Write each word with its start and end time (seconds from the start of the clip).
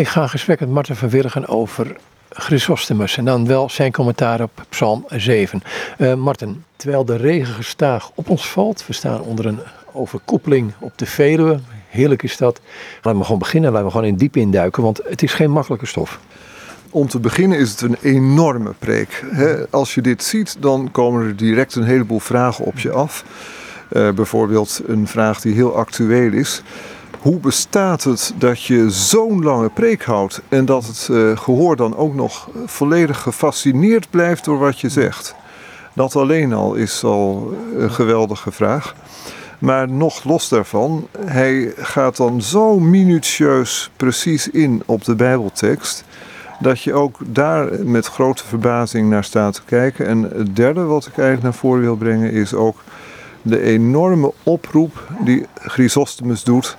Ik 0.00 0.08
ga 0.08 0.22
een 0.22 0.28
gesprek 0.28 0.60
met 0.60 0.68
Marten 0.68 0.96
van 0.96 1.08
Willigen 1.08 1.48
over 1.48 1.96
Chrysostomus 2.28 3.16
en 3.16 3.24
dan 3.24 3.46
wel 3.46 3.70
zijn 3.70 3.92
commentaar 3.92 4.42
op 4.42 4.50
Psalm 4.68 5.04
7. 5.08 5.62
Uh, 5.98 6.14
Marten, 6.14 6.64
terwijl 6.76 7.04
de 7.04 7.16
regen 7.16 7.54
gestaag 7.54 8.10
op 8.14 8.28
ons 8.28 8.50
valt, 8.50 8.86
we 8.86 8.92
staan 8.92 9.20
onder 9.20 9.46
een 9.46 9.58
overkoepeling 9.92 10.72
op 10.78 10.92
de 10.98 11.06
Veluwe, 11.06 11.60
heerlijk 11.88 12.22
is 12.22 12.36
dat. 12.36 12.60
Laten 13.02 13.18
we 13.18 13.24
gewoon 13.24 13.38
beginnen, 13.38 13.70
laten 13.70 13.86
we 13.86 13.92
gewoon 13.92 14.06
in 14.06 14.16
diep 14.16 14.36
induiken, 14.36 14.82
want 14.82 15.00
het 15.08 15.22
is 15.22 15.32
geen 15.32 15.50
makkelijke 15.50 15.86
stof. 15.86 16.20
Om 16.90 17.08
te 17.08 17.20
beginnen 17.20 17.58
is 17.58 17.70
het 17.70 17.80
een 17.80 17.96
enorme 18.02 18.74
preek. 18.78 19.24
Als 19.70 19.94
je 19.94 20.00
dit 20.00 20.24
ziet, 20.24 20.56
dan 20.60 20.88
komen 20.90 21.26
er 21.26 21.36
direct 21.36 21.74
een 21.74 21.84
heleboel 21.84 22.20
vragen 22.20 22.64
op 22.64 22.78
je 22.78 22.90
af. 22.90 23.24
Uh, 23.92 24.10
bijvoorbeeld 24.10 24.80
een 24.86 25.06
vraag 25.06 25.40
die 25.40 25.54
heel 25.54 25.76
actueel 25.76 26.32
is. 26.32 26.62
Hoe 27.20 27.38
bestaat 27.38 28.04
het 28.04 28.34
dat 28.38 28.62
je 28.62 28.90
zo'n 28.90 29.42
lange 29.42 29.68
preek 29.68 30.04
houdt 30.04 30.42
en 30.48 30.64
dat 30.64 30.86
het 30.86 31.08
uh, 31.10 31.36
gehoor 31.36 31.76
dan 31.76 31.96
ook 31.96 32.14
nog 32.14 32.48
volledig 32.66 33.20
gefascineerd 33.22 34.10
blijft 34.10 34.44
door 34.44 34.58
wat 34.58 34.80
je 34.80 34.88
zegt? 34.88 35.34
Dat 35.92 36.16
alleen 36.16 36.52
al 36.52 36.74
is 36.74 37.04
al 37.04 37.54
een 37.76 37.90
geweldige 37.90 38.52
vraag. 38.52 38.94
Maar 39.58 39.88
nog 39.88 40.24
los 40.24 40.48
daarvan, 40.48 41.06
hij 41.18 41.72
gaat 41.76 42.16
dan 42.16 42.42
zo 42.42 42.78
minutieus 42.78 43.90
precies 43.96 44.48
in 44.48 44.82
op 44.86 45.04
de 45.04 45.14
Bijbeltekst. 45.14 46.04
Dat 46.60 46.80
je 46.80 46.92
ook 46.92 47.18
daar 47.26 47.68
met 47.84 48.06
grote 48.06 48.46
verbazing 48.46 49.10
naar 49.10 49.24
staat 49.24 49.54
te 49.54 49.62
kijken. 49.64 50.06
En 50.06 50.22
het 50.22 50.56
derde 50.56 50.82
wat 50.82 51.06
ik 51.06 51.12
eigenlijk 51.12 51.42
naar 51.42 51.54
voren 51.54 51.80
wil 51.80 51.96
brengen 51.96 52.32
is 52.32 52.54
ook 52.54 52.82
de 53.42 53.60
enorme 53.60 54.32
oproep 54.42 55.06
die 55.24 55.46
Chrysostomus 55.54 56.44
doet 56.44 56.76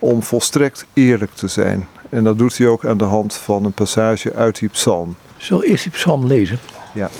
om 0.00 0.22
volstrekt 0.22 0.86
eerlijk 0.92 1.34
te 1.34 1.48
zijn. 1.48 1.88
En 2.08 2.24
dat 2.24 2.38
doet 2.38 2.58
hij 2.58 2.66
ook 2.66 2.84
aan 2.84 2.98
de 2.98 3.04
hand 3.04 3.34
van 3.34 3.64
een 3.64 3.72
passage 3.72 4.34
uit 4.34 4.58
die 4.58 4.68
psalm. 4.68 5.16
Zal 5.36 5.64
eerst 5.64 5.82
die 5.82 5.92
psalm 5.92 6.26
lezen? 6.26 6.58
Ja. 6.94 7.10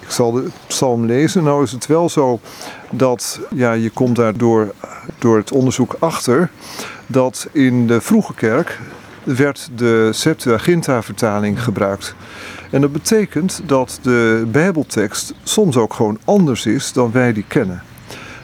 Ik 0.00 0.10
zal 0.10 0.32
de 0.32 0.48
psalm 0.66 1.06
lezen. 1.06 1.44
Nou 1.44 1.62
is 1.62 1.72
het 1.72 1.86
wel 1.86 2.08
zo 2.08 2.40
dat 2.90 3.40
ja, 3.54 3.72
je 3.72 3.90
komt 3.90 4.16
daar 4.16 4.36
door, 4.36 4.74
door 5.18 5.36
het 5.36 5.52
onderzoek 5.52 5.96
achter 5.98 6.50
dat 7.06 7.48
in 7.52 7.86
de 7.86 8.00
vroege 8.00 8.34
kerk 8.34 8.78
werd 9.24 9.68
de 9.74 10.08
Septuaginta-vertaling 10.12 11.62
gebruikt. 11.62 12.14
En 12.70 12.80
dat 12.80 12.92
betekent 12.92 13.60
dat 13.64 13.98
de 14.02 14.46
Bijbeltekst 14.52 15.34
soms 15.42 15.76
ook 15.76 15.94
gewoon 15.94 16.18
anders 16.24 16.66
is 16.66 16.92
dan 16.92 17.12
wij 17.12 17.32
die 17.32 17.44
kennen. 17.48 17.82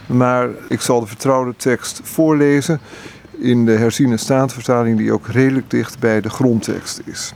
Maar 0.07 0.49
ik 0.69 0.81
zal 0.81 1.01
de 1.01 1.07
vertrouwde 1.07 1.55
tekst 1.57 2.01
voorlezen 2.03 2.81
in 3.43 3.65
de 3.65 3.73
herziene 3.73 4.17
staatvertaling 4.17 4.99
die 4.99 5.13
ook 5.13 5.29
redelijk 5.29 5.71
dicht 5.71 5.99
bij 5.99 6.21
de 6.21 6.31
grondtekst 6.31 7.01
is. 7.05 7.35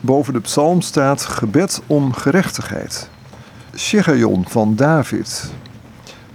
Boven 0.00 0.32
de 0.32 0.40
psalm 0.40 0.80
staat 0.80 1.22
gebed 1.22 1.82
om 1.86 2.12
gerechtigheid. 2.12 3.10
Shegayon 3.76 4.44
van 4.48 4.76
David, 4.76 5.52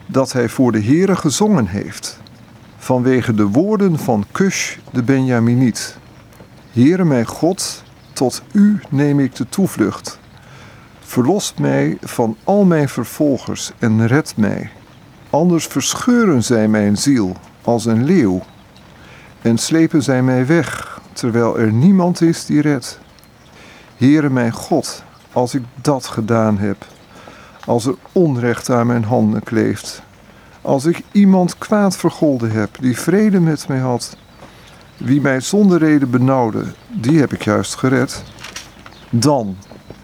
dat 0.05 0.31
hij 0.31 0.49
voor 0.49 0.71
de 0.71 0.81
Heere 0.83 1.15
gezongen 1.15 1.67
heeft, 1.67 2.19
vanwege 2.77 3.33
de 3.33 3.47
woorden 3.47 3.99
van 3.99 4.25
Cush 4.31 4.77
de 4.91 5.03
Benjaminiet. 5.03 5.97
Heere 6.71 7.05
mijn 7.05 7.25
God, 7.25 7.83
tot 8.13 8.43
u 8.51 8.79
neem 8.89 9.19
ik 9.19 9.35
de 9.35 9.49
toevlucht. 9.49 10.19
Verlos 10.99 11.53
mij 11.59 11.97
van 12.01 12.37
al 12.43 12.63
mijn 12.63 12.89
vervolgers 12.89 13.71
en 13.79 14.07
red 14.07 14.33
mij. 14.37 14.69
Anders 15.29 15.65
verscheuren 15.65 16.43
zij 16.43 16.67
mijn 16.67 16.97
ziel 16.97 17.35
als 17.61 17.85
een 17.85 18.03
leeuw 18.03 18.43
en 19.45 19.57
slepen 19.57 20.03
zij 20.03 20.23
mij 20.23 20.45
weg, 20.45 20.99
terwijl 21.13 21.59
er 21.59 21.71
niemand 21.71 22.21
is 22.21 22.45
die 22.45 22.61
redt. 22.61 22.99
Heere 23.97 24.29
mijn 24.29 24.51
God, 24.51 25.03
als 25.31 25.55
ik 25.55 25.63
dat 25.81 26.07
gedaan 26.07 26.57
heb, 26.57 26.85
als 27.65 27.85
er 27.85 27.95
onrecht 28.11 28.69
aan 28.69 28.87
mijn 28.87 29.03
handen 29.03 29.43
kleeft, 29.43 30.01
als 30.61 30.85
ik 30.85 31.01
iemand 31.11 31.57
kwaad 31.57 31.97
vergolden 31.97 32.51
heb 32.51 32.69
die 32.79 32.97
vrede 32.97 33.39
met 33.39 33.67
mij 33.67 33.77
had, 33.77 34.17
wie 34.97 35.21
mij 35.21 35.39
zonder 35.39 35.79
reden 35.79 36.09
benauwde, 36.09 36.63
die 36.91 37.19
heb 37.19 37.33
ik 37.33 37.43
juist 37.43 37.75
gered, 37.75 38.23
dan 39.09 39.57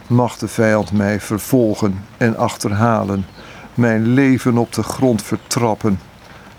mag 0.07 0.37
de 0.37 0.47
vijand 0.47 0.91
mij 0.91 1.19
vervolgen 1.19 2.05
en 2.17 2.37
achterhalen, 2.37 3.25
mijn 3.73 4.07
leven 4.07 4.57
op 4.57 4.73
de 4.73 4.83
grond 4.83 5.21
vertrappen 5.21 5.99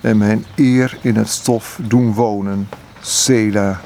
en 0.02 0.18
mijn 0.18 0.44
eer 0.54 0.98
in 1.00 1.16
het 1.16 1.28
stof 1.28 1.78
doen 1.82 2.14
wonen. 2.14 2.68
Sela. 3.00 3.80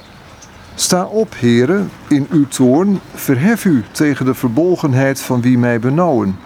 Sta 0.74 1.04
op, 1.04 1.34
heren, 1.34 1.90
in 2.08 2.26
uw 2.30 2.48
toorn, 2.48 3.00
verhef 3.14 3.64
u 3.64 3.84
tegen 3.90 4.24
de 4.24 4.34
verbolgenheid 4.34 5.20
van 5.20 5.40
wie 5.40 5.58
mij 5.58 5.80
benauwen. 5.80 6.38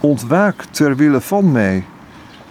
Ontwaak 0.00 0.64
ter 0.70 0.96
wille 0.96 1.20
van 1.20 1.52
mij. 1.52 1.84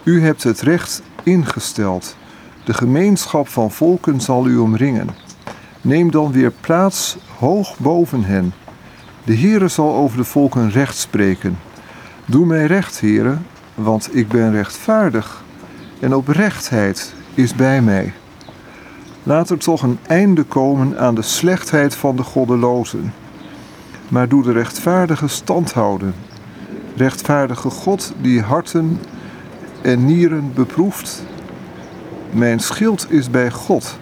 U 0.03 0.21
hebt 0.21 0.43
het 0.43 0.61
recht 0.61 1.01
ingesteld. 1.23 2.15
De 2.63 2.73
gemeenschap 2.73 3.47
van 3.47 3.71
volken 3.71 4.21
zal 4.21 4.47
u 4.47 4.57
omringen. 4.57 5.09
Neem 5.81 6.11
dan 6.11 6.31
weer 6.31 6.51
plaats 6.61 7.17
hoog 7.37 7.77
boven 7.77 8.23
hen. 8.23 8.53
De 9.23 9.37
Heere 9.37 9.67
zal 9.67 9.95
over 9.95 10.17
de 10.17 10.23
volken 10.23 10.69
recht 10.69 10.97
spreken. 10.97 11.59
Doe 12.25 12.45
mij 12.45 12.65
recht, 12.65 12.99
heren, 12.99 13.45
want 13.75 14.15
ik 14.15 14.27
ben 14.27 14.51
rechtvaardig 14.51 15.45
en 15.99 16.15
oprechtheid 16.15 17.13
is 17.33 17.55
bij 17.55 17.81
mij. 17.81 18.13
Laat 19.23 19.49
er 19.49 19.57
toch 19.57 19.81
een 19.81 19.99
einde 20.07 20.43
komen 20.43 20.99
aan 20.99 21.15
de 21.15 21.21
slechtheid 21.21 21.95
van 21.95 22.15
de 22.15 22.23
goddelozen. 22.23 23.13
Maar 24.07 24.27
doe 24.27 24.43
de 24.43 24.51
rechtvaardige 24.51 25.27
stand 25.27 25.73
houden. 25.73 26.13
Rechtvaardige 26.95 27.69
God 27.69 28.13
die 28.21 28.41
harten 28.41 28.99
en 29.81 30.05
nieren 30.05 30.51
beproeft. 30.53 31.23
Mijn 32.31 32.59
schild 32.59 33.11
is 33.11 33.29
bij 33.29 33.51
God, 33.51 33.99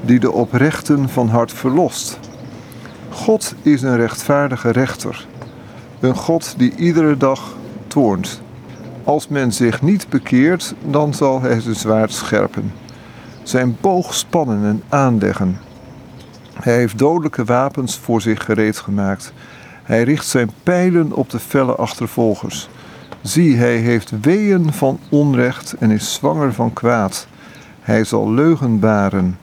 die 0.00 0.20
de 0.20 0.32
oprechten 0.32 1.08
van 1.08 1.28
hart 1.28 1.52
verlost. 1.52 2.18
God 3.10 3.54
is 3.62 3.82
een 3.82 3.96
rechtvaardige 3.96 4.70
rechter, 4.70 5.26
een 6.00 6.14
God 6.14 6.54
die 6.56 6.74
iedere 6.76 7.16
dag 7.16 7.56
toornt. 7.86 8.42
Als 9.04 9.28
men 9.28 9.52
zich 9.52 9.82
niet 9.82 10.08
bekeert, 10.08 10.74
dan 10.84 11.14
zal 11.14 11.40
hij 11.40 11.60
zijn 11.60 11.74
zwaard 11.74 12.12
scherpen, 12.12 12.72
zijn 13.42 13.76
boog 13.80 14.14
spannen 14.14 14.64
en 14.64 14.82
aanleggen. 14.88 15.58
Hij 16.54 16.74
heeft 16.74 16.98
dodelijke 16.98 17.44
wapens 17.44 17.98
voor 17.98 18.20
zich 18.20 18.44
gereed 18.44 18.78
gemaakt. 18.78 19.32
Hij 19.82 20.02
richt 20.02 20.26
zijn 20.26 20.50
pijlen 20.62 21.12
op 21.12 21.30
de 21.30 21.38
felle 21.38 21.74
achtervolgers. 21.74 22.68
Zie, 23.22 23.56
hij 23.56 23.76
heeft 23.76 24.12
weeën 24.20 24.72
van 24.72 24.98
onrecht 25.10 25.74
en 25.78 25.90
is 25.90 26.14
zwanger 26.14 26.52
van 26.52 26.72
kwaad. 26.72 27.26
Hij 27.80 28.04
zal 28.04 28.32
leugen 28.32 28.78
baren. 28.78 29.38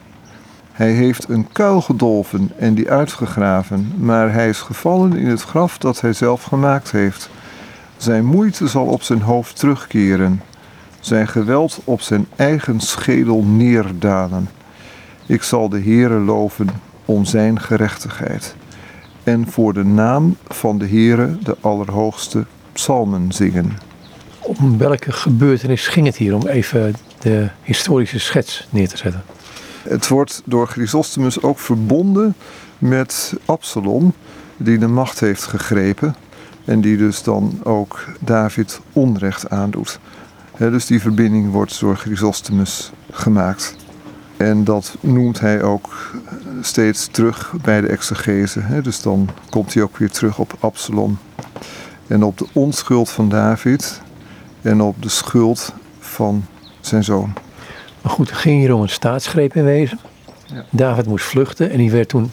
Hij 0.71 0.91
heeft 0.91 1.29
een 1.29 1.47
kuil 1.51 1.81
gedolven 1.81 2.51
en 2.57 2.73
die 2.73 2.91
uitgegraven, 2.91 3.93
maar 3.97 4.33
hij 4.33 4.49
is 4.49 4.61
gevallen 4.61 5.13
in 5.13 5.27
het 5.27 5.41
graf 5.41 5.77
dat 5.77 6.01
hij 6.01 6.13
zelf 6.13 6.43
gemaakt 6.43 6.91
heeft. 6.91 7.29
Zijn 7.97 8.25
moeite 8.25 8.67
zal 8.67 8.85
op 8.85 9.01
zijn 9.01 9.21
hoofd 9.21 9.59
terugkeren, 9.59 10.41
zijn 10.99 11.27
geweld 11.27 11.79
op 11.83 12.01
zijn 12.01 12.27
eigen 12.35 12.79
schedel 12.79 13.43
neerdalen. 13.43 14.49
Ik 15.25 15.43
zal 15.43 15.69
de 15.69 15.81
Heere 15.81 16.19
loven 16.19 16.69
om 17.05 17.25
zijn 17.25 17.59
gerechtigheid 17.59 18.55
en 19.23 19.47
voor 19.51 19.73
de 19.73 19.83
naam 19.83 20.37
van 20.47 20.77
de 20.77 20.87
Heere 20.87 21.37
de 21.43 21.57
Allerhoogste 21.61 22.45
psalmen 22.71 23.31
zingen. 23.31 23.77
Om 24.39 24.77
welke 24.77 25.11
gebeurtenis 25.11 25.87
ging 25.87 26.05
het 26.05 26.15
hier 26.15 26.35
om 26.35 26.47
even 26.47 26.95
de 27.19 27.49
historische 27.63 28.19
schets 28.19 28.67
neer 28.69 28.87
te 28.87 28.97
zetten? 28.97 29.23
Het 29.83 30.07
wordt 30.07 30.41
door 30.45 30.67
Chrysostomus 30.67 31.41
ook 31.41 31.59
verbonden 31.59 32.35
met 32.77 33.33
Absalom, 33.45 34.13
die 34.57 34.77
de 34.77 34.87
macht 34.87 35.19
heeft 35.19 35.43
gegrepen 35.43 36.15
en 36.67 36.81
die 36.81 36.97
dus 36.97 37.23
dan 37.23 37.59
ook 37.63 38.05
David 38.19 38.79
onrecht 38.93 39.49
aandoet. 39.49 39.99
dus 40.57 40.85
die 40.85 41.01
verbinding 41.01 41.51
wordt 41.51 41.79
door 41.79 41.95
Chrysostomus 41.95 42.91
gemaakt. 43.11 43.75
En 44.37 44.63
dat 44.63 44.97
noemt 44.99 45.39
hij 45.39 45.61
ook 45.61 46.11
steeds 46.61 47.07
terug 47.11 47.53
bij 47.61 47.81
de 47.81 47.87
exegese. 47.87 48.81
dus 48.83 49.01
dan 49.01 49.29
komt 49.49 49.73
hij 49.73 49.83
ook 49.83 49.97
weer 49.97 50.11
terug 50.11 50.39
op 50.39 50.53
Absalom. 50.59 51.17
En 52.07 52.23
op 52.23 52.37
de 52.37 52.47
onschuld 52.53 53.09
van 53.09 53.29
David 53.29 54.01
en 54.61 54.81
op 54.81 55.01
de 55.01 55.09
schuld 55.09 55.73
van 55.99 56.45
zijn 56.79 57.03
zoon. 57.03 57.33
Maar 58.01 58.11
goed, 58.11 58.29
het 58.29 58.39
ging 58.39 58.59
hier 58.59 58.73
om 58.73 58.81
een 58.81 58.89
staatsgreep 58.89 59.55
in 59.55 59.63
wezen. 59.63 59.99
Ja. 60.45 60.65
David 60.69 61.05
moest 61.05 61.25
vluchten 61.25 61.71
en 61.71 61.77
die 61.77 61.91
werd 61.91 62.09
toen 62.09 62.31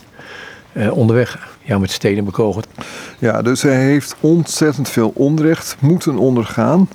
eh, 0.75 0.97
onderweg 0.97 1.47
ja, 1.61 1.77
met 1.77 1.91
steden 1.91 2.25
bekogeld. 2.25 2.67
Ja, 3.19 3.41
dus 3.41 3.61
hij 3.61 3.83
heeft 3.83 4.15
ontzettend 4.19 4.89
veel 4.89 5.11
onrecht 5.15 5.75
moeten 5.79 6.17
ondergaan. 6.17 6.89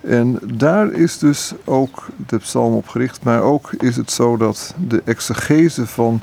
En 0.00 0.38
daar 0.54 0.92
is 0.92 1.18
dus 1.18 1.52
ook 1.64 2.06
de 2.26 2.36
psalm 2.38 2.74
op 2.74 2.88
gericht. 2.88 3.22
Maar 3.22 3.42
ook 3.42 3.72
is 3.78 3.96
het 3.96 4.10
zo 4.10 4.36
dat 4.36 4.74
de 4.88 5.02
exegese 5.04 5.86
van 5.86 6.20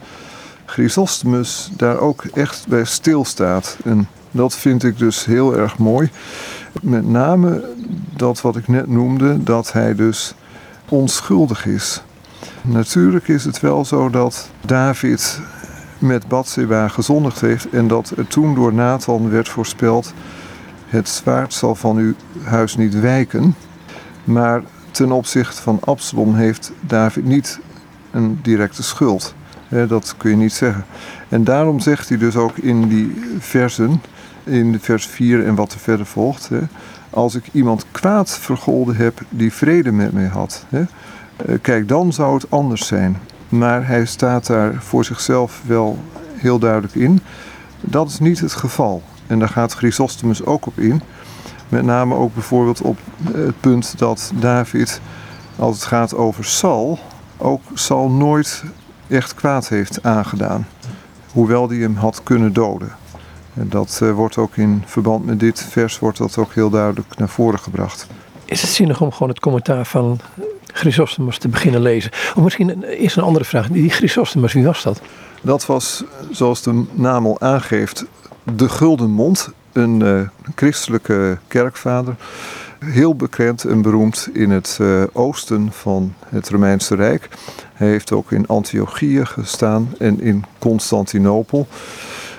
Chrysostomus 0.65 1.69
daar 1.77 1.99
ook 1.99 2.23
echt 2.33 2.67
bij 2.67 2.85
stilstaat. 2.85 3.77
En 3.83 4.07
dat 4.31 4.55
vind 4.55 4.83
ik 4.83 4.97
dus 4.97 5.25
heel 5.25 5.57
erg 5.57 5.77
mooi. 5.77 6.09
Met 6.81 7.07
name 7.07 7.63
dat 8.15 8.41
wat 8.41 8.55
ik 8.55 8.67
net 8.67 8.87
noemde, 8.87 9.43
dat 9.43 9.71
hij 9.71 9.95
dus 9.95 10.33
onschuldig 10.89 11.65
is. 11.65 12.01
Natuurlijk 12.61 13.27
is 13.27 13.45
het 13.45 13.59
wel 13.59 13.85
zo 13.85 14.09
dat 14.09 14.49
David 14.61 15.39
met 16.05 16.27
Bathsheba 16.27 16.87
gezondigd 16.87 17.41
heeft 17.41 17.69
en 17.69 17.87
dat 17.87 18.13
er 18.17 18.27
toen 18.27 18.55
door 18.55 18.73
Nathan 18.73 19.29
werd 19.29 19.49
voorspeld: 19.49 20.13
het 20.87 21.09
zwaard 21.09 21.53
zal 21.53 21.75
van 21.75 21.97
uw 21.97 22.13
huis 22.43 22.75
niet 22.75 22.99
wijken. 22.99 23.55
Maar 24.23 24.63
ten 24.91 25.11
opzichte 25.11 25.61
van 25.61 25.79
Absalom 25.83 26.35
heeft 26.35 26.71
David 26.79 27.25
niet 27.25 27.59
een 28.11 28.39
directe 28.41 28.83
schuld. 28.83 29.35
Dat 29.87 30.15
kun 30.17 30.29
je 30.29 30.35
niet 30.35 30.53
zeggen. 30.53 30.85
En 31.29 31.43
daarom 31.43 31.79
zegt 31.79 32.09
hij 32.09 32.17
dus 32.17 32.35
ook 32.35 32.57
in 32.57 32.87
die 32.87 33.21
versen, 33.39 34.01
in 34.43 34.79
vers 34.79 35.05
4 35.05 35.45
en 35.45 35.55
wat 35.55 35.73
er 35.73 35.79
verder 35.79 36.05
volgt: 36.05 36.49
als 37.09 37.35
ik 37.35 37.43
iemand 37.51 37.85
kwaad 37.91 38.29
vergolden 38.39 38.95
heb 38.95 39.21
die 39.29 39.53
vrede 39.53 39.91
met 39.91 40.11
mij 40.11 40.27
had, 40.27 40.65
eh, 40.69 40.81
kijk, 41.61 41.87
dan 41.87 42.13
zou 42.13 42.33
het 42.33 42.51
anders 42.51 42.87
zijn. 42.87 43.17
Maar 43.49 43.87
hij 43.87 44.05
staat 44.05 44.47
daar 44.47 44.75
voor 44.79 45.05
zichzelf 45.05 45.61
wel 45.65 45.97
heel 46.35 46.59
duidelijk 46.59 46.95
in. 46.95 47.21
Dat 47.81 48.09
is 48.09 48.19
niet 48.19 48.39
het 48.39 48.53
geval. 48.53 49.03
En 49.27 49.39
daar 49.39 49.49
gaat 49.49 49.73
Chrysostomus 49.73 50.45
ook 50.45 50.65
op 50.65 50.79
in. 50.79 51.01
Met 51.69 51.83
name 51.83 52.15
ook 52.15 52.33
bijvoorbeeld 52.33 52.81
op 52.81 52.97
het 53.31 53.59
punt 53.59 53.97
dat 53.97 54.31
David, 54.35 55.01
als 55.55 55.75
het 55.75 55.85
gaat 55.85 56.15
over 56.15 56.45
Sal, 56.45 56.99
ook 57.37 57.61
Sal 57.73 58.09
nooit 58.09 58.63
echt 59.07 59.33
kwaad 59.33 59.67
heeft 59.67 60.03
aangedaan. 60.03 60.67
Hoewel 61.31 61.67
die 61.67 61.81
hem 61.81 61.95
had 61.95 62.23
kunnen 62.23 62.53
doden. 62.53 62.95
En 63.53 63.69
dat 63.69 63.99
uh, 64.03 64.11
wordt 64.11 64.37
ook 64.37 64.57
in 64.57 64.83
verband 64.85 65.25
met 65.25 65.39
dit 65.39 65.63
vers 65.63 65.99
wordt 65.99 66.17
dat 66.17 66.37
ook 66.37 66.53
heel 66.53 66.69
duidelijk 66.69 67.17
naar 67.17 67.29
voren 67.29 67.59
gebracht. 67.59 68.07
Is 68.45 68.61
het 68.61 68.69
zinnig 68.69 69.01
om 69.01 69.11
gewoon 69.11 69.29
het 69.29 69.39
commentaar 69.39 69.85
van 69.85 70.19
Chrysostomus 70.75 71.37
te 71.37 71.47
beginnen 71.47 71.81
lezen? 71.81 72.11
Of 72.35 72.43
misschien 72.43 72.83
eerst 72.83 73.17
een 73.17 73.23
andere 73.23 73.45
vraag. 73.45 73.67
Die 73.67 73.89
Chrysostomus, 73.89 74.53
wie 74.53 74.63
was 74.63 74.83
dat? 74.83 75.01
Dat 75.41 75.65
was, 75.65 76.03
zoals 76.31 76.61
de 76.61 76.83
naam 76.91 77.25
al 77.25 77.39
aangeeft, 77.39 78.05
de 78.43 78.69
Gulden 78.69 79.11
Mond, 79.11 79.49
een 79.73 79.99
uh, 79.99 80.21
christelijke 80.55 81.37
kerkvader. 81.47 82.15
Heel 82.79 83.15
bekend 83.15 83.63
en 83.63 83.81
beroemd 83.81 84.29
in 84.33 84.49
het 84.49 84.77
uh, 84.81 85.03
oosten 85.13 85.71
van 85.71 86.13
het 86.29 86.49
Romeinse 86.49 86.95
Rijk. 86.95 87.29
Hij 87.73 87.87
heeft 87.87 88.11
ook 88.11 88.31
in 88.31 88.47
Antiochië 88.47 89.25
gestaan 89.25 89.93
en 89.99 90.21
in 90.21 90.43
Constantinopel. 90.59 91.67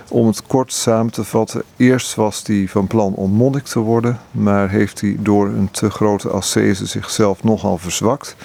Om 0.08 0.26
het 0.26 0.42
kort 0.46 0.72
samen 0.72 1.12
te 1.12 1.24
vatten, 1.24 1.62
eerst 1.76 2.14
was 2.14 2.42
hij 2.46 2.68
van 2.68 2.86
plan 2.86 3.14
om 3.14 3.30
monnik 3.30 3.64
te 3.64 3.78
worden, 3.78 4.20
maar 4.30 4.70
heeft 4.70 5.00
hij 5.00 5.16
door 5.18 5.46
een 5.46 5.70
te 5.70 5.90
grote 5.90 6.28
ascese 6.28 6.86
zichzelf 6.86 7.42
nogal 7.42 7.78
verzwakt. 7.78 8.36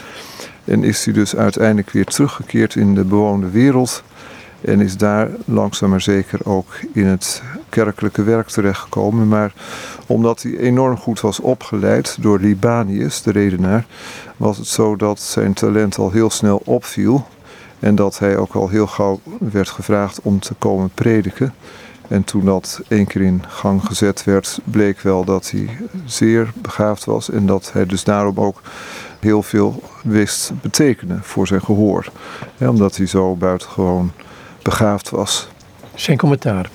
En 0.65 0.83
is 0.83 1.05
hij 1.05 1.13
dus 1.13 1.35
uiteindelijk 1.35 1.89
weer 1.89 2.05
teruggekeerd 2.05 2.75
in 2.75 2.95
de 2.95 3.03
bewoonde 3.03 3.49
wereld. 3.49 4.03
En 4.61 4.81
is 4.81 4.97
daar 4.97 5.29
langzaam 5.45 5.89
maar 5.89 6.01
zeker 6.01 6.39
ook 6.43 6.67
in 6.93 7.05
het 7.05 7.43
kerkelijke 7.69 8.23
werk 8.23 8.47
terechtgekomen. 8.47 9.27
Maar 9.27 9.53
omdat 10.05 10.41
hij 10.41 10.57
enorm 10.57 10.97
goed 10.97 11.21
was 11.21 11.39
opgeleid 11.39 12.17
door 12.19 12.39
Libanius, 12.39 13.21
de 13.21 13.31
redenaar, 13.31 13.85
was 14.37 14.57
het 14.57 14.67
zo 14.67 14.95
dat 14.95 15.19
zijn 15.19 15.53
talent 15.53 15.97
al 15.97 16.11
heel 16.11 16.29
snel 16.29 16.61
opviel. 16.65 17.27
En 17.81 17.95
dat 17.95 18.19
hij 18.19 18.37
ook 18.37 18.53
al 18.53 18.69
heel 18.69 18.87
gauw 18.87 19.19
werd 19.39 19.69
gevraagd 19.69 20.19
om 20.21 20.39
te 20.39 20.53
komen 20.53 20.89
prediken. 20.93 21.53
En 22.07 22.23
toen 22.23 22.45
dat 22.45 22.81
één 22.87 23.07
keer 23.07 23.21
in 23.21 23.43
gang 23.47 23.85
gezet 23.85 24.23
werd, 24.23 24.59
bleek 24.63 25.01
wel 25.01 25.23
dat 25.25 25.51
hij 25.51 25.77
zeer 26.05 26.51
begaafd 26.55 27.05
was. 27.05 27.29
En 27.29 27.45
dat 27.45 27.69
hij 27.73 27.85
dus 27.85 28.03
daarom 28.03 28.39
ook 28.39 28.61
heel 29.19 29.43
veel 29.43 29.83
wist 30.03 30.51
betekenen 30.61 31.19
voor 31.23 31.47
zijn 31.47 31.61
gehoor. 31.61 32.05
omdat 32.59 32.97
hij 32.97 33.05
zo 33.05 33.35
buitengewoon 33.35 34.11
begaafd 34.61 35.09
was. 35.09 35.47
Zijn 35.95 36.17
commentaar. 36.17 36.69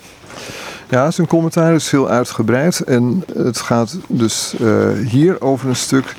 Ja, 0.89 1.11
zijn 1.11 1.27
commentaar 1.27 1.73
is 1.73 1.91
heel 1.91 2.09
uitgebreid. 2.09 2.79
En 2.79 3.23
het 3.33 3.59
gaat 3.59 3.97
dus 4.07 4.55
uh, 4.61 4.91
hier 5.07 5.41
over 5.41 5.69
een 5.69 5.75
stuk 5.75 6.15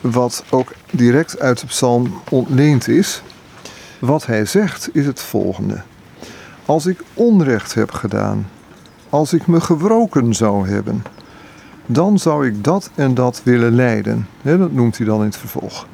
wat 0.00 0.44
ook 0.50 0.72
direct 0.90 1.40
uit 1.40 1.60
de 1.60 1.66
psalm 1.66 2.20
ontleend 2.28 2.88
is. 2.88 3.22
Wat 4.00 4.26
hij 4.26 4.44
zegt 4.44 4.88
is 4.92 5.06
het 5.06 5.20
volgende. 5.20 5.82
Als 6.66 6.86
ik 6.86 7.02
onrecht 7.14 7.74
heb 7.74 7.90
gedaan, 7.90 8.48
als 9.08 9.32
ik 9.32 9.46
me 9.46 9.60
gewroken 9.60 10.34
zou 10.34 10.68
hebben, 10.68 11.02
dan 11.86 12.18
zou 12.18 12.46
ik 12.46 12.64
dat 12.64 12.90
en 12.94 13.14
dat 13.14 13.40
willen 13.44 13.74
lijden. 13.74 14.26
dat 14.42 14.72
noemt 14.72 14.96
hij 14.96 15.06
dan 15.06 15.18
in 15.18 15.26
het 15.26 15.36
vervolg. 15.36 15.86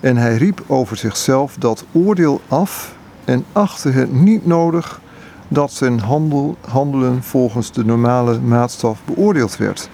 En 0.00 0.16
hij 0.16 0.36
riep 0.36 0.64
over 0.66 0.96
zichzelf 0.96 1.56
dat 1.58 1.84
oordeel 1.92 2.40
af 2.48 2.94
en 3.24 3.44
achtte 3.52 3.90
het 3.90 4.12
niet 4.12 4.46
nodig 4.46 5.00
dat 5.48 5.72
zijn 5.72 6.00
handel, 6.00 6.56
handelen 6.68 7.22
volgens 7.22 7.72
de 7.72 7.84
normale 7.84 8.40
maatstaf 8.40 8.98
beoordeeld 9.04 9.56
werd, 9.56 9.88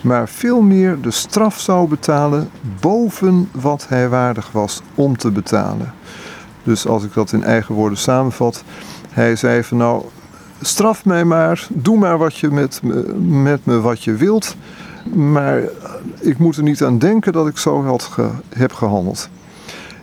maar 0.00 0.28
veel 0.28 0.60
meer 0.60 1.00
de 1.00 1.10
straf 1.10 1.60
zou 1.60 1.88
betalen 1.88 2.50
boven 2.80 3.48
wat 3.52 3.88
hij 3.88 4.08
waardig 4.08 4.52
was 4.52 4.82
om 4.94 5.16
te 5.16 5.30
betalen. 5.30 5.92
Dus 6.62 6.86
als 6.86 7.04
ik 7.04 7.14
dat 7.14 7.32
in 7.32 7.44
eigen 7.44 7.74
woorden 7.74 7.98
samenvat, 7.98 8.64
hij 9.10 9.36
zei 9.36 9.64
van 9.64 9.76
nou, 9.76 10.04
straf 10.60 11.04
mij 11.04 11.24
maar, 11.24 11.66
doe 11.70 11.98
maar 11.98 12.18
wat 12.18 12.36
je 12.36 12.50
met 12.50 12.80
me, 12.82 13.14
met 13.18 13.64
me 13.64 13.80
wat 13.80 14.04
je 14.04 14.14
wilt, 14.14 14.56
maar 15.14 15.62
ik 16.20 16.38
moet 16.38 16.56
er 16.56 16.62
niet 16.62 16.82
aan 16.82 16.98
denken 16.98 17.32
dat 17.32 17.46
ik 17.46 17.58
zo 17.58 17.84
had 17.84 18.10
heb 18.48 18.72
gehandeld. 18.72 19.28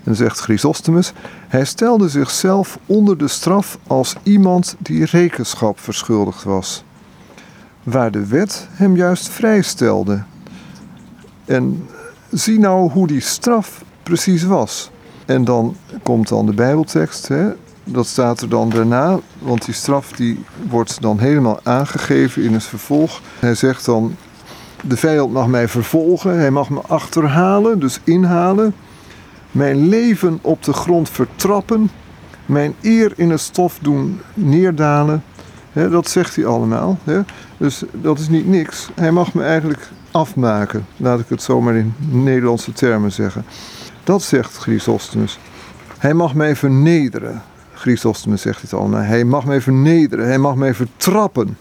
En 0.04 0.16
zegt 0.16 0.40
Chrysostomus, 0.40 1.14
hij 1.48 1.66
stelde 1.66 2.10
zichzelf 2.10 2.80
onder 2.86 3.18
de 3.18 3.28
straf 3.28 3.78
als 3.88 4.16
iemand 4.24 4.76
die 4.80 5.06
rekenschap 5.06 5.80
verschuldigd 5.80 6.44
was, 6.44 6.84
waar 7.84 8.12
de 8.12 8.26
wet 8.26 8.68
hem 8.72 8.96
juist 8.96 9.30
vrijstelde. 9.30 10.24
En 11.46 11.88
zie 12.32 12.60
nou 12.60 12.92
hoe 12.92 13.08
die 13.08 13.22
straf 13.22 13.84
precies 14.04 14.44
was. 14.44 14.92
En 15.28 15.44
dan 15.44 15.76
komt 16.04 16.28
dan 16.28 16.46
de 16.46 16.54
Bijbeltekst, 16.54 17.28
hè? 17.28 17.50
dat 17.84 18.08
staat 18.08 18.42
er 18.42 18.50
dan 18.50 18.70
daarna, 18.70 19.20
want 19.40 19.66
die 19.66 19.74
straf 19.74 20.12
die 20.12 20.44
wordt 20.70 21.02
dan 21.02 21.20
helemaal 21.20 21.60
aangegeven 21.64 22.44
in 22.44 22.54
het 22.54 22.64
vervolg. 22.64 23.22
Hij 23.40 23.56
zegt 23.56 23.86
dan, 23.86 24.16
de 24.84 24.98
vijand 24.98 25.32
mag 25.32 25.48
mij 25.48 25.68
vervolgen, 25.68 26.40
hij 26.40 26.52
mag 26.52 26.70
me 26.70 26.82
achterhalen, 26.88 27.80
dus 27.80 28.00
inhalen 28.04 28.74
mijn 29.52 29.88
leven 29.88 30.40
op 30.42 30.64
de 30.64 30.74
grond 30.74 31.10
vertrappen, 31.10 31.90
mijn 32.46 32.74
eer 32.82 33.14
in 33.16 33.30
het 33.30 33.40
stof 33.40 33.80
doen 33.82 34.22
neerdalen. 34.34 35.24
dat 35.74 36.10
zegt 36.10 36.36
hij 36.36 36.46
allemaal. 36.46 36.98
Dus 37.58 37.84
dat 37.92 38.20
is 38.20 38.30
niet 38.30 38.48
niks. 38.48 38.90
Hij 38.96 39.12
mag 39.12 39.34
me 39.34 39.44
eigenlijk 39.44 39.90
afmaken, 40.12 40.86
laat 40.98 41.20
ik 41.20 41.30
het 41.30 41.42
zomaar 41.42 41.76
in 41.76 41.94
Nederlandse 41.98 42.72
termen 42.72 43.12
zeggen. 43.12 43.46
Dat 44.08 44.24
zegt 44.24 44.58
Chrysostomus. 44.58 45.40
Hij 45.98 46.14
mag 46.14 46.34
mij 46.34 46.56
vernederen. 46.56 47.42
Chrysostomus 47.74 48.42
zegt 48.42 48.62
het 48.62 48.74
allemaal. 48.74 49.02
Hij 49.02 49.24
mag 49.24 49.46
mij 49.46 49.62
vernederen, 49.62 50.26
hij 50.26 50.38
mag 50.38 50.56
mij 50.56 50.74
vertrappen. 50.74 51.58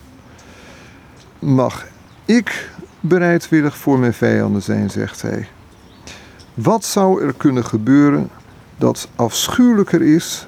Mag 1.38 1.86
ik 2.24 2.70
bereidwillig 3.00 3.76
voor 3.76 3.98
mijn 3.98 4.12
vijanden 4.12 4.62
zijn, 4.62 4.90
zegt 4.90 5.22
hij. 5.22 5.48
Wat 6.54 6.84
zou 6.84 7.22
er 7.22 7.32
kunnen 7.32 7.64
gebeuren 7.64 8.30
dat 8.76 9.08
afschuwelijker 9.16 10.02
is 10.02 10.46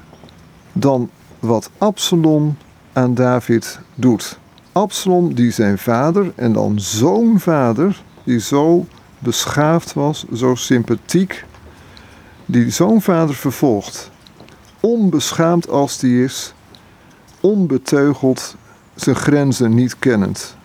dan 0.72 1.10
wat 1.38 1.70
Absalom 1.78 2.56
aan 2.92 3.14
David 3.14 3.80
doet? 3.94 4.38
Absalom 4.72 5.34
die 5.34 5.50
zijn 5.50 5.78
vader 5.78 6.32
en 6.34 6.52
dan 6.52 6.80
zo'n 6.80 7.40
vader 7.40 8.02
die 8.24 8.40
zo 8.40 8.86
beschaafd 9.18 9.92
was, 9.92 10.24
zo 10.32 10.54
sympathiek, 10.54 11.44
die 12.50 12.70
zo'n 12.70 13.02
vader 13.02 13.34
vervolgt, 13.34 14.10
onbeschaamd 14.80 15.68
als 15.68 15.98
die 15.98 16.24
is, 16.24 16.54
onbeteugeld, 17.40 18.56
zijn 18.94 19.16
grenzen 19.16 19.74
niet 19.74 19.98
kennend 19.98 20.56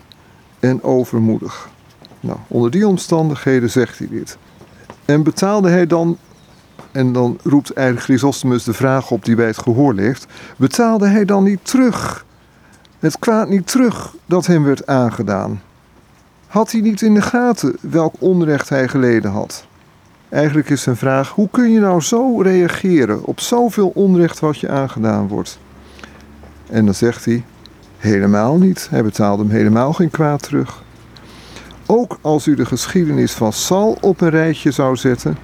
en 0.60 0.82
overmoedig. 0.82 1.68
Nou, 2.20 2.38
onder 2.48 2.70
die 2.70 2.86
omstandigheden 2.88 3.70
zegt 3.70 3.98
hij 3.98 4.08
dit. 4.08 4.38
En 5.04 5.22
betaalde 5.22 5.68
hij 5.68 5.86
dan, 5.86 6.18
en 6.92 7.12
dan 7.12 7.38
roept 7.42 7.72
eigenlijk 7.72 8.06
Chrysostomus 8.06 8.64
de 8.64 8.72
vraag 8.72 9.10
op 9.10 9.24
die 9.24 9.36
bij 9.36 9.46
het 9.46 9.58
gehoor 9.58 9.94
ligt, 9.94 10.26
betaalde 10.56 11.08
hij 11.08 11.24
dan 11.24 11.44
niet 11.44 11.64
terug, 11.64 12.26
het 12.98 13.18
kwaad 13.18 13.48
niet 13.48 13.66
terug 13.66 14.14
dat 14.26 14.46
hem 14.46 14.64
werd 14.64 14.86
aangedaan? 14.86 15.62
Had 16.46 16.72
hij 16.72 16.80
niet 16.80 17.02
in 17.02 17.14
de 17.14 17.22
gaten 17.22 17.76
welk 17.80 18.14
onrecht 18.18 18.68
hij 18.68 18.88
geleden 18.88 19.30
had? 19.30 19.66
Eigenlijk 20.34 20.70
is 20.70 20.82
zijn 20.82 20.96
vraag: 20.96 21.30
hoe 21.30 21.48
kun 21.50 21.70
je 21.70 21.80
nou 21.80 22.00
zo 22.00 22.40
reageren 22.40 23.24
op 23.24 23.40
zoveel 23.40 23.88
onrecht 23.94 24.40
wat 24.40 24.58
je 24.58 24.68
aangedaan 24.68 25.28
wordt? 25.28 25.58
En 26.66 26.84
dan 26.84 26.94
zegt 26.94 27.24
hij, 27.24 27.44
helemaal 27.98 28.56
niet. 28.56 28.86
Hij 28.90 29.02
betaalde 29.02 29.42
hem 29.42 29.52
helemaal 29.52 29.92
geen 29.92 30.10
kwaad 30.10 30.42
terug. 30.42 30.82
Ook 31.86 32.18
als 32.20 32.46
u 32.46 32.54
de 32.54 32.66
geschiedenis 32.66 33.32
van 33.32 33.52
Saul 33.52 33.96
op 34.00 34.20
een 34.20 34.30
rijtje 34.30 34.70
zou 34.70 34.96
zetten, 34.96 35.36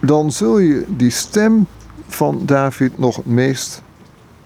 dan 0.00 0.32
zul 0.32 0.58
je 0.58 0.84
die 0.88 1.10
stem 1.10 1.66
van 2.06 2.42
David 2.44 2.98
nog 2.98 3.16
het 3.16 3.26
meest 3.26 3.82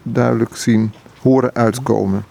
duidelijk 0.02 0.56
zien 0.56 0.92
horen 1.23 1.54
uitkomen. 1.54 2.25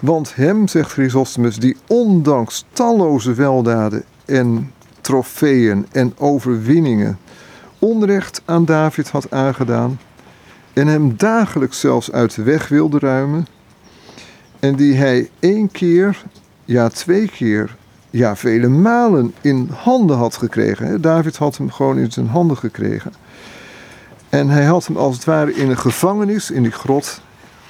Want 0.00 0.34
hem, 0.34 0.68
zegt 0.68 0.92
Chrysostomus, 0.92 1.56
die 1.58 1.76
ondanks 1.86 2.64
talloze 2.72 3.34
weldaden 3.34 4.04
en 4.24 4.70
trofeeën 5.06 5.86
en 5.92 6.12
overwinningen 6.18 7.18
onrecht 7.78 8.42
aan 8.44 8.64
David 8.64 9.08
had 9.08 9.30
aangedaan 9.30 9.98
en 10.72 10.86
hem 10.86 11.16
dagelijks 11.16 11.80
zelfs 11.80 12.12
uit 12.12 12.34
de 12.34 12.42
weg 12.42 12.68
wilde 12.68 12.98
ruimen 12.98 13.46
en 14.60 14.76
die 14.76 14.94
hij 14.94 15.30
één 15.38 15.70
keer, 15.70 16.22
ja 16.64 16.88
twee 16.88 17.28
keer, 17.28 17.76
ja 18.10 18.36
vele 18.36 18.68
malen 18.68 19.34
in 19.40 19.70
handen 19.72 20.16
had 20.16 20.36
gekregen. 20.36 21.00
David 21.00 21.36
had 21.36 21.56
hem 21.56 21.70
gewoon 21.70 21.98
in 21.98 22.12
zijn 22.12 22.28
handen 22.28 22.56
gekregen. 22.56 23.12
En 24.28 24.48
hij 24.48 24.64
had 24.64 24.86
hem 24.86 24.96
als 24.96 25.14
het 25.14 25.24
ware 25.24 25.54
in 25.54 25.70
een 25.70 25.78
gevangenis, 25.78 26.50
in 26.50 26.62
die 26.62 26.72
grot, 26.72 27.20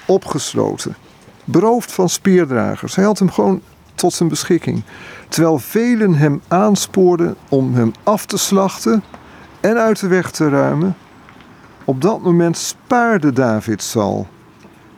opgesloten. 0.06 0.96
Beroofd 1.44 1.92
van 1.92 2.08
speerdragers. 2.08 2.94
Hij 2.94 3.04
had 3.04 3.18
hem 3.18 3.30
gewoon 3.30 3.60
tot 3.96 4.12
zijn 4.12 4.28
beschikking. 4.28 4.82
Terwijl 5.28 5.58
velen 5.58 6.14
hem 6.14 6.40
aanspoorden 6.48 7.36
om 7.48 7.74
hem 7.74 7.92
af 8.02 8.26
te 8.26 8.38
slachten 8.38 9.02
en 9.60 9.76
uit 9.76 10.00
de 10.00 10.06
weg 10.06 10.30
te 10.30 10.48
ruimen. 10.48 10.96
Op 11.84 12.00
dat 12.00 12.22
moment 12.22 12.56
spaarde 12.56 13.32
David 13.32 13.82
Sal 13.82 14.26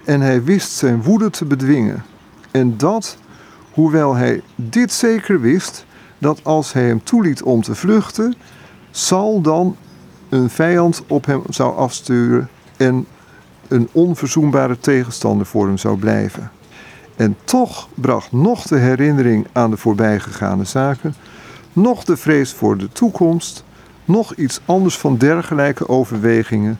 en 0.04 0.20
hij 0.20 0.44
wist 0.44 0.70
zijn 0.70 1.02
woede 1.02 1.30
te 1.30 1.44
bedwingen. 1.44 2.04
En 2.50 2.76
dat, 2.76 3.16
hoewel 3.72 4.14
hij 4.14 4.42
dit 4.54 4.92
zeker 4.92 5.40
wist, 5.40 5.86
dat 6.18 6.40
als 6.42 6.72
hij 6.72 6.86
hem 6.86 7.04
toeliet 7.04 7.42
om 7.42 7.62
te 7.62 7.74
vluchten, 7.74 8.34
Sal 8.90 9.40
dan 9.40 9.76
een 10.28 10.50
vijand 10.50 11.02
op 11.06 11.26
hem 11.26 11.42
zou 11.48 11.76
afsturen 11.76 12.48
en 12.76 13.06
een 13.68 13.88
onverzoenbare 13.92 14.78
tegenstander 14.78 15.46
voor 15.46 15.66
hem 15.66 15.78
zou 15.78 15.98
blijven. 15.98 16.50
En 17.18 17.36
toch 17.44 17.88
bracht 17.94 18.32
nog 18.32 18.62
de 18.62 18.76
herinnering 18.76 19.46
aan 19.52 19.70
de 19.70 19.76
voorbijgegane 19.76 20.64
zaken, 20.64 21.14
nog 21.72 22.04
de 22.04 22.16
vrees 22.16 22.52
voor 22.52 22.76
de 22.76 22.88
toekomst, 22.92 23.64
nog 24.04 24.34
iets 24.34 24.60
anders 24.64 24.98
van 24.98 25.16
dergelijke 25.16 25.88
overwegingen 25.88 26.78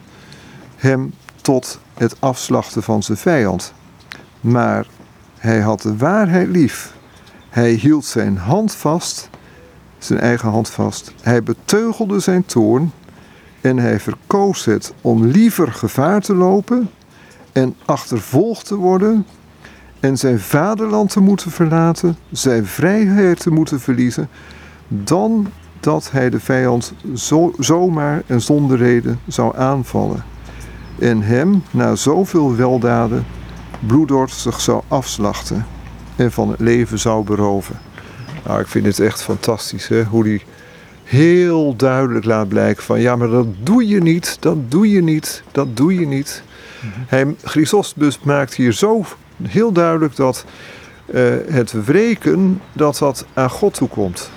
hem 0.75 1.13
tot 1.41 1.79
het 1.93 2.15
afslachten 2.19 2.83
van 2.83 3.03
zijn 3.03 3.17
vijand. 3.17 3.73
Maar 4.41 4.85
hij 5.37 5.59
had 5.59 5.81
de 5.81 5.97
waarheid 5.97 6.47
lief. 6.47 6.93
Hij 7.49 7.71
hield 7.71 8.05
zijn 8.05 8.37
hand 8.37 8.75
vast, 8.75 9.29
zijn 9.97 10.19
eigen 10.19 10.49
hand 10.49 10.69
vast. 10.69 11.13
Hij 11.21 11.43
beteugelde 11.43 12.19
zijn 12.19 12.45
toorn 12.45 12.91
en 13.61 13.77
hij 13.77 13.99
verkoos 13.99 14.65
het 14.65 14.93
om 15.01 15.25
liever 15.25 15.71
gevaar 15.71 16.21
te 16.21 16.35
lopen 16.35 16.89
en 17.51 17.75
achtervolgd 17.85 18.65
te 18.65 18.75
worden 18.75 19.25
en 19.99 20.17
zijn 20.17 20.39
vaderland 20.39 21.09
te 21.09 21.19
moeten 21.19 21.51
verlaten, 21.51 22.17
zijn 22.31 22.65
vrijheid 22.65 23.39
te 23.39 23.51
moeten 23.51 23.79
verliezen, 23.79 24.29
dan 24.87 25.47
dat 25.79 26.11
hij 26.11 26.29
de 26.29 26.39
vijand 26.39 26.93
zo, 27.15 27.53
zomaar 27.57 28.23
en 28.27 28.41
zonder 28.41 28.77
reden 28.77 29.19
zou 29.27 29.57
aanvallen 29.57 30.23
en 30.99 31.21
hem 31.21 31.63
na 31.71 31.95
zoveel 31.95 32.55
weldaden 32.55 33.25
bloeddorstig 33.87 34.61
zou 34.61 34.81
afslachten 34.87 35.65
en 36.15 36.31
van 36.31 36.49
het 36.49 36.59
leven 36.59 36.99
zou 36.99 37.23
beroven. 37.23 37.79
Nou, 38.45 38.59
ik 38.59 38.67
vind 38.67 38.85
het 38.85 38.99
echt 38.99 39.21
fantastisch 39.21 39.87
hè? 39.87 40.03
hoe 40.03 40.23
hij 40.23 40.41
heel 41.03 41.75
duidelijk 41.75 42.25
laat 42.25 42.47
blijken 42.47 42.83
van 42.83 43.01
ja, 43.01 43.15
maar 43.15 43.27
dat 43.27 43.47
doe 43.63 43.87
je 43.87 44.01
niet, 44.01 44.37
dat 44.39 44.71
doe 44.71 44.89
je 44.89 45.01
niet, 45.01 45.43
dat 45.51 45.77
doe 45.77 45.99
je 45.99 46.07
niet. 46.07 46.43
Mm 46.81 46.91
Hij, 47.07 47.35
Chrysostom 47.43 48.09
maakt 48.23 48.53
hier 48.53 48.73
zo 48.73 49.05
heel 49.47 49.71
duidelijk 49.71 50.15
dat 50.15 50.45
uh, 51.13 51.33
het 51.47 51.85
wreken 51.85 52.61
dat 52.73 52.97
dat 52.97 53.25
aan 53.33 53.49
God 53.49 53.73
toekomt. 53.73 54.31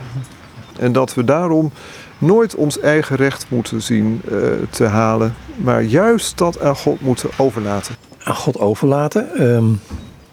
En 0.79 0.93
dat 0.93 1.15
we 1.15 1.25
daarom 1.25 1.73
nooit 2.19 2.55
ons 2.55 2.81
eigen 2.81 3.17
recht 3.17 3.47
moeten 3.49 3.83
zien 3.83 4.23
uh, 4.31 4.39
te 4.71 4.85
halen, 4.85 5.35
maar 5.57 5.83
juist 5.83 6.39
dat 6.39 6.61
aan 6.61 6.77
God 6.77 7.01
moeten 7.01 7.31
overlaten. 7.37 7.95
Aan 8.25 8.35
God 8.35 8.59
overlaten. 8.59 9.43
Um, 9.43 9.81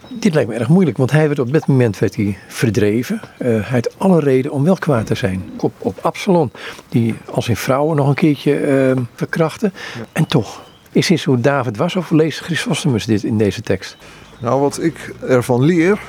dit 0.07 0.33
lijkt 0.33 0.49
me 0.49 0.55
erg 0.55 0.67
moeilijk, 0.67 0.97
want 0.97 1.11
hij 1.11 1.27
werd 1.27 1.39
op 1.39 1.53
dit 1.53 1.67
moment 1.67 1.99
werd 1.99 2.15
hij 2.15 2.37
verdreven. 2.47 3.21
Uh, 3.23 3.47
hij 3.47 3.61
had 3.61 3.97
alle 3.97 4.19
reden 4.19 4.51
om 4.51 4.63
wel 4.63 4.75
kwaad 4.75 5.05
te 5.05 5.15
zijn. 5.15 5.43
Op, 5.57 5.73
op 5.77 5.97
Absalom, 6.01 6.51
die 6.89 7.15
als 7.31 7.45
zijn 7.45 7.57
vrouwen 7.57 7.95
nog 7.95 8.07
een 8.07 8.13
keertje 8.13 8.95
verkrachten. 9.15 9.73
Ja. 9.73 10.05
En 10.11 10.27
toch, 10.27 10.61
is 10.91 11.07
dit 11.07 11.23
hoe 11.23 11.39
David 11.39 11.77
was 11.77 11.95
of 11.95 12.11
leest 12.11 12.39
Chrysostomus 12.39 13.05
dit 13.05 13.23
in 13.23 13.37
deze 13.37 13.61
tekst? 13.61 13.97
Nou, 14.39 14.61
wat 14.61 14.81
ik 14.81 15.13
ervan 15.27 15.63
leer, 15.63 15.99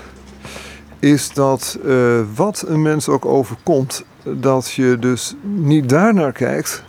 is 0.98 1.32
dat 1.32 1.78
uh, 1.84 2.20
wat 2.34 2.64
een 2.66 2.82
mens 2.82 3.08
ook 3.08 3.24
overkomt, 3.24 4.04
dat 4.22 4.70
je 4.70 4.96
dus 5.00 5.34
niet 5.42 5.88
daarnaar 5.88 6.32
kijkt, 6.32 6.82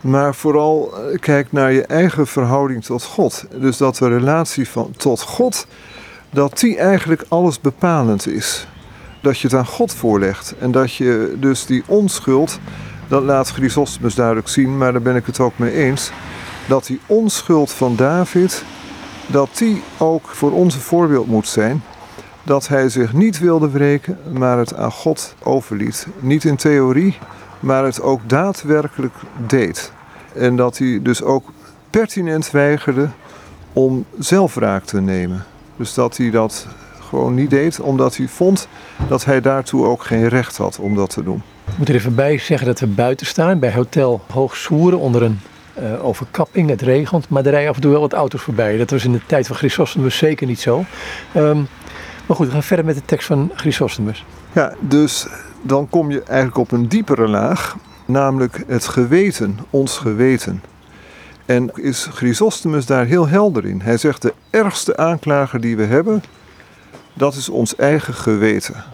maar 0.00 0.34
vooral 0.34 0.94
kijkt 1.20 1.52
naar 1.52 1.72
je 1.72 1.82
eigen 1.82 2.26
verhouding 2.26 2.84
tot 2.84 3.04
God. 3.04 3.44
Dus 3.60 3.76
dat 3.76 3.96
de 3.96 4.08
relatie 4.08 4.68
van, 4.68 4.92
tot 4.96 5.20
God, 5.20 5.66
dat 6.30 6.58
die 6.58 6.78
eigenlijk 6.78 7.24
alles 7.28 7.60
bepalend 7.60 8.26
is. 8.26 8.66
Dat 9.22 9.38
je 9.38 9.48
het 9.48 9.56
aan 9.56 9.66
God 9.66 9.94
voorlegt 9.94 10.54
en 10.58 10.70
dat 10.70 10.94
je 10.94 11.36
dus 11.38 11.66
die 11.66 11.82
onschuld, 11.86 12.58
dat 13.08 13.22
laat 13.22 13.50
Chrysostomus 13.50 14.14
duidelijk 14.14 14.48
zien, 14.48 14.78
maar 14.78 14.92
daar 14.92 15.02
ben 15.02 15.16
ik 15.16 15.26
het 15.26 15.40
ook 15.40 15.58
mee 15.58 15.72
eens, 15.72 16.10
dat 16.68 16.86
die 16.86 17.00
onschuld 17.06 17.72
van 17.72 17.96
David, 17.96 18.64
dat 19.28 19.48
die 19.58 19.82
ook 19.98 20.26
voor 20.26 20.52
ons 20.52 20.74
een 20.74 20.80
voorbeeld 20.80 21.26
moet 21.26 21.48
zijn 21.48 21.82
dat 22.42 22.68
hij 22.68 22.88
zich 22.88 23.12
niet 23.12 23.38
wilde 23.38 23.70
wreken, 23.70 24.18
maar 24.32 24.58
het 24.58 24.74
aan 24.74 24.92
God 24.92 25.34
overliet. 25.42 26.06
Niet 26.18 26.44
in 26.44 26.56
theorie, 26.56 27.18
maar 27.60 27.84
het 27.84 28.02
ook 28.02 28.20
daadwerkelijk 28.26 29.14
deed. 29.46 29.92
En 30.34 30.56
dat 30.56 30.78
hij 30.78 31.00
dus 31.02 31.22
ook 31.22 31.52
pertinent 31.90 32.50
weigerde 32.50 33.08
om 33.72 34.04
zelf 34.18 34.54
wraak 34.54 34.84
te 34.84 35.00
nemen. 35.00 35.44
Dus 35.76 35.94
dat 35.94 36.16
hij 36.16 36.30
dat 36.30 36.66
gewoon 37.00 37.34
niet 37.34 37.50
deed, 37.50 37.80
omdat 37.80 38.16
hij 38.16 38.28
vond 38.28 38.68
dat 39.08 39.24
hij 39.24 39.40
daartoe 39.40 39.86
ook 39.86 40.04
geen 40.04 40.28
recht 40.28 40.56
had 40.56 40.78
om 40.78 40.94
dat 40.94 41.10
te 41.10 41.22
doen. 41.22 41.42
Ik 41.70 41.78
moet 41.78 41.88
er 41.88 41.94
even 41.94 42.14
bij 42.14 42.38
zeggen 42.38 42.66
dat 42.66 42.80
we 42.80 42.86
buiten 42.86 43.26
staan 43.26 43.58
bij 43.58 43.72
Hotel 43.72 44.20
Hoogsoeren 44.30 44.98
onder 44.98 45.22
een 45.22 45.40
uh, 45.82 46.04
overkapping. 46.04 46.68
Het 46.68 46.82
regent, 46.82 47.28
maar 47.28 47.44
er 47.44 47.50
rijden 47.50 47.70
af 47.70 47.76
en 47.76 47.82
toe 47.82 47.90
wel 47.90 48.00
wat 48.00 48.12
auto's 48.12 48.42
voorbij. 48.42 48.76
Dat 48.76 48.90
was 48.90 49.04
in 49.04 49.12
de 49.12 49.20
tijd 49.26 49.46
van 49.46 49.56
Chrysostomus 49.56 50.16
zeker 50.16 50.46
niet 50.46 50.60
zo. 50.60 50.84
Um, 51.36 51.68
maar 52.26 52.36
goed, 52.36 52.46
we 52.46 52.52
gaan 52.52 52.62
verder 52.62 52.84
met 52.84 52.94
de 52.94 53.04
tekst 53.04 53.26
van 53.26 53.50
Chrysostomus. 53.54 54.24
Ja, 54.52 54.74
dus 54.80 55.26
dan 55.62 55.88
kom 55.88 56.10
je 56.10 56.22
eigenlijk 56.22 56.58
op 56.58 56.72
een 56.72 56.88
diepere 56.88 57.28
laag, 57.28 57.76
namelijk 58.04 58.64
het 58.66 58.86
geweten, 58.86 59.58
ons 59.70 59.98
geweten. 59.98 60.62
En 61.46 61.70
is 61.74 62.08
Chrysostomus 62.12 62.86
daar 62.86 63.04
heel 63.04 63.28
helder 63.28 63.66
in. 63.66 63.80
Hij 63.80 63.96
zegt 63.96 64.22
de 64.22 64.34
ergste 64.50 64.96
aanklager 64.96 65.60
die 65.60 65.76
we 65.76 65.84
hebben, 65.84 66.22
dat 67.14 67.34
is 67.34 67.48
ons 67.48 67.76
eigen 67.76 68.14
geweten. 68.14 68.84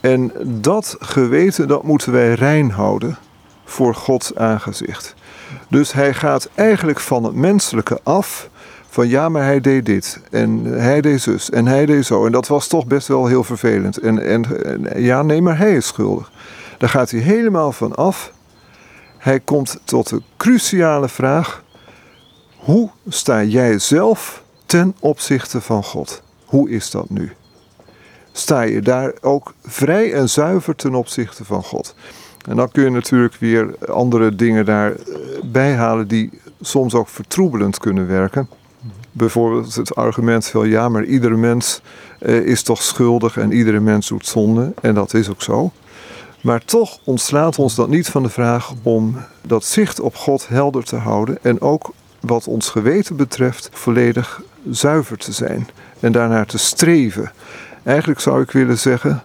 En 0.00 0.32
dat 0.44 0.96
geweten, 0.98 1.68
dat 1.68 1.82
moeten 1.82 2.12
wij 2.12 2.34
rein 2.34 2.70
houden 2.70 3.18
voor 3.64 3.94
Gods 3.94 4.34
aangezicht. 4.34 5.14
Dus 5.72 5.92
hij 5.92 6.14
gaat 6.14 6.48
eigenlijk 6.54 7.00
van 7.00 7.24
het 7.24 7.34
menselijke 7.34 8.00
af 8.02 8.48
van 8.88 9.08
ja, 9.08 9.28
maar 9.28 9.44
hij 9.44 9.60
deed 9.60 9.86
dit 9.86 10.20
en 10.30 10.64
hij 10.64 11.00
deed 11.00 11.20
zus 11.20 11.50
en 11.50 11.66
hij 11.66 11.86
deed 11.86 12.06
zo. 12.06 12.26
En 12.26 12.32
dat 12.32 12.46
was 12.46 12.66
toch 12.66 12.86
best 12.86 13.08
wel 13.08 13.26
heel 13.26 13.44
vervelend. 13.44 13.98
En, 13.98 14.18
en, 14.18 14.64
en 14.64 15.02
ja, 15.02 15.22
nee, 15.22 15.42
maar 15.42 15.58
hij 15.58 15.74
is 15.74 15.86
schuldig. 15.86 16.30
Daar 16.78 16.88
gaat 16.88 17.10
hij 17.10 17.20
helemaal 17.20 17.72
van 17.72 17.94
af. 17.94 18.32
Hij 19.18 19.40
komt 19.40 19.80
tot 19.84 20.08
de 20.08 20.22
cruciale 20.36 21.08
vraag: 21.08 21.62
hoe 22.56 22.90
sta 23.08 23.42
jij 23.42 23.78
zelf 23.78 24.42
ten 24.66 24.94
opzichte 25.00 25.60
van 25.60 25.84
God? 25.84 26.22
Hoe 26.44 26.70
is 26.70 26.90
dat 26.90 27.10
nu? 27.10 27.32
Sta 28.32 28.60
je 28.60 28.80
daar 28.80 29.12
ook 29.20 29.54
vrij 29.62 30.12
en 30.12 30.28
zuiver 30.28 30.76
ten 30.76 30.94
opzichte 30.94 31.44
van 31.44 31.62
God? 31.62 31.94
En 32.44 32.56
dan 32.56 32.70
kun 32.70 32.84
je 32.84 32.90
natuurlijk 32.90 33.34
weer 33.34 33.88
andere 33.88 34.34
dingen 34.34 34.64
daarbij 34.64 35.74
halen 35.74 36.08
die 36.08 36.30
soms 36.60 36.94
ook 36.94 37.08
vertroebelend 37.08 37.78
kunnen 37.78 38.06
werken 38.06 38.48
bijvoorbeeld 39.12 39.74
het 39.74 39.94
argument 39.94 40.46
van 40.46 40.68
ja, 40.68 40.88
maar 40.88 41.04
iedere 41.04 41.36
mens 41.36 41.80
eh, 42.18 42.36
is 42.36 42.62
toch 42.62 42.82
schuldig 42.82 43.36
en 43.36 43.52
iedere 43.52 43.80
mens 43.80 44.08
doet 44.08 44.26
zonde. 44.26 44.72
En 44.80 44.94
dat 44.94 45.14
is 45.14 45.30
ook 45.30 45.42
zo. 45.42 45.72
Maar 46.40 46.64
toch 46.64 46.98
ontslaat 47.04 47.58
ons 47.58 47.74
dat 47.74 47.88
niet 47.88 48.08
van 48.08 48.22
de 48.22 48.28
vraag 48.28 48.72
om 48.82 49.16
dat 49.46 49.64
zicht 49.64 50.00
op 50.00 50.16
God 50.16 50.48
helder 50.48 50.84
te 50.84 50.96
houden 50.96 51.38
en 51.42 51.60
ook 51.60 51.92
wat 52.20 52.46
ons 52.46 52.68
geweten 52.68 53.16
betreft 53.16 53.68
volledig 53.72 54.42
zuiver 54.70 55.18
te 55.18 55.32
zijn 55.32 55.68
en 56.00 56.12
daarnaar 56.12 56.46
te 56.46 56.58
streven. 56.58 57.32
Eigenlijk 57.82 58.20
zou 58.20 58.42
ik 58.42 58.50
willen 58.50 58.78
zeggen, 58.78 59.22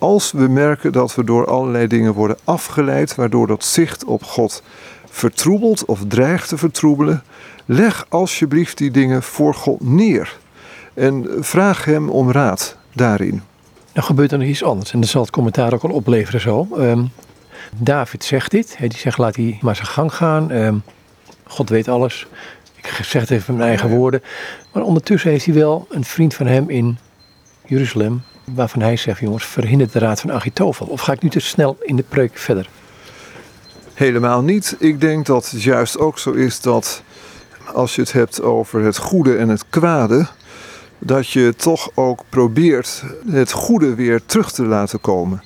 als 0.00 0.32
we 0.32 0.48
merken 0.48 0.92
dat 0.92 1.14
we 1.14 1.24
door 1.24 1.46
allerlei 1.46 1.86
dingen 1.86 2.12
worden 2.12 2.38
afgeleid, 2.44 3.14
waardoor 3.14 3.46
dat 3.46 3.64
zicht 3.64 4.04
op 4.04 4.22
God 4.24 4.62
vertroebelt 5.10 5.84
of 5.84 6.00
dreigt 6.08 6.48
te 6.48 6.58
vertroebelen, 6.58 7.22
leg 7.64 8.06
alsjeblieft 8.08 8.78
die 8.78 8.90
dingen 8.90 9.22
voor 9.22 9.54
God 9.54 9.80
neer 9.80 10.38
en 10.94 11.26
vraag 11.40 11.84
Hem 11.84 12.08
om 12.08 12.30
raad 12.30 12.76
daarin. 12.94 13.42
Dan 13.92 14.02
gebeurt 14.02 14.32
er 14.32 14.38
nog 14.38 14.46
iets 14.46 14.64
anders 14.64 14.92
en 14.92 15.00
dat 15.00 15.08
zal 15.08 15.22
het 15.22 15.30
commentaar 15.30 15.74
ook 15.74 15.82
al 15.82 15.90
opleveren 15.90 16.40
zo. 16.40 16.68
Ehm, 16.76 17.04
David 17.76 18.24
zegt 18.24 18.50
dit, 18.50 18.76
die 18.78 18.98
zegt 18.98 19.18
laat 19.18 19.36
hij 19.36 19.58
maar 19.60 19.76
zijn 19.76 19.88
gang 19.88 20.14
gaan. 20.14 20.50
Ehm, 20.50 20.76
God 21.44 21.68
weet 21.68 21.88
alles. 21.88 22.26
Ik 22.76 22.86
zeg 22.86 23.20
het 23.20 23.30
even 23.30 23.44
met 23.46 23.56
mijn 23.56 23.68
eigen 23.68 23.88
woorden. 23.88 24.22
Maar 24.72 24.82
ondertussen 24.82 25.30
heeft 25.30 25.44
hij 25.44 25.54
wel 25.54 25.86
een 25.90 26.04
vriend 26.04 26.34
van 26.34 26.46
hem 26.46 26.70
in 26.70 26.98
Jeruzalem, 27.66 28.22
waarvan 28.54 28.82
hij 28.82 28.96
zegt, 28.96 29.20
jongens, 29.20 29.44
verhindert 29.44 29.92
de 29.92 29.98
raad 29.98 30.20
van 30.20 30.32
Achitofel. 30.32 30.86
Of 30.86 31.00
ga 31.00 31.12
ik 31.12 31.22
nu 31.22 31.28
te 31.28 31.40
snel 31.40 31.76
in 31.80 31.96
de 31.96 32.04
preuk 32.08 32.38
verder? 32.38 32.68
Helemaal 33.94 34.42
niet. 34.42 34.76
Ik 34.78 35.00
denk 35.00 35.26
dat 35.26 35.50
het 35.50 35.62
juist 35.62 35.98
ook 35.98 36.18
zo 36.18 36.30
is 36.30 36.60
dat 36.60 37.02
als 37.72 37.94
je 37.94 38.00
het 38.00 38.12
hebt 38.12 38.42
over 38.42 38.84
het 38.84 38.96
goede 38.96 39.36
en 39.36 39.48
het 39.48 39.64
kwade, 39.70 40.26
dat 40.98 41.28
je 41.28 41.54
toch 41.56 41.90
ook 41.94 42.24
probeert 42.28 43.04
het 43.30 43.52
goede 43.52 43.94
weer 43.94 44.20
terug 44.26 44.52
te 44.52 44.64
laten 44.64 45.00
komen. 45.00 45.42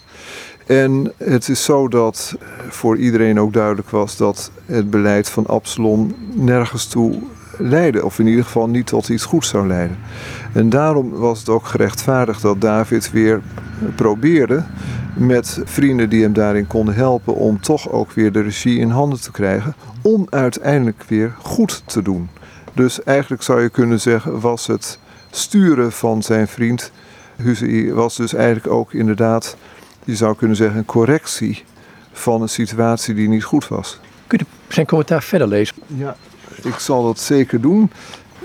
En 0.66 1.12
het 1.16 1.48
is 1.48 1.64
zo 1.64 1.88
dat 1.88 2.36
voor 2.68 2.96
iedereen 2.96 3.40
ook 3.40 3.52
duidelijk 3.52 3.90
was 3.90 4.16
dat 4.16 4.50
het 4.66 4.90
beleid 4.90 5.30
van 5.30 5.46
Absalom 5.46 6.14
nergens 6.34 6.86
toe 6.86 7.22
leidde, 7.58 8.04
of 8.04 8.18
in 8.18 8.26
ieder 8.26 8.44
geval 8.44 8.68
niet 8.68 8.86
tot 8.86 9.08
iets 9.08 9.24
goeds 9.24 9.48
zou 9.48 9.66
leiden. 9.66 9.98
En 10.52 10.68
daarom 10.68 11.10
was 11.10 11.38
het 11.38 11.48
ook 11.48 11.66
gerechtvaardigd 11.66 12.42
dat 12.42 12.60
David 12.60 13.10
weer 13.10 13.42
probeerde 13.94 14.64
met 15.16 15.60
vrienden 15.64 16.08
die 16.08 16.22
hem 16.22 16.32
daarin 16.32 16.66
konden 16.66 16.94
helpen 16.94 17.34
om 17.34 17.60
toch 17.60 17.90
ook 17.90 18.12
weer 18.12 18.32
de 18.32 18.40
regie 18.40 18.78
in 18.78 18.90
handen 18.90 19.20
te 19.20 19.30
krijgen, 19.30 19.74
om 20.02 20.26
uiteindelijk 20.30 21.04
weer 21.08 21.34
goed 21.42 21.82
te 21.86 22.02
doen. 22.02 22.28
Dus 22.72 23.02
eigenlijk 23.02 23.42
zou 23.42 23.62
je 23.62 23.68
kunnen 23.68 24.00
zeggen, 24.00 24.40
was 24.40 24.66
het 24.66 24.98
sturen 25.30 25.92
van 25.92 26.22
zijn 26.22 26.48
vriend 26.48 26.92
Huzei 27.36 27.92
was 27.92 28.16
dus 28.16 28.34
eigenlijk 28.34 28.74
ook 28.74 28.92
inderdaad, 28.92 29.56
je 30.04 30.16
zou 30.16 30.36
kunnen 30.36 30.56
zeggen, 30.56 30.78
een 30.78 30.84
correctie 30.84 31.64
van 32.12 32.42
een 32.42 32.48
situatie 32.48 33.14
die 33.14 33.28
niet 33.28 33.44
goed 33.44 33.68
was. 33.68 33.98
Kun 34.26 34.38
je 34.38 34.44
zijn 34.74 34.86
commentaar 34.86 35.22
verder 35.22 35.48
lezen? 35.48 35.74
Ja, 35.86 36.16
ik 36.62 36.78
zal 36.78 37.02
dat 37.02 37.18
zeker 37.18 37.60
doen. 37.60 37.90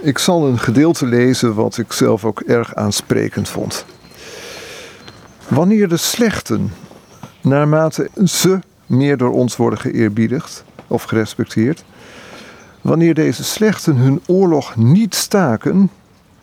Ik 0.02 0.18
zal 0.18 0.48
een 0.48 0.60
gedeelte 0.60 1.06
lezen 1.06 1.54
wat 1.54 1.78
ik 1.78 1.94
zelf 1.94 2.26
ook 2.26 2.40
erg 2.40 2.76
aansprekend 2.76 3.50
vond. 3.50 3.86
Wanneer 5.48 5.88
de 5.88 5.98
slechten, 5.98 6.74
naarmate 7.42 8.10
ze 8.26 8.60
meer 8.86 9.18
door 9.18 9.32
ons 9.32 9.56
worden 9.56 9.80
geëerbiedigd 9.80 10.64
of 10.88 11.04
gerespecteerd, 11.04 11.84
wanneer 12.82 13.14
deze 13.14 13.44
slechten 13.44 13.96
hun 13.96 14.22
oorlog 14.26 14.76
niet 14.76 15.16
staken, 15.16 15.90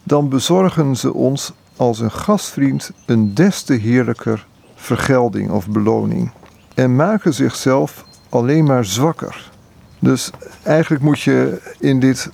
dan 0.03 0.29
bezorgen 0.29 0.97
ze 0.97 1.15
ons 1.15 1.53
als 1.77 1.99
een 2.01 2.11
gastvriend 2.11 2.91
een 3.07 3.35
des 3.35 3.63
te 3.63 3.75
heerlijker 3.75 4.47
vergelding 4.75 5.51
of 5.51 5.69
beloning 5.69 6.31
en 6.75 6.97
maken 6.97 7.35
zichzelf 7.35 8.05
alleen 8.29 8.65
maar 8.65 8.85
zwakker. 8.85 9.51
Dus 9.99 10.31
eigenlijk 10.63 11.03
moet 11.03 11.21
je 11.21 11.61
in 11.79 12.01
dit, 12.01 12.31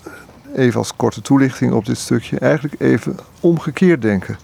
even 0.55 0.79
als 0.79 0.97
korte 0.97 1.23
toelichting 1.23 1.73
op 1.73 1.87
dit 1.87 1.99
stukje, 1.99 2.39
eigenlijk 2.39 2.81
even 2.81 3.17
omgekeerd 3.41 4.03
denken. 4.03 4.39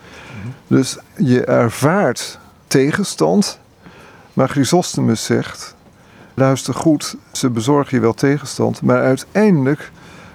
Dus 0.66 0.98
je 1.16 1.44
ervaart 1.44 2.38
tegenstand, 2.66 3.58
maar 4.32 4.48
Chrysostomus 4.48 5.24
zegt, 5.24 5.74
luister 6.34 6.74
goed, 6.74 7.16
ze 7.32 7.50
bezorgen 7.50 7.96
je 7.96 8.02
wel 8.02 8.14
tegenstand, 8.14 8.82
maar 8.82 9.02
uiteindelijk 9.02 9.90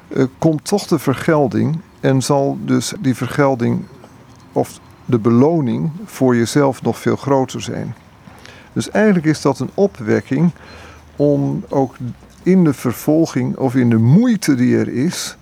uh, 0.07 0.25
komt 0.37 0.65
toch 0.65 0.87
de 0.87 0.99
vergelding 0.99 1.79
en 1.99 2.21
zal 2.21 2.57
dus 2.61 2.93
die 2.99 3.15
vergelding 3.15 3.85
of 4.51 4.79
de 5.05 5.19
beloning 5.19 5.91
voor 6.05 6.35
jezelf 6.35 6.81
nog 6.81 6.99
veel 6.99 7.15
groter 7.15 7.61
zijn. 7.61 7.95
Dus 8.73 8.89
eigenlijk 8.89 9.25
is 9.25 9.41
dat 9.41 9.59
een 9.59 9.71
opwekking 9.73 10.51
om 11.15 11.65
ook 11.69 11.95
in 12.43 12.63
de 12.63 12.73
vervolging 12.73 13.57
of 13.57 13.75
in 13.75 13.89
de 13.89 13.97
moeite 13.97 14.55
die 14.55 14.77
er 14.77 14.87
is 14.87 15.37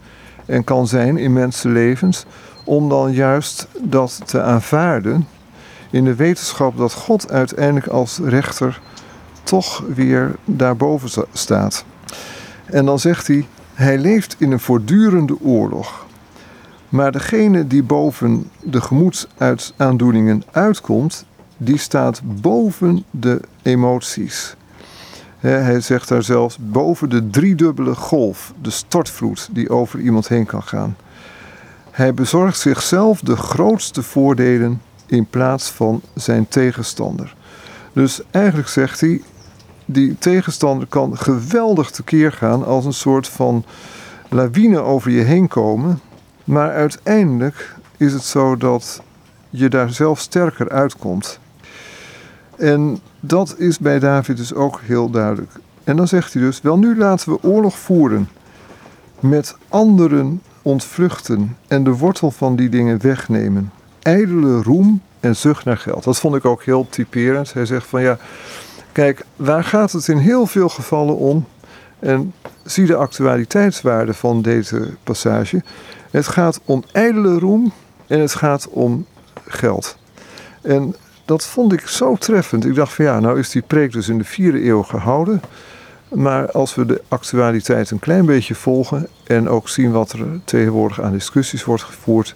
en 0.45 0.63
kan 0.63 0.87
zijn 0.87 1.17
in 1.17 1.33
mensenlevens, 1.33 2.25
om 2.63 2.89
dan 2.89 3.11
juist 3.11 3.67
dat 3.81 4.21
te 4.25 4.41
aanvaarden 4.41 5.27
in 5.89 6.03
de 6.03 6.15
wetenschap 6.15 6.77
dat 6.77 6.93
God 6.93 7.31
uiteindelijk 7.31 7.87
als 7.87 8.19
rechter 8.23 8.81
toch 9.43 9.83
weer 9.93 10.35
daarboven 10.45 11.25
staat. 11.33 11.85
En 12.65 12.85
dan 12.85 12.99
zegt 12.99 13.27
hij, 13.27 13.47
hij 13.73 13.97
leeft 13.97 14.35
in 14.37 14.51
een 14.51 14.59
voortdurende 14.59 15.41
oorlog. 15.41 16.05
Maar 16.89 17.11
degene 17.11 17.67
die 17.67 17.83
boven 17.83 18.49
de 18.63 18.81
gemoedsaandoeningen 18.81 20.43
uitkomt, 20.51 21.25
die 21.57 21.77
staat 21.77 22.21
boven 22.23 23.03
de 23.11 23.41
emoties. 23.61 24.55
Hij 25.41 25.81
zegt 25.81 26.07
daar 26.07 26.23
zelfs 26.23 26.57
boven 26.59 27.09
de 27.09 27.29
driedubbele 27.29 27.95
golf, 27.95 28.53
de 28.61 28.69
stortvloed 28.69 29.49
die 29.51 29.69
over 29.69 29.99
iemand 29.99 30.27
heen 30.27 30.45
kan 30.45 30.63
gaan. 30.63 30.95
Hij 31.91 32.13
bezorgt 32.13 32.59
zichzelf 32.59 33.19
de 33.19 33.35
grootste 33.35 34.03
voordelen 34.03 34.81
in 35.05 35.25
plaats 35.25 35.69
van 35.69 36.01
zijn 36.13 36.47
tegenstander. 36.47 37.35
Dus 37.93 38.21
eigenlijk 38.31 38.67
zegt 38.67 38.99
hij, 38.99 39.21
die 39.85 40.17
tegenstander 40.17 40.87
kan 40.87 41.17
geweldig 41.17 41.91
tekeer 41.91 42.31
gaan 42.31 42.65
als 42.65 42.85
een 42.85 42.93
soort 42.93 43.27
van 43.27 43.65
lawine 44.29 44.79
over 44.79 45.11
je 45.11 45.21
heen 45.21 45.47
komen. 45.47 45.99
Maar 46.43 46.71
uiteindelijk 46.71 47.75
is 47.97 48.13
het 48.13 48.23
zo 48.23 48.57
dat 48.57 49.01
je 49.49 49.69
daar 49.69 49.89
zelf 49.89 50.19
sterker 50.19 50.69
uitkomt. 50.69 51.39
En 52.61 52.99
dat 53.19 53.55
is 53.57 53.79
bij 53.79 53.99
David 53.99 54.37
dus 54.37 54.53
ook 54.53 54.79
heel 54.83 55.09
duidelijk. 55.09 55.51
En 55.83 55.95
dan 55.95 56.07
zegt 56.07 56.33
hij 56.33 56.41
dus: 56.41 56.61
Wel, 56.61 56.77
nu 56.77 56.97
laten 56.97 57.31
we 57.31 57.43
oorlog 57.43 57.77
voeren. 57.77 58.29
Met 59.19 59.55
anderen 59.69 60.41
ontvluchten 60.61 61.57
en 61.67 61.83
de 61.83 61.91
wortel 61.91 62.31
van 62.31 62.55
die 62.55 62.69
dingen 62.69 63.01
wegnemen. 63.01 63.71
Ijdele 64.01 64.61
roem 64.61 65.01
en 65.19 65.35
zucht 65.35 65.65
naar 65.65 65.77
geld. 65.77 66.03
Dat 66.03 66.19
vond 66.19 66.35
ik 66.35 66.45
ook 66.45 66.63
heel 66.63 66.87
typerend. 66.89 67.53
Hij 67.53 67.65
zegt 67.65 67.87
van 67.87 68.01
ja, 68.01 68.17
kijk, 68.91 69.25
waar 69.35 69.63
gaat 69.63 69.91
het 69.91 70.07
in 70.07 70.17
heel 70.17 70.45
veel 70.45 70.69
gevallen 70.69 71.17
om? 71.17 71.45
En 71.99 72.33
zie 72.63 72.85
de 72.85 72.95
actualiteitswaarde 72.95 74.13
van 74.13 74.41
deze 74.41 74.93
passage. 75.03 75.63
Het 76.11 76.27
gaat 76.27 76.59
om 76.65 76.83
ijdele 76.91 77.39
roem 77.39 77.73
en 78.07 78.19
het 78.19 78.33
gaat 78.33 78.67
om 78.69 79.05
geld. 79.47 79.97
En 80.61 80.95
dat 81.31 81.45
vond 81.45 81.73
ik 81.73 81.87
zo 81.87 82.15
treffend. 82.15 82.65
Ik 82.65 82.75
dacht 82.75 82.93
van 82.93 83.05
ja, 83.05 83.19
nou 83.19 83.39
is 83.39 83.49
die 83.49 83.61
preek 83.61 83.91
dus 83.91 84.09
in 84.09 84.17
de 84.17 84.23
vierde 84.23 84.65
eeuw 84.65 84.81
gehouden. 84.81 85.41
Maar 86.09 86.51
als 86.51 86.75
we 86.75 86.85
de 86.85 87.01
actualiteit 87.07 87.91
een 87.91 87.99
klein 87.99 88.25
beetje 88.25 88.55
volgen 88.55 89.07
en 89.23 89.49
ook 89.49 89.69
zien 89.69 89.91
wat 89.91 90.11
er 90.11 90.25
tegenwoordig 90.43 91.01
aan 91.01 91.11
discussies 91.11 91.63
wordt 91.63 91.83
gevoerd, 91.83 92.35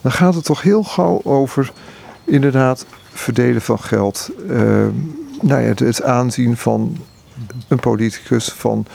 dan 0.00 0.12
gaat 0.12 0.34
het 0.34 0.44
toch 0.44 0.62
heel 0.62 0.82
gauw 0.82 1.20
over 1.22 1.72
inderdaad 2.24 2.86
verdelen 3.12 3.62
van 3.62 3.78
geld. 3.78 4.30
Uh, 4.48 4.58
nou 5.40 5.62
ja, 5.62 5.72
het 5.84 6.02
aanzien 6.02 6.56
van 6.56 6.96
een 7.68 7.80
politicus, 7.80 8.48
van 8.48 8.86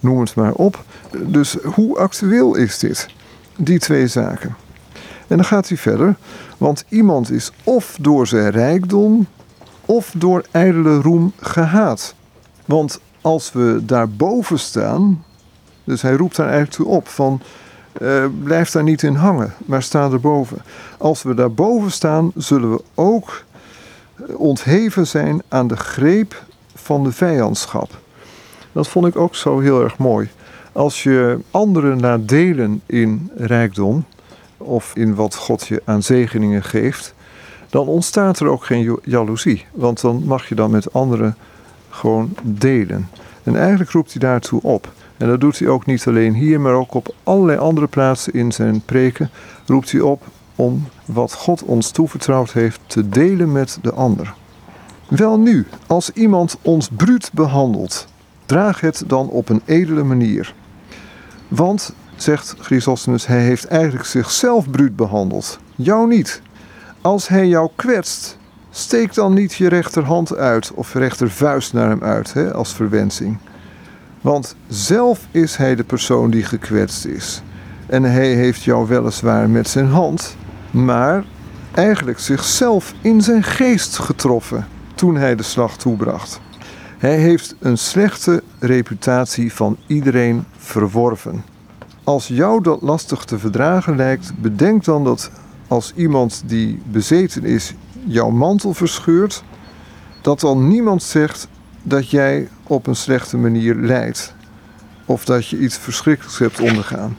noem 0.00 0.20
het 0.20 0.34
maar 0.34 0.52
op. 0.52 0.84
Dus 1.26 1.56
hoe 1.62 1.98
actueel 1.98 2.54
is 2.54 2.78
dit? 2.78 3.08
Die 3.56 3.78
twee 3.78 4.06
zaken. 4.06 4.56
En 5.28 5.36
dan 5.36 5.44
gaat 5.44 5.68
hij 5.68 5.76
verder. 5.76 6.16
Want 6.58 6.84
iemand 6.88 7.30
is 7.30 7.52
of 7.64 7.96
door 8.00 8.26
zijn 8.26 8.50
rijkdom 8.50 9.26
of 9.84 10.12
door 10.16 10.44
ijdele 10.50 11.00
roem 11.00 11.32
gehaat. 11.40 12.14
Want 12.64 13.00
als 13.20 13.52
we 13.52 13.80
daarboven 13.82 14.58
staan, 14.58 15.24
dus 15.84 16.02
hij 16.02 16.14
roept 16.14 16.36
daar 16.36 16.48
eigenlijk 16.48 16.76
toe 16.76 16.86
op 16.86 17.08
van 17.08 17.40
uh, 18.00 18.24
blijf 18.42 18.70
daar 18.70 18.82
niet 18.82 19.02
in 19.02 19.14
hangen, 19.14 19.54
maar 19.66 19.82
sta 19.82 20.10
erboven. 20.10 20.58
Als 20.98 21.22
we 21.22 21.34
daarboven 21.34 21.90
staan, 21.90 22.32
zullen 22.34 22.70
we 22.70 22.82
ook 22.94 23.44
ontheven 24.26 25.06
zijn 25.06 25.42
aan 25.48 25.66
de 25.66 25.76
greep 25.76 26.42
van 26.74 27.04
de 27.04 27.12
vijandschap. 27.12 27.98
Dat 28.72 28.88
vond 28.88 29.06
ik 29.06 29.16
ook 29.16 29.34
zo 29.34 29.58
heel 29.58 29.82
erg 29.82 29.98
mooi. 29.98 30.28
Als 30.72 31.02
je 31.02 31.38
anderen 31.50 32.00
laat 32.00 32.28
delen 32.28 32.82
in 32.86 33.30
rijkdom, 33.36 34.04
of 34.58 34.92
in 34.94 35.14
wat 35.14 35.34
God 35.34 35.66
je 35.66 35.82
aan 35.84 36.02
zegeningen 36.02 36.62
geeft, 36.62 37.14
dan 37.70 37.86
ontstaat 37.86 38.40
er 38.40 38.48
ook 38.48 38.64
geen 38.64 38.98
jaloezie. 39.04 39.66
Want 39.72 40.00
dan 40.00 40.22
mag 40.24 40.48
je 40.48 40.54
dan 40.54 40.70
met 40.70 40.92
anderen 40.92 41.36
gewoon 41.90 42.34
delen. 42.42 43.08
En 43.42 43.56
eigenlijk 43.56 43.90
roept 43.90 44.12
hij 44.12 44.20
daartoe 44.20 44.62
op. 44.62 44.92
En 45.16 45.28
dat 45.28 45.40
doet 45.40 45.58
hij 45.58 45.68
ook 45.68 45.86
niet 45.86 46.06
alleen 46.06 46.34
hier, 46.34 46.60
maar 46.60 46.72
ook 46.72 46.94
op 46.94 47.14
allerlei 47.22 47.58
andere 47.58 47.86
plaatsen 47.86 48.32
in 48.32 48.52
zijn 48.52 48.82
preken. 48.84 49.30
Roept 49.66 49.92
hij 49.92 50.00
op 50.00 50.22
om 50.54 50.88
wat 51.04 51.32
God 51.32 51.62
ons 51.62 51.90
toevertrouwd 51.90 52.52
heeft 52.52 52.80
te 52.86 53.08
delen 53.08 53.52
met 53.52 53.78
de 53.82 53.92
ander. 53.92 54.34
Wel 55.08 55.38
nu, 55.38 55.66
als 55.86 56.10
iemand 56.12 56.56
ons 56.62 56.88
bruut 56.96 57.30
behandelt, 57.32 58.06
draag 58.46 58.80
het 58.80 59.02
dan 59.06 59.28
op 59.28 59.48
een 59.48 59.62
edele 59.64 60.02
manier. 60.02 60.54
Want, 61.48 61.94
zegt 62.22 62.54
Chrysostomus, 62.58 63.26
hij 63.26 63.40
heeft 63.40 63.66
eigenlijk 63.66 64.06
zichzelf 64.06 64.70
bruut 64.70 64.96
behandeld, 64.96 65.58
jou 65.76 66.08
niet. 66.08 66.42
Als 67.00 67.28
hij 67.28 67.46
jou 67.46 67.70
kwetst, 67.76 68.38
steek 68.70 69.14
dan 69.14 69.34
niet 69.34 69.54
je 69.54 69.68
rechterhand 69.68 70.36
uit 70.36 70.72
of 70.74 70.94
rechtervuist 70.94 71.72
naar 71.72 71.88
hem 71.88 72.02
uit 72.02 72.32
hè, 72.32 72.52
als 72.54 72.74
verwensing. 72.74 73.38
Want 74.20 74.56
zelf 74.68 75.26
is 75.30 75.56
hij 75.56 75.74
de 75.74 75.84
persoon 75.84 76.30
die 76.30 76.42
gekwetst 76.42 77.04
is. 77.04 77.42
En 77.86 78.02
hij 78.02 78.34
heeft 78.34 78.62
jou 78.62 78.88
weliswaar 78.88 79.50
met 79.50 79.68
zijn 79.68 79.88
hand, 79.88 80.36
maar 80.70 81.24
eigenlijk 81.74 82.18
zichzelf 82.18 82.94
in 83.00 83.22
zijn 83.22 83.42
geest 83.42 83.98
getroffen 83.98 84.66
toen 84.94 85.16
hij 85.16 85.36
de 85.36 85.42
slag 85.42 85.76
toebracht. 85.76 86.40
Hij 86.98 87.16
heeft 87.16 87.54
een 87.60 87.78
slechte 87.78 88.42
reputatie 88.58 89.52
van 89.52 89.76
iedereen 89.86 90.44
verworven. 90.56 91.44
Als 92.08 92.28
jou 92.28 92.62
dat 92.62 92.82
lastig 92.82 93.24
te 93.24 93.38
verdragen 93.38 93.96
lijkt, 93.96 94.32
bedenk 94.40 94.84
dan 94.84 95.04
dat 95.04 95.30
als 95.66 95.92
iemand 95.96 96.42
die 96.46 96.82
bezeten 96.86 97.44
is 97.44 97.74
jouw 98.06 98.30
mantel 98.30 98.74
verscheurt, 98.74 99.42
dat 100.22 100.40
dan 100.40 100.68
niemand 100.68 101.02
zegt 101.02 101.48
dat 101.82 102.10
jij 102.10 102.48
op 102.62 102.86
een 102.86 102.96
slechte 102.96 103.36
manier 103.36 103.74
lijdt. 103.74 104.34
Of 105.04 105.24
dat 105.24 105.46
je 105.46 105.58
iets 105.58 105.78
verschrikkelijks 105.78 106.38
hebt 106.38 106.60
ondergaan. 106.60 107.16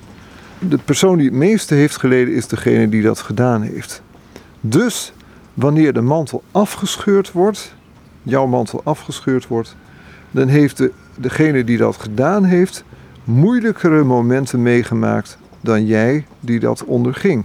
De 0.60 0.78
persoon 0.78 1.18
die 1.18 1.28
het 1.28 1.36
meeste 1.36 1.76
heeft 1.76 1.98
geleden 1.98 2.34
is 2.34 2.48
degene 2.48 2.90
die 2.90 3.02
dat 3.02 3.20
gedaan 3.20 3.62
heeft. 3.62 4.02
Dus 4.62 5.14
wanneer 5.54 5.94
de 5.94 6.02
mantel 6.02 6.44
afgescheurd 6.52 7.32
wordt, 7.32 7.76
jouw 8.24 8.48
mantel 8.48 8.82
afgescheurd 8.84 9.48
wordt, 9.48 9.76
dan 10.32 10.48
heeft 10.48 10.78
de, 10.78 10.92
degene 11.16 11.64
die 11.64 11.78
dat 11.78 11.98
gedaan 11.98 12.44
heeft 12.44 12.84
moeilijkere 13.30 14.04
momenten 14.04 14.62
meegemaakt 14.62 15.38
dan 15.62 15.86
jij 15.86 16.26
die 16.40 16.60
dat 16.60 16.84
onderging. 16.84 17.44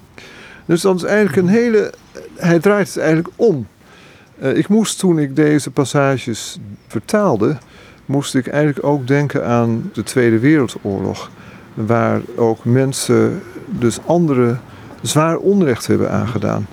Dus 0.64 0.80
dat 0.80 0.96
is 0.96 1.02
eigenlijk 1.02 1.36
een 1.36 1.54
hele. 1.54 1.92
Hij 2.36 2.58
draait 2.58 2.86
het 2.86 2.96
eigenlijk 2.96 3.28
om. 3.36 3.66
Uh, 4.42 4.56
ik 4.56 4.68
moest 4.68 4.98
toen 4.98 5.18
ik 5.18 5.36
deze 5.36 5.70
passages 5.70 6.58
vertaalde, 6.88 7.56
moest 8.06 8.34
ik 8.34 8.46
eigenlijk 8.46 8.86
ook 8.86 9.06
denken 9.06 9.46
aan 9.46 9.90
de 9.92 10.02
Tweede 10.02 10.38
Wereldoorlog. 10.38 11.30
Waar 11.74 12.20
ook 12.36 12.64
mensen 12.64 13.42
dus 13.66 13.98
andere 14.06 14.56
zwaar 15.02 15.36
onrecht 15.36 15.86
hebben 15.86 16.10
aangedaan. 16.10 16.66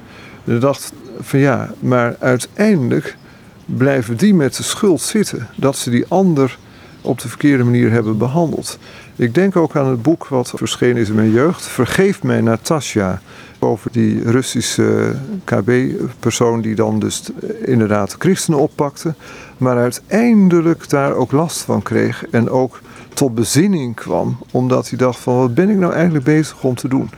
En 0.46 0.56
ik 0.56 0.62
dacht 0.62 0.94
van 1.20 1.40
ja, 1.40 1.72
maar 1.80 2.16
uiteindelijk 2.20 3.18
blijven 3.66 4.18
die 4.18 4.34
met 4.34 4.56
de 4.56 4.64
schuld 4.64 5.02
zitten. 5.02 5.48
Dat 5.56 5.78
ze 5.78 5.90
die 5.90 6.06
ander 6.08 6.58
op 7.02 7.20
de 7.20 7.30
verkeerde 7.30 7.64
manier 7.64 7.92
hebben 7.92 8.18
behandeld. 8.18 8.80
Ik 9.22 9.34
denk 9.34 9.56
ook 9.56 9.76
aan 9.76 9.88
het 9.88 10.02
boek 10.02 10.28
wat 10.28 10.54
verschenen 10.56 11.02
is 11.02 11.10
in 11.10 11.16
mijn 11.16 11.32
jeugd. 11.32 11.68
Vergeef 11.68 12.24
mij 12.24 12.42
Natasja. 12.42 13.22
Over 13.60 13.92
die 13.92 14.32
Russische 14.32 15.16
KB-persoon 15.44 16.62
die 16.62 16.76
dan 16.76 17.00
dus 17.00 17.24
inderdaad 17.66 18.16
christenen 18.20 18.60
oppakte. 18.60 19.14
Maar 19.58 19.78
uiteindelijk 19.78 20.90
daar 20.90 21.14
ook 21.14 21.32
last 21.32 21.62
van 21.62 21.82
kreeg. 21.82 22.26
En 22.30 22.50
ook 22.50 22.82
tot 23.14 23.36
bezinning 23.36 23.96
kwam. 23.96 24.38
Omdat 24.52 24.90
hij 24.90 24.98
dacht 24.98 25.20
van 25.20 25.38
wat 25.38 25.54
ben 25.54 25.70
ik 25.70 25.78
nou 25.78 25.94
eigenlijk 25.94 26.26
bezig 26.26 26.64
om 26.64 26.76
te 26.76 26.88
doen. 26.88 27.10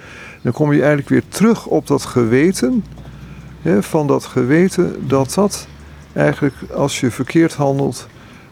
Dan 0.42 0.52
kom 0.52 0.74
je 0.74 0.80
eigenlijk 0.80 1.10
weer 1.10 1.24
terug 1.28 1.66
op 1.66 1.88
dat 1.88 2.06
geweten. 2.06 2.86
Hè, 3.62 3.84
van 3.84 4.08
dat 4.08 4.26
geweten 4.26 5.08
dat 5.08 5.34
dat 5.34 5.68
eigenlijk 6.14 6.56
als 6.76 7.00
je 7.00 7.12
verkeerd 7.12 7.54
handelt. 7.54 8.08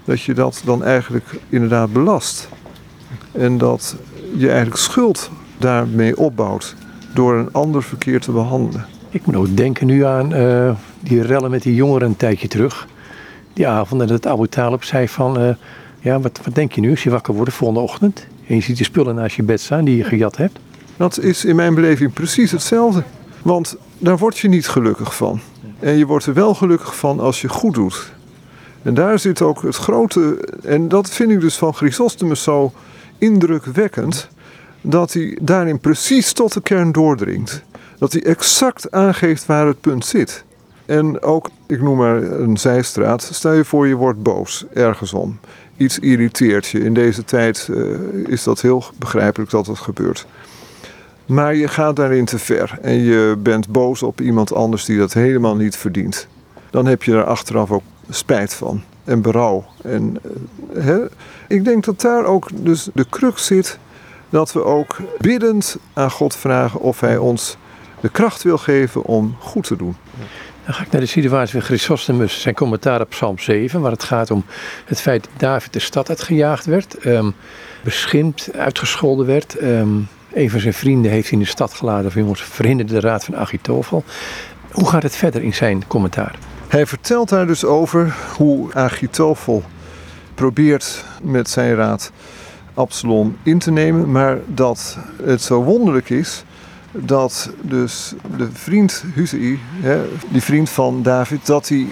Dat 0.05 0.21
je 0.21 0.33
dat 0.33 0.61
dan 0.65 0.83
eigenlijk 0.83 1.39
inderdaad 1.49 1.93
belast. 1.93 2.49
En 3.31 3.57
dat 3.57 3.95
je 4.37 4.47
eigenlijk 4.47 4.77
schuld 4.77 5.29
daarmee 5.57 6.17
opbouwt 6.17 6.75
door 7.13 7.35
een 7.35 7.53
ander 7.53 7.83
verkeerd 7.83 8.21
te 8.21 8.31
behandelen. 8.31 8.85
Ik 9.09 9.25
moet 9.25 9.35
ook 9.35 9.57
denken 9.57 9.87
nu 9.87 10.05
aan 10.05 10.33
uh, 10.33 10.71
die 10.99 11.21
rellen 11.21 11.51
met 11.51 11.61
die 11.61 11.75
jongeren 11.75 12.07
een 12.07 12.17
tijdje 12.17 12.47
terug. 12.47 12.87
Die 13.53 13.67
avond 13.67 14.01
en 14.01 14.09
het 14.09 14.27
Abu 14.27 14.47
Talib 14.47 14.83
zei 14.83 15.07
van, 15.07 15.41
uh, 15.41 15.53
ja 15.99 16.19
wat, 16.19 16.39
wat 16.43 16.55
denk 16.55 16.71
je 16.71 16.81
nu 16.81 16.89
als 16.89 17.03
je 17.03 17.09
wakker 17.09 17.33
wordt 17.33 17.49
de 17.49 17.55
volgende 17.55 17.81
ochtend? 17.81 18.27
En 18.47 18.55
je 18.55 18.61
ziet 18.61 18.77
de 18.77 18.83
spullen 18.83 19.15
naast 19.15 19.35
je 19.35 19.43
bed 19.43 19.61
staan 19.61 19.85
die 19.85 19.97
je 19.97 20.03
gejat 20.03 20.37
hebt. 20.37 20.59
Dat 20.97 21.19
is 21.19 21.45
in 21.45 21.55
mijn 21.55 21.75
beleving 21.75 22.13
precies 22.13 22.51
hetzelfde. 22.51 23.03
Want 23.41 23.75
daar 23.97 24.17
word 24.17 24.37
je 24.37 24.47
niet 24.47 24.67
gelukkig 24.67 25.15
van. 25.15 25.39
En 25.79 25.97
je 25.97 26.05
wordt 26.05 26.25
er 26.25 26.33
wel 26.33 26.53
gelukkig 26.53 26.95
van 26.95 27.19
als 27.19 27.41
je 27.41 27.49
goed 27.49 27.73
doet. 27.73 28.11
En 28.81 28.93
daar 28.93 29.19
zit 29.19 29.41
ook 29.41 29.61
het 29.61 29.75
grote, 29.75 30.49
en 30.63 30.87
dat 30.87 31.09
vind 31.09 31.31
ik 31.31 31.41
dus 31.41 31.55
van 31.55 31.73
Chrysostomus 31.73 32.43
zo 32.43 32.71
indrukwekkend 33.21 34.29
dat 34.81 35.13
hij 35.13 35.37
daarin 35.41 35.79
precies 35.79 36.33
tot 36.33 36.53
de 36.53 36.61
kern 36.61 36.91
doordringt. 36.91 37.63
Dat 37.97 38.11
hij 38.11 38.23
exact 38.23 38.91
aangeeft 38.91 39.45
waar 39.45 39.67
het 39.67 39.81
punt 39.81 40.05
zit. 40.05 40.43
En 40.85 41.21
ook, 41.21 41.49
ik 41.67 41.81
noem 41.81 41.97
maar 41.97 42.23
een 42.23 42.57
zijstraat, 42.57 43.29
stel 43.31 43.53
je 43.53 43.65
voor 43.65 43.87
je 43.87 43.95
wordt 43.95 44.23
boos 44.23 44.65
ergens 44.73 45.13
om. 45.13 45.39
Iets 45.77 45.99
irriteert 45.99 46.67
je. 46.67 46.79
In 46.79 46.93
deze 46.93 47.25
tijd 47.25 47.67
uh, 47.71 47.97
is 48.27 48.43
dat 48.43 48.61
heel 48.61 48.83
begrijpelijk 48.97 49.51
dat 49.51 49.65
dat 49.65 49.79
gebeurt. 49.79 50.25
Maar 51.25 51.55
je 51.55 51.67
gaat 51.67 51.95
daarin 51.95 52.25
te 52.25 52.39
ver 52.39 52.77
en 52.81 52.93
je 52.93 53.35
bent 53.37 53.67
boos 53.67 54.03
op 54.03 54.21
iemand 54.21 54.53
anders 54.53 54.85
die 54.85 54.97
dat 54.97 55.13
helemaal 55.13 55.55
niet 55.55 55.75
verdient. 55.75 56.27
Dan 56.69 56.85
heb 56.85 57.03
je 57.03 57.11
er 57.11 57.23
achteraf 57.23 57.71
ook 57.71 57.83
spijt 58.09 58.53
van 58.53 58.83
en 59.03 59.21
berouw. 59.21 59.65
En, 59.83 60.17
hè? 60.73 60.99
Ik 61.51 61.65
denk 61.65 61.83
dat 61.83 62.01
daar 62.01 62.25
ook 62.25 62.49
dus 62.53 62.89
de 62.93 63.05
crux 63.09 63.45
zit 63.45 63.79
dat 64.29 64.53
we 64.53 64.63
ook 64.63 64.97
biddend 65.17 65.77
aan 65.93 66.11
God 66.11 66.35
vragen 66.35 66.79
of 66.79 66.99
Hij 66.99 67.17
ons 67.17 67.57
de 67.99 68.09
kracht 68.09 68.43
wil 68.43 68.57
geven 68.57 69.03
om 69.03 69.35
goed 69.39 69.67
te 69.67 69.75
doen. 69.75 69.95
Dan 70.65 70.73
ga 70.73 70.83
ik 70.83 70.91
naar 70.91 71.01
de 71.01 71.07
situatie 71.07 71.51
van 71.51 71.61
Chrysostomus, 71.61 72.41
zijn 72.41 72.55
commentaar 72.55 73.01
op 73.01 73.09
Psalm 73.09 73.39
7, 73.39 73.81
waar 73.81 73.91
het 73.91 74.03
gaat 74.03 74.31
om 74.31 74.45
het 74.85 75.01
feit 75.01 75.23
dat 75.23 75.39
David 75.39 75.73
de 75.73 75.79
stad 75.79 76.09
uitgejaagd 76.09 76.65
werd, 76.65 77.05
um, 77.05 77.35
beschimpt, 77.83 78.53
uitgescholden 78.53 79.25
werd. 79.25 79.61
Um, 79.61 80.07
een 80.33 80.49
van 80.49 80.59
zijn 80.59 80.73
vrienden 80.73 81.11
heeft 81.11 81.29
hij 81.29 81.37
in 81.37 81.43
de 81.43 81.49
stad 81.49 81.73
geladen 81.73 82.11
van 82.11 82.21
jongens, 82.21 82.41
verhinderde 82.43 82.93
de 82.93 82.99
raad 82.99 83.23
van 83.23 83.35
Agitofel. 83.35 84.03
Hoe 84.71 84.89
gaat 84.89 85.03
het 85.03 85.15
verder 85.15 85.43
in 85.43 85.53
zijn 85.53 85.87
commentaar? 85.87 86.35
Hij 86.67 86.85
vertelt 86.85 87.29
daar 87.29 87.47
dus 87.47 87.65
over 87.65 88.15
hoe 88.37 88.73
Agitofel 88.73 89.63
probeert 90.33 91.05
met 91.21 91.49
zijn 91.49 91.75
raad 91.75 92.11
Absalom 92.73 93.37
in 93.43 93.59
te 93.59 93.71
nemen, 93.71 94.11
maar 94.11 94.37
dat 94.45 94.97
het 95.23 95.41
zo 95.41 95.63
wonderlijk 95.63 96.09
is 96.09 96.43
dat 96.91 97.51
dus 97.61 98.13
de 98.37 98.49
vriend 98.51 99.03
Huzei, 99.13 99.59
die 100.29 100.41
vriend 100.41 100.69
van 100.69 101.03
David, 101.03 101.45
dat 101.45 101.67
hij 101.67 101.87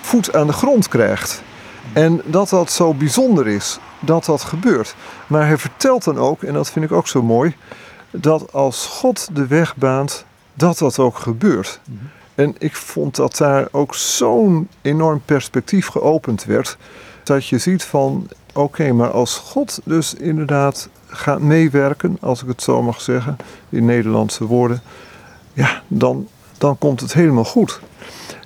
voet 0.00 0.34
aan 0.34 0.46
de 0.46 0.52
grond 0.52 0.88
krijgt. 0.88 1.42
En 1.92 2.22
dat 2.24 2.48
dat 2.48 2.72
zo 2.72 2.94
bijzonder 2.94 3.48
is 3.48 3.78
dat 4.00 4.24
dat 4.24 4.42
gebeurt. 4.42 4.94
Maar 5.26 5.46
hij 5.46 5.58
vertelt 5.58 6.04
dan 6.04 6.18
ook, 6.18 6.42
en 6.42 6.54
dat 6.54 6.70
vind 6.70 6.84
ik 6.84 6.92
ook 6.92 7.08
zo 7.08 7.22
mooi, 7.22 7.54
dat 8.10 8.52
als 8.52 8.86
God 8.86 9.28
de 9.32 9.46
weg 9.46 9.76
baant, 9.76 10.24
dat 10.54 10.78
dat 10.78 10.98
ook 10.98 11.18
gebeurt. 11.18 11.80
Mhm. 11.84 12.04
En 12.34 12.54
ik 12.58 12.76
vond 12.76 13.16
dat 13.16 13.36
daar 13.36 13.68
ook 13.70 13.94
zo'n 13.94 14.68
enorm 14.82 15.22
perspectief 15.24 15.86
geopend 15.86 16.44
werd. 16.44 16.76
Dat 17.24 17.46
je 17.46 17.58
ziet 17.58 17.84
van, 17.84 18.28
oké, 18.52 18.92
maar 18.92 19.10
als 19.10 19.36
God 19.36 19.80
dus 19.84 20.14
inderdaad 20.14 20.88
gaat 21.06 21.40
meewerken, 21.40 22.16
als 22.20 22.42
ik 22.42 22.48
het 22.48 22.62
zo 22.62 22.82
mag 22.82 23.00
zeggen, 23.00 23.36
in 23.68 23.84
Nederlandse 23.84 24.46
woorden, 24.46 24.82
ja, 25.52 25.82
dan, 25.88 26.28
dan 26.58 26.78
komt 26.78 27.00
het 27.00 27.12
helemaal 27.12 27.44
goed. 27.44 27.80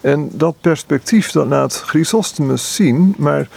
En 0.00 0.28
dat 0.32 0.60
perspectief, 0.60 1.30
dat 1.30 1.46
laat 1.46 1.74
Chrysostomus 1.74 2.74
zien, 2.74 3.14
maar 3.18 3.48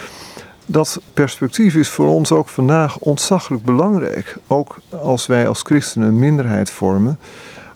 dat 0.66 1.00
perspectief 1.14 1.74
is 1.74 1.88
voor 1.88 2.06
ons 2.06 2.32
ook 2.32 2.48
vandaag 2.48 2.98
ontzaglijk 2.98 3.64
belangrijk. 3.64 4.36
Ook 4.46 4.78
als 5.02 5.26
wij 5.26 5.48
als 5.48 5.62
christenen 5.62 6.08
een 6.08 6.18
minderheid 6.18 6.70
vormen, 6.70 7.18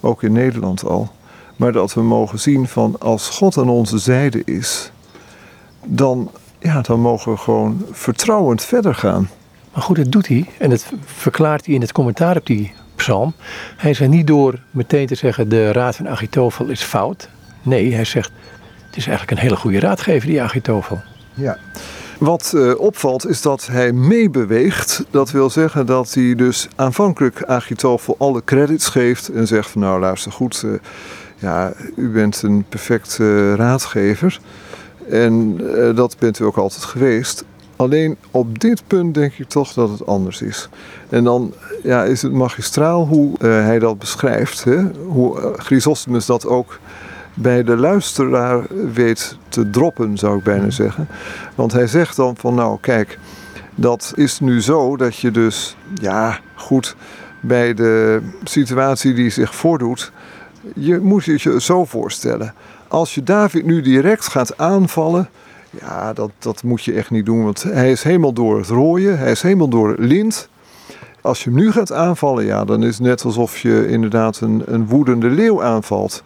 ook 0.00 0.22
in 0.22 0.32
Nederland 0.32 0.84
al. 0.84 1.08
Maar 1.56 1.72
dat 1.72 1.94
we 1.94 2.02
mogen 2.02 2.38
zien 2.38 2.68
van 2.68 2.96
als 2.98 3.28
God 3.28 3.58
aan 3.58 3.68
onze 3.68 3.98
zijde 3.98 4.42
is, 4.44 4.90
dan, 5.84 6.30
ja, 6.58 6.80
dan 6.80 7.00
mogen 7.00 7.32
we 7.32 7.38
gewoon 7.38 7.84
vertrouwend 7.90 8.62
verder 8.62 8.94
gaan. 8.94 9.28
Maar 9.72 9.82
goed, 9.82 9.96
dat 9.96 10.12
doet 10.12 10.28
hij. 10.28 10.46
En 10.58 10.70
dat 10.70 10.86
verklaart 11.04 11.66
hij 11.66 11.74
in 11.74 11.80
het 11.80 11.92
commentaar 11.92 12.36
op 12.36 12.46
die 12.46 12.72
psalm. 12.94 13.34
Hij 13.76 13.94
zegt 13.94 14.10
niet 14.10 14.26
door 14.26 14.58
meteen 14.70 15.06
te 15.06 15.14
zeggen 15.14 15.48
de 15.48 15.72
raad 15.72 15.96
van 15.96 16.08
Agitofel 16.08 16.66
is 16.66 16.82
fout. 16.82 17.28
Nee, 17.62 17.94
hij 17.94 18.04
zegt 18.04 18.30
het 18.96 18.96
is 18.96 19.10
eigenlijk 19.10 19.30
een 19.30 19.46
hele 19.48 19.60
goede 19.60 19.80
raadgever, 19.80 20.28
die 20.28 20.42
Agitofel. 20.42 21.00
Ja, 21.34 21.58
Wat 22.18 22.52
uh, 22.54 22.80
opvalt 22.80 23.26
is 23.26 23.42
dat 23.42 23.66
hij 23.66 23.92
meebeweegt. 23.92 25.04
Dat 25.10 25.30
wil 25.30 25.50
zeggen 25.50 25.86
dat 25.86 26.14
hij 26.14 26.34
dus 26.34 26.68
aanvankelijk 26.76 27.44
Agitofel 27.44 28.14
alle 28.18 28.44
credits 28.44 28.88
geeft 28.88 29.28
en 29.28 29.46
zegt 29.46 29.70
van 29.70 29.80
nou 29.80 30.00
luister 30.00 30.32
goed, 30.32 30.62
uh, 30.64 30.72
ja, 31.36 31.72
u 31.96 32.08
bent 32.08 32.42
een 32.42 32.64
perfect 32.68 33.18
uh, 33.20 33.54
raadgever. 33.54 34.40
En 35.10 35.56
dat 35.94 36.16
bent 36.18 36.38
u 36.38 36.44
ook 36.44 36.56
altijd 36.56 36.84
geweest. 36.84 37.44
Alleen 37.76 38.16
op 38.30 38.58
dit 38.58 38.82
punt 38.86 39.14
denk 39.14 39.32
ik 39.32 39.48
toch 39.48 39.72
dat 39.72 39.90
het 39.90 40.06
anders 40.06 40.42
is. 40.42 40.68
En 41.08 41.24
dan 41.24 41.52
ja, 41.82 42.04
is 42.04 42.22
het 42.22 42.32
magistraal 42.32 43.06
hoe 43.06 43.32
hij 43.38 43.78
dat 43.78 43.98
beschrijft. 43.98 44.64
Hè? 44.64 44.82
Hoe 45.06 45.54
Chrysostomus 45.56 46.26
dat 46.26 46.46
ook 46.46 46.78
bij 47.34 47.62
de 47.64 47.76
luisteraar 47.76 48.62
weet 48.92 49.36
te 49.48 49.70
droppen, 49.70 50.18
zou 50.18 50.38
ik 50.38 50.44
bijna 50.44 50.70
zeggen. 50.70 51.08
Want 51.54 51.72
hij 51.72 51.86
zegt 51.86 52.16
dan 52.16 52.36
van 52.36 52.54
nou 52.54 52.78
kijk, 52.80 53.18
dat 53.74 54.12
is 54.14 54.40
nu 54.40 54.62
zo 54.62 54.96
dat 54.96 55.16
je 55.16 55.30
dus, 55.30 55.76
ja 55.94 56.38
goed, 56.54 56.96
bij 57.40 57.74
de 57.74 58.20
situatie 58.44 59.14
die 59.14 59.30
zich 59.30 59.54
voordoet, 59.54 60.12
je 60.74 60.98
moet 60.98 61.24
je 61.24 61.38
je 61.38 61.60
zo 61.60 61.84
voorstellen. 61.84 62.54
Als 62.88 63.14
je 63.14 63.22
David 63.22 63.64
nu 63.64 63.80
direct 63.80 64.28
gaat 64.28 64.58
aanvallen, 64.58 65.28
ja, 65.80 66.12
dat, 66.12 66.30
dat 66.38 66.62
moet 66.62 66.84
je 66.84 66.92
echt 66.92 67.10
niet 67.10 67.26
doen, 67.26 67.44
want 67.44 67.62
hij 67.62 67.90
is 67.90 68.02
helemaal 68.02 68.32
door 68.32 68.58
het 68.58 68.68
rooien, 68.68 69.18
hij 69.18 69.30
is 69.30 69.42
helemaal 69.42 69.68
door 69.68 69.88
het 69.88 69.98
lint. 69.98 70.48
Als 71.20 71.44
je 71.44 71.50
hem 71.50 71.58
nu 71.58 71.72
gaat 71.72 71.92
aanvallen, 71.92 72.44
ja, 72.44 72.64
dan 72.64 72.82
is 72.82 72.98
het 72.98 73.06
net 73.06 73.24
alsof 73.24 73.58
je 73.58 73.88
inderdaad 73.88 74.40
een, 74.40 74.62
een 74.66 74.86
woedende 74.86 75.28
leeuw 75.28 75.62
aanvalt 75.62 76.22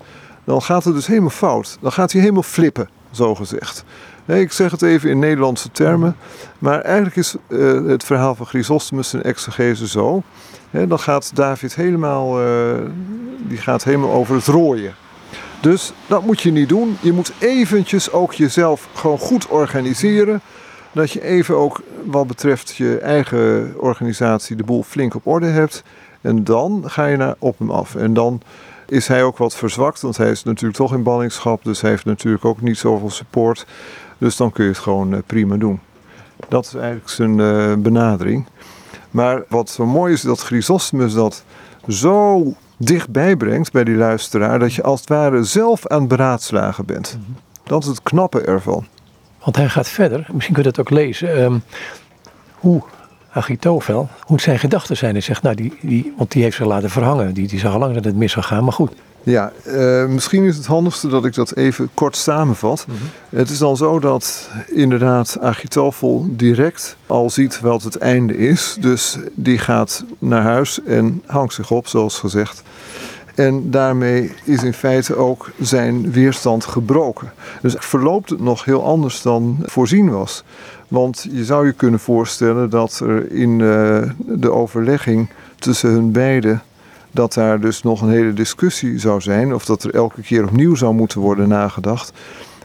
dan 0.50 0.62
gaat 0.62 0.84
het 0.84 0.94
dus 0.94 1.06
helemaal 1.06 1.30
fout. 1.30 1.78
Dan 1.80 1.92
gaat 1.92 2.12
hij 2.12 2.20
helemaal 2.20 2.42
flippen, 2.42 2.88
zo 3.10 3.34
gezegd. 3.34 3.84
Ik 4.26 4.52
zeg 4.52 4.70
het 4.70 4.82
even 4.82 5.10
in 5.10 5.18
Nederlandse 5.18 5.70
termen. 5.70 6.16
Maar 6.58 6.80
eigenlijk 6.80 7.16
is 7.16 7.34
uh, 7.48 7.86
het 7.86 8.04
verhaal 8.04 8.34
van 8.34 8.46
Chrysostomus 8.46 9.12
en 9.12 9.22
exegese 9.22 9.88
zo. 9.88 10.22
dan 10.70 10.98
gaat 10.98 11.30
David 11.34 11.74
helemaal, 11.74 12.42
uh, 12.42 12.74
die 13.38 13.58
gaat 13.58 13.84
helemaal 13.84 14.12
over 14.12 14.34
het 14.34 14.46
rooien. 14.46 14.94
Dus 15.60 15.92
dat 16.06 16.24
moet 16.24 16.40
je 16.40 16.52
niet 16.52 16.68
doen. 16.68 16.98
Je 17.00 17.12
moet 17.12 17.32
eventjes 17.38 18.12
ook 18.12 18.32
jezelf 18.32 18.88
gewoon 18.94 19.18
goed 19.18 19.48
organiseren. 19.48 20.40
Dat 20.92 21.10
je 21.10 21.22
even 21.22 21.56
ook 21.56 21.82
wat 22.04 22.26
betreft 22.26 22.76
je 22.76 22.98
eigen 22.98 23.74
organisatie 23.76 24.56
de 24.56 24.64
boel 24.64 24.82
flink 24.82 25.14
op 25.14 25.26
orde 25.26 25.46
hebt. 25.46 25.82
En 26.20 26.44
dan 26.44 26.82
ga 26.86 27.06
je 27.06 27.16
naar 27.16 27.34
op 27.38 27.58
hem 27.58 27.70
af. 27.70 27.94
En 27.94 28.14
dan 28.14 28.42
is 28.86 29.06
hij 29.06 29.22
ook 29.22 29.38
wat 29.38 29.56
verzwakt. 29.56 30.00
Want 30.00 30.16
hij 30.16 30.30
is 30.30 30.42
natuurlijk 30.42 30.76
toch 30.76 30.92
in 30.92 31.02
ballingschap. 31.02 31.64
Dus 31.64 31.80
hij 31.80 31.90
heeft 31.90 32.04
natuurlijk 32.04 32.44
ook 32.44 32.60
niet 32.60 32.78
zoveel 32.78 33.10
support. 33.10 33.66
Dus 34.18 34.36
dan 34.36 34.52
kun 34.52 34.64
je 34.64 34.70
het 34.70 34.78
gewoon 34.78 35.14
eh, 35.14 35.20
prima 35.26 35.56
doen. 35.56 35.80
Dat 36.48 36.64
is 36.64 36.74
eigenlijk 36.74 37.08
zijn 37.08 37.40
eh, 37.40 37.74
benadering. 37.74 38.46
Maar 39.10 39.42
wat 39.48 39.70
zo 39.70 39.86
mooi 39.86 40.12
is, 40.12 40.20
dat 40.20 40.40
Chrysostomus 40.40 41.12
dat 41.12 41.44
zo 41.88 42.44
dichtbij 42.80 43.36
brengt 43.36 43.72
bij 43.72 43.84
die 43.84 43.94
luisteraar. 43.94 44.58
Dat 44.58 44.74
je 44.74 44.82
als 44.82 45.00
het 45.00 45.08
ware 45.08 45.44
zelf 45.44 45.86
aan 45.86 45.98
het 45.98 46.08
beraadslagen 46.08 46.86
bent. 46.86 47.18
Mhm. 47.20 47.32
Dat 47.62 47.82
is 47.82 47.88
het 47.88 48.02
knappe 48.02 48.40
ervan. 48.40 48.86
Want 49.44 49.56
hij 49.56 49.68
gaat 49.68 49.88
verder, 49.88 50.26
misschien 50.32 50.54
kun 50.54 50.64
je 50.64 50.70
dat 50.70 50.80
ook 50.80 50.90
lezen. 50.90 51.42
Um, 51.42 51.62
hoe 52.54 52.82
Agitofel, 53.32 54.08
hoe 54.20 54.40
zijn 54.40 54.58
gedachten 54.58 54.96
zijn. 54.96 55.12
Hij 55.12 55.20
zegt, 55.20 55.42
nou, 55.42 55.54
die, 55.54 55.78
die, 55.80 56.14
want 56.16 56.32
die 56.32 56.42
heeft 56.42 56.56
zich 56.56 56.66
laten 56.66 56.90
verhangen. 56.90 57.34
Die, 57.34 57.48
die 57.48 57.58
zag 57.58 57.72
al 57.72 57.78
lang 57.78 57.94
dat 57.94 58.04
het 58.04 58.16
mis 58.16 58.32
zou 58.32 58.44
gaan, 58.44 58.64
maar 58.64 58.72
goed. 58.72 58.92
Ja, 59.22 59.52
uh, 59.66 60.06
misschien 60.06 60.44
is 60.44 60.56
het 60.56 60.66
handigste 60.66 61.08
dat 61.08 61.24
ik 61.24 61.34
dat 61.34 61.56
even 61.56 61.90
kort 61.94 62.16
samenvat. 62.16 62.84
Mm 62.88 62.94
-hmm. 62.94 63.38
Het 63.38 63.50
is 63.50 63.58
dan 63.58 63.76
zo 63.76 63.98
dat 63.98 64.50
inderdaad 64.66 65.38
Agitofel 65.40 66.26
direct 66.28 66.96
al 67.06 67.30
ziet 67.30 67.60
wat 67.60 67.82
het 67.82 67.96
einde 67.96 68.36
is. 68.36 68.76
Dus 68.80 69.18
die 69.34 69.58
gaat 69.58 70.04
naar 70.18 70.42
huis 70.42 70.82
en 70.82 71.22
hangt 71.26 71.54
zich 71.54 71.70
op, 71.70 71.86
zoals 71.86 72.18
gezegd. 72.18 72.62
En 73.34 73.70
daarmee 73.70 74.32
is 74.44 74.62
in 74.62 74.72
feite 74.72 75.16
ook 75.16 75.50
zijn 75.60 76.12
weerstand 76.12 76.64
gebroken. 76.64 77.32
Dus 77.62 77.74
verloopt 77.78 78.30
het 78.30 78.40
nog 78.40 78.64
heel 78.64 78.84
anders 78.84 79.22
dan 79.22 79.58
voorzien 79.62 80.10
was. 80.10 80.44
Want 80.88 81.26
je 81.30 81.44
zou 81.44 81.66
je 81.66 81.72
kunnen 81.72 82.00
voorstellen 82.00 82.70
dat 82.70 83.00
er 83.00 83.32
in 83.32 83.50
uh, 83.50 84.02
de 84.18 84.50
overlegging 84.50 85.28
tussen 85.58 85.90
hun 85.90 86.12
beiden 86.12 86.62
dat 87.10 87.34
daar 87.34 87.60
dus 87.60 87.82
nog 87.82 88.02
een 88.02 88.10
hele 88.10 88.32
discussie 88.32 88.98
zou 88.98 89.20
zijn, 89.20 89.54
of 89.54 89.64
dat 89.64 89.82
er 89.82 89.94
elke 89.94 90.22
keer 90.22 90.44
opnieuw 90.44 90.74
zou 90.74 90.94
moeten 90.94 91.20
worden 91.20 91.48
nagedacht. 91.48 92.12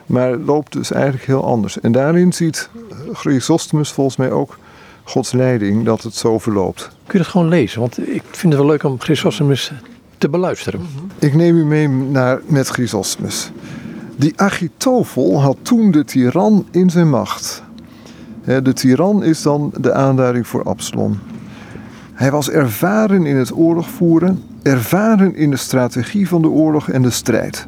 Maar 0.05 0.31
het 0.31 0.45
loopt 0.45 0.73
dus 0.73 0.91
eigenlijk 0.91 1.25
heel 1.25 1.45
anders. 1.45 1.79
En 1.79 1.91
daarin 1.91 2.33
ziet 2.33 2.69
Chrysostomus 3.13 3.91
volgens 3.91 4.15
mij 4.15 4.31
ook 4.31 4.57
Gods 5.03 5.31
leiding 5.31 5.85
dat 5.85 6.01
het 6.01 6.15
zo 6.15 6.39
verloopt. 6.39 6.81
Kun 6.81 7.17
je 7.17 7.17
dat 7.17 7.27
gewoon 7.27 7.47
lezen? 7.47 7.79
Want 7.79 8.09
ik 8.09 8.23
vind 8.31 8.53
het 8.53 8.61
wel 8.61 8.71
leuk 8.71 8.83
om 8.83 8.99
Chrysostomus 8.99 9.71
te 10.17 10.29
beluisteren. 10.29 10.81
Ik 11.19 11.33
neem 11.33 11.57
u 11.57 11.65
mee 11.65 11.87
naar, 11.87 12.41
met 12.45 12.67
Chrysostomus. 12.67 13.51
Die 14.15 14.33
Agitofel 14.35 15.41
had 15.41 15.57
toen 15.61 15.91
de 15.91 16.05
tiran 16.05 16.67
in 16.71 16.89
zijn 16.89 17.09
macht. 17.09 17.63
De 18.43 18.73
tiran 18.73 19.23
is 19.23 19.41
dan 19.41 19.73
de 19.77 19.93
aanduiding 19.93 20.47
voor 20.47 20.63
Absalom. 20.63 21.19
Hij 22.15 22.31
was 22.31 22.49
ervaren 22.49 23.25
in 23.25 23.35
het 23.35 23.55
oorlog 23.55 23.89
voeren, 23.89 24.43
ervaren 24.61 25.35
in 25.35 25.49
de 25.49 25.57
strategie 25.57 26.27
van 26.27 26.41
de 26.41 26.49
oorlog 26.49 26.89
en 26.89 27.01
de 27.01 27.09
strijd. 27.09 27.67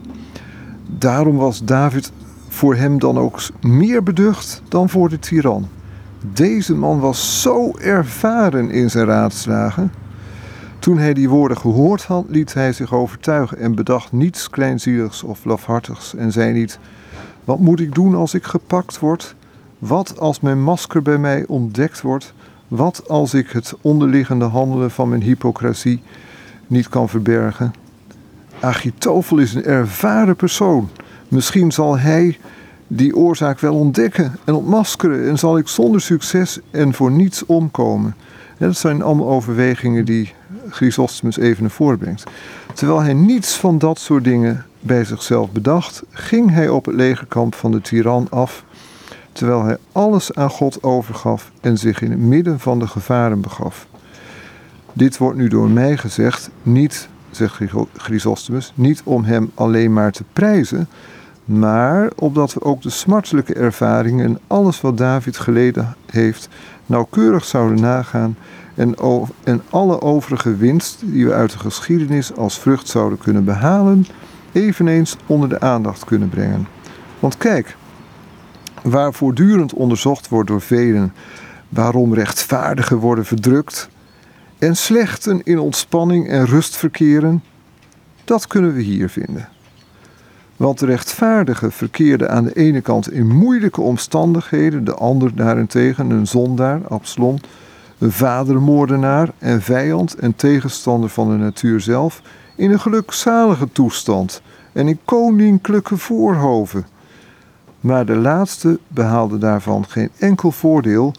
Daarom 0.87 1.35
was 1.35 1.63
David 1.63 2.11
voor 2.47 2.75
hem 2.75 2.99
dan 2.99 3.17
ook 3.17 3.41
meer 3.61 4.03
beducht 4.03 4.61
dan 4.67 4.89
voor 4.89 5.09
de 5.09 5.19
tiran. 5.19 5.67
Deze 6.33 6.75
man 6.75 6.99
was 6.99 7.41
zo 7.41 7.71
ervaren 7.77 8.71
in 8.71 8.89
zijn 8.89 9.05
raadslagen. 9.05 9.91
Toen 10.79 10.97
hij 10.97 11.13
die 11.13 11.29
woorden 11.29 11.57
gehoord 11.57 12.03
had, 12.03 12.25
liet 12.27 12.53
hij 12.53 12.73
zich 12.73 12.93
overtuigen 12.93 13.57
en 13.57 13.75
bedacht 13.75 14.11
niets 14.11 14.49
kleinzieligs 14.49 15.23
of 15.23 15.45
lafhartigs 15.45 16.15
en 16.15 16.31
zei 16.31 16.53
niet: 16.53 16.79
Wat 17.43 17.59
moet 17.59 17.79
ik 17.79 17.95
doen 17.95 18.15
als 18.15 18.33
ik 18.33 18.43
gepakt 18.43 18.99
word? 18.99 19.35
Wat 19.79 20.19
als 20.19 20.39
mijn 20.39 20.63
masker 20.63 21.01
bij 21.01 21.17
mij 21.17 21.45
ontdekt 21.47 22.01
wordt? 22.01 22.33
Wat 22.67 23.09
als 23.09 23.33
ik 23.33 23.49
het 23.49 23.73
onderliggende 23.81 24.45
handelen 24.45 24.91
van 24.91 25.09
mijn 25.09 25.21
hypocrisie 25.21 26.01
niet 26.67 26.89
kan 26.89 27.09
verbergen? 27.09 27.73
Agitofel 28.59 29.37
is 29.37 29.53
een 29.53 29.63
ervaren 29.63 30.35
persoon. 30.35 30.89
Misschien 31.27 31.71
zal 31.71 31.97
hij 31.97 32.37
die 32.87 33.15
oorzaak 33.15 33.59
wel 33.59 33.75
ontdekken 33.75 34.35
en 34.43 34.53
ontmaskeren 34.53 35.29
en 35.29 35.37
zal 35.37 35.57
ik 35.57 35.67
zonder 35.67 36.01
succes 36.01 36.59
en 36.71 36.93
voor 36.93 37.11
niets 37.11 37.45
omkomen. 37.45 38.15
dat 38.57 38.77
zijn 38.77 39.01
allemaal 39.01 39.29
overwegingen 39.29 40.05
die 40.05 40.33
Chrysostomus 40.69 41.37
even 41.37 41.61
naar 41.61 41.71
voren 41.71 41.97
brengt. 41.97 42.23
Terwijl 42.73 43.01
hij 43.01 43.13
niets 43.13 43.55
van 43.55 43.77
dat 43.77 43.99
soort 43.99 44.23
dingen 44.23 44.65
bij 44.79 45.03
zichzelf 45.03 45.51
bedacht, 45.51 46.03
ging 46.11 46.51
hij 46.51 46.69
op 46.69 46.85
het 46.85 46.95
legerkamp 46.95 47.55
van 47.55 47.71
de 47.71 47.81
tiran 47.81 48.27
af 48.29 48.63
terwijl 49.37 49.63
hij 49.63 49.77
alles 49.91 50.33
aan 50.33 50.49
God 50.49 50.83
overgaf 50.83 51.51
en 51.61 51.77
zich 51.77 52.01
in 52.01 52.11
het 52.11 52.19
midden 52.19 52.59
van 52.59 52.79
de 52.79 52.87
gevaren 52.87 53.41
begaf. 53.41 53.87
Dit 54.93 55.17
wordt 55.17 55.37
nu 55.37 55.47
door 55.47 55.69
mij 55.69 55.97
gezegd, 55.97 56.49
niet, 56.63 57.09
zegt 57.31 57.59
Chrysostomus, 57.97 58.73
niet 58.75 59.01
om 59.03 59.23
hem 59.23 59.51
alleen 59.53 59.93
maar 59.93 60.11
te 60.11 60.23
prijzen, 60.33 60.87
maar 61.45 62.09
opdat 62.15 62.53
we 62.53 62.61
ook 62.61 62.81
de 62.81 62.89
smartelijke 62.89 63.53
ervaringen 63.53 64.25
en 64.25 64.39
alles 64.47 64.81
wat 64.81 64.97
David 64.97 65.37
geleden 65.37 65.95
heeft 66.05 66.49
nauwkeurig 66.85 67.45
zouden 67.45 67.81
nagaan 67.81 68.37
en, 68.75 68.95
en 69.43 69.61
alle 69.69 70.01
overige 70.01 70.55
winst 70.55 70.99
die 71.05 71.25
we 71.25 71.33
uit 71.33 71.51
de 71.51 71.59
geschiedenis 71.59 72.35
als 72.35 72.59
vrucht 72.59 72.87
zouden 72.87 73.17
kunnen 73.17 73.43
behalen, 73.43 74.05
eveneens 74.51 75.17
onder 75.25 75.49
de 75.49 75.59
aandacht 75.59 76.05
kunnen 76.05 76.29
brengen. 76.29 76.67
Want 77.19 77.37
kijk, 77.37 77.75
waar 78.83 79.13
voortdurend 79.13 79.73
onderzocht 79.73 80.27
wordt 80.27 80.47
door 80.47 80.61
velen 80.61 81.13
waarom 81.69 82.13
rechtvaardigen 82.13 82.97
worden 82.97 83.25
verdrukt 83.25 83.89
en 84.59 84.75
slechten 84.75 85.41
in 85.43 85.59
ontspanning 85.59 86.27
en 86.27 86.45
rust 86.45 86.75
verkeren, 86.75 87.43
dat 88.23 88.47
kunnen 88.47 88.73
we 88.73 88.81
hier 88.81 89.09
vinden. 89.09 89.49
Want 90.55 90.79
de 90.79 90.85
rechtvaardigen 90.85 91.71
verkeerden 91.71 92.29
aan 92.29 92.43
de 92.43 92.53
ene 92.53 92.81
kant 92.81 93.11
in 93.11 93.27
moeilijke 93.27 93.81
omstandigheden, 93.81 94.83
de 94.83 94.93
ander 94.93 95.35
daarentegen 95.35 96.09
een 96.09 96.27
zondaar, 96.27 96.87
Absalom, 96.87 97.37
een 97.97 98.11
vadermoordenaar 98.11 99.29
en 99.37 99.61
vijand 99.61 100.15
en 100.15 100.35
tegenstander 100.35 101.09
van 101.09 101.29
de 101.29 101.35
natuur 101.35 101.81
zelf, 101.81 102.21
in 102.55 102.71
een 102.71 102.79
gelukzalige 102.79 103.71
toestand 103.71 104.41
en 104.73 104.87
in 104.87 104.99
koninklijke 105.05 105.97
voorhoven 105.97 106.85
maar 107.79 108.05
de 108.05 108.15
laatste 108.15 108.79
behaalde 108.87 109.37
daarvan 109.37 109.85
geen 109.87 110.09
enkel 110.17 110.51
voordeel 110.51 111.13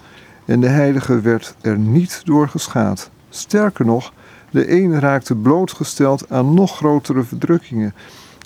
en 0.44 0.60
de 0.60 0.68
heilige 0.68 1.20
werd 1.20 1.54
er 1.60 1.78
niet 1.78 2.20
door 2.24 2.48
geschaad. 2.48 3.10
Sterker 3.28 3.84
nog, 3.84 4.12
de 4.50 4.68
ene 4.68 4.98
raakte 4.98 5.34
blootgesteld 5.34 6.30
aan 6.30 6.54
nog 6.54 6.76
grotere 6.76 7.22
verdrukkingen 7.22 7.94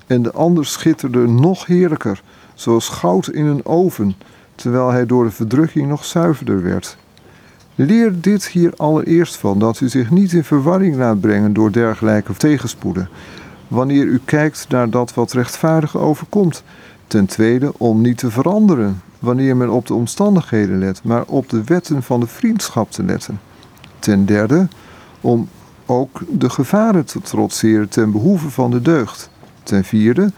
en 0.07 0.23
de 0.23 0.33
ander 0.33 0.67
schitterde 0.67 1.29
nog 1.29 1.67
heerlijker, 1.67 2.23
zoals 2.55 2.89
goud 2.89 3.29
in 3.29 3.47
een 3.47 3.65
oven, 3.65 4.15
terwijl 4.55 4.91
hij 4.91 5.07
door 5.07 5.25
de 5.25 5.31
verdrukking 5.31 5.89
nog 5.89 6.05
zuiverder 6.05 6.63
werd. 6.63 6.97
Leer 7.75 8.21
dit 8.21 8.47
hier 8.47 8.73
allereerst 8.77 9.37
van, 9.37 9.59
dat 9.59 9.81
u 9.81 9.89
zich 9.89 10.11
niet 10.11 10.33
in 10.33 10.45
verwarring 10.45 10.97
laat 10.97 11.21
brengen 11.21 11.53
door 11.53 11.73
dergelijke 11.73 12.35
tegenspoeden, 12.35 13.09
wanneer 13.69 14.05
u 14.05 14.21
kijkt 14.25 14.67
naar 14.69 14.91
dat 14.91 15.15
wat 15.15 15.33
rechtvaardig 15.33 15.97
overkomt. 15.97 16.65
Ten 17.13 17.27
tweede, 17.27 17.73
om 17.79 18.01
niet 18.01 18.19
te 18.19 18.31
veranderen, 18.31 19.03
wanneer 19.19 19.57
men 19.57 19.71
op 19.71 19.87
de 19.87 19.95
omstandigheden 19.95 20.79
let, 20.79 21.05
maar 21.05 21.25
op 21.27 21.49
de 21.49 21.65
wetten 21.65 22.03
van 22.03 22.21
de 22.21 22.27
vriendschap 22.27 22.91
te 22.91 23.03
letten. 23.03 23.41
Ten 23.99 24.27
derde, 24.27 24.69
om 25.21 25.49
ook 25.87 26.21
de 26.29 26.51
gevaren 26.51 27.05
te 27.05 27.21
trotseren 27.21 27.89
ten 27.89 28.13
behoeve 28.13 28.51
van 28.51 28.71
de 28.71 28.83
deugd. 28.83 29.31
Ten 29.63 29.85
vierde, 29.85 30.33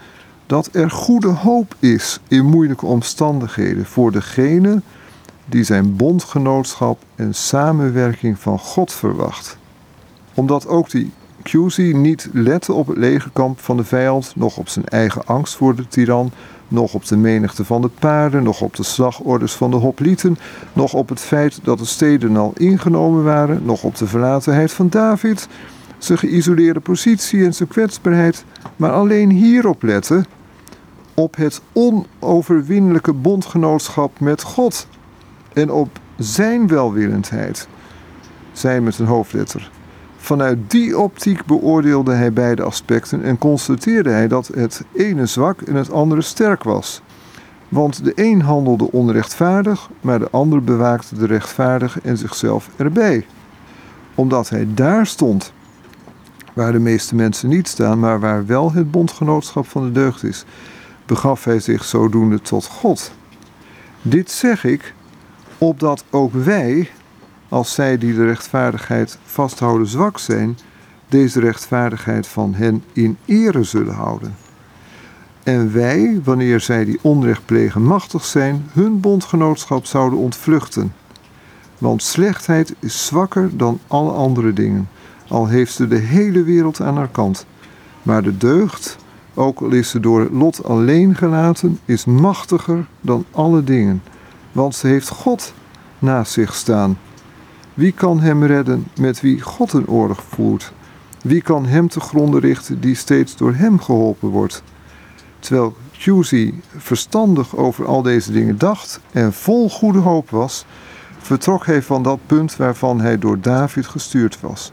dat 0.45 0.69
er 0.71 0.91
goede 0.91 1.27
hoop 1.27 1.75
is 1.79 2.19
in 2.27 2.45
moeilijke 2.45 2.85
omstandigheden 2.85 3.85
voor 3.85 4.11
degene 4.11 4.81
die 5.45 5.63
zijn 5.63 5.95
bondgenootschap 5.95 7.03
en 7.15 7.35
samenwerking 7.35 8.39
van 8.39 8.59
God 8.59 8.93
verwacht. 8.93 9.57
Omdat 10.33 10.67
ook 10.67 10.89
die 10.89 11.11
QC 11.49 11.95
niet 11.95 12.29
lette 12.33 12.73
op 12.73 12.87
het 12.87 12.97
legerkamp 12.97 13.59
van 13.59 13.77
de 13.77 13.83
vijand, 13.83 14.33
nog 14.35 14.57
op 14.57 14.69
zijn 14.69 14.85
eigen 14.85 15.25
angst 15.25 15.55
voor 15.55 15.75
de 15.75 15.87
tiran, 15.87 16.31
nog 16.67 16.93
op 16.93 17.05
de 17.05 17.17
menigte 17.17 17.65
van 17.65 17.81
de 17.81 17.89
paarden, 17.99 18.43
nog 18.43 18.61
op 18.61 18.75
de 18.75 18.83
slagorders 18.83 19.53
van 19.53 19.71
de 19.71 19.77
hoplieten, 19.77 20.37
nog 20.73 20.93
op 20.93 21.09
het 21.09 21.19
feit 21.19 21.59
dat 21.63 21.77
de 21.77 21.85
steden 21.85 22.37
al 22.37 22.53
ingenomen 22.57 23.23
waren, 23.23 23.61
nog 23.65 23.83
op 23.83 23.95
de 23.95 24.07
verlatenheid 24.07 24.71
van 24.71 24.89
David, 24.89 25.47
zijn 25.97 26.17
geïsoleerde 26.17 26.79
positie 26.79 27.45
en 27.45 27.53
zijn 27.53 27.69
kwetsbaarheid, 27.69 28.45
maar 28.75 28.91
alleen 28.91 29.29
hierop 29.29 29.83
letten, 29.83 30.25
op 31.13 31.35
het 31.35 31.61
onoverwinnelijke 31.73 33.13
bondgenootschap 33.13 34.19
met 34.19 34.41
God 34.41 34.87
en 35.53 35.71
op 35.71 35.99
zijn 36.17 36.67
welwillendheid, 36.67 37.67
zijn 38.53 38.83
met 38.83 38.99
een 38.99 39.05
hoofdletter. 39.05 39.71
Vanuit 40.25 40.57
die 40.67 40.97
optiek 40.97 41.45
beoordeelde 41.45 42.13
hij 42.13 42.33
beide 42.33 42.63
aspecten 42.63 43.23
en 43.23 43.37
constateerde 43.37 44.09
hij 44.09 44.27
dat 44.27 44.47
het 44.47 44.83
ene 44.93 45.25
zwak 45.25 45.61
en 45.61 45.75
het 45.75 45.91
andere 45.91 46.21
sterk 46.21 46.63
was. 46.63 47.01
Want 47.69 48.03
de 48.03 48.11
een 48.15 48.41
handelde 48.41 48.91
onrechtvaardig, 48.91 49.89
maar 50.01 50.19
de 50.19 50.29
ander 50.29 50.63
bewaakte 50.63 51.15
de 51.15 51.25
rechtvaardige 51.25 51.99
en 52.03 52.17
zichzelf 52.17 52.69
erbij. 52.75 53.25
Omdat 54.15 54.49
hij 54.49 54.67
daar 54.73 55.05
stond, 55.05 55.53
waar 56.53 56.71
de 56.71 56.79
meeste 56.79 57.15
mensen 57.15 57.49
niet 57.49 57.67
staan, 57.67 57.99
maar 57.99 58.19
waar 58.19 58.45
wel 58.45 58.71
het 58.71 58.91
bondgenootschap 58.91 59.67
van 59.67 59.83
de 59.83 59.91
deugd 59.91 60.23
is, 60.23 60.45
begaf 61.05 61.43
hij 61.43 61.59
zich 61.59 61.83
zodoende 61.83 62.41
tot 62.41 62.65
God. 62.65 63.11
Dit 64.01 64.31
zeg 64.31 64.63
ik, 64.63 64.93
opdat 65.57 66.03
ook 66.09 66.33
wij, 66.33 66.89
als 67.49 67.73
zij 67.73 67.97
die 67.97 68.13
de 68.13 68.25
rechtvaardigheid 68.25 69.17
vasthouden 69.25 69.87
zwak 69.87 70.19
zijn, 70.19 70.57
deze 71.09 71.39
rechtvaardigheid 71.39 72.27
van 72.27 72.53
hen 72.53 72.83
in 72.93 73.17
ere 73.25 73.63
zullen 73.63 73.93
houden. 73.93 74.35
En 75.43 75.73
wij, 75.73 76.19
wanneer 76.23 76.59
zij 76.59 76.85
die 76.85 76.99
onrecht 77.01 77.45
plegen 77.45 77.83
machtig 77.83 78.25
zijn, 78.25 78.65
hun 78.71 78.99
bondgenootschap 78.99 79.85
zouden 79.85 80.19
ontvluchten. 80.19 80.93
Want 81.77 82.03
slechtheid 82.03 82.75
is 82.79 83.05
zwakker 83.05 83.57
dan 83.57 83.79
alle 83.87 84.11
andere 84.11 84.53
dingen, 84.53 84.89
al 85.27 85.47
heeft 85.47 85.73
ze 85.73 85.87
de 85.87 85.97
hele 85.97 86.43
wereld 86.43 86.81
aan 86.81 86.97
haar 86.97 87.09
kant. 87.11 87.45
Maar 88.03 88.23
de 88.23 88.37
deugd, 88.37 88.97
ook 89.33 89.61
al 89.61 89.69
is 89.69 89.89
ze 89.89 89.99
door 89.99 90.19
het 90.19 90.31
lot 90.31 90.63
alleen 90.63 91.15
gelaten, 91.15 91.79
is 91.85 92.05
machtiger 92.05 92.85
dan 93.01 93.25
alle 93.31 93.63
dingen, 93.63 94.03
want 94.51 94.75
ze 94.75 94.87
heeft 94.87 95.09
God 95.09 95.53
naast 95.99 96.31
zich 96.31 96.55
staan. 96.55 96.97
Wie 97.75 97.91
kan 97.91 98.19
hem 98.19 98.43
redden 98.43 98.87
met 98.99 99.21
wie 99.21 99.41
God 99.41 99.73
een 99.73 99.87
oorlog 99.87 100.23
voert? 100.23 100.73
Wie 101.21 101.41
kan 101.41 101.65
hem 101.65 101.87
te 101.87 101.99
gronden 101.99 102.39
richten 102.39 102.79
die 102.79 102.95
steeds 102.95 103.37
door 103.37 103.53
hem 103.53 103.79
geholpen 103.79 104.29
wordt? 104.29 104.63
Terwijl 105.39 105.75
Cusey 105.97 106.53
verstandig 106.77 107.55
over 107.55 107.85
al 107.85 108.01
deze 108.01 108.31
dingen 108.31 108.57
dacht 108.57 108.99
en 109.11 109.33
vol 109.33 109.69
goede 109.69 109.99
hoop 109.99 110.29
was, 110.29 110.65
vertrok 111.17 111.65
hij 111.65 111.81
van 111.81 112.03
dat 112.03 112.19
punt 112.25 112.55
waarvan 112.55 113.01
hij 113.01 113.19
door 113.19 113.39
David 113.39 113.87
gestuurd 113.87 114.39
was. 114.39 114.71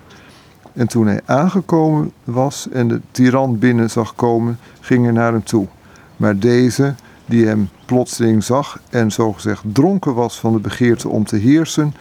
En 0.72 0.86
toen 0.86 1.06
hij 1.06 1.20
aangekomen 1.24 2.12
was 2.24 2.68
en 2.68 2.88
de 2.88 3.00
tiran 3.10 3.58
binnen 3.58 3.90
zag 3.90 4.14
komen, 4.14 4.58
ging 4.80 5.04
hij 5.04 5.12
naar 5.12 5.32
hem 5.32 5.44
toe. 5.44 5.66
Maar 6.16 6.38
deze, 6.38 6.94
die 7.26 7.46
hem 7.46 7.68
plotseling 7.84 8.44
zag 8.44 8.80
en 8.90 9.10
zogezegd 9.10 9.62
dronken 9.66 10.14
was 10.14 10.38
van 10.38 10.52
de 10.52 10.60
begeerte 10.60 11.08
om 11.08 11.24
te 11.24 11.36
heersen, 11.36 11.94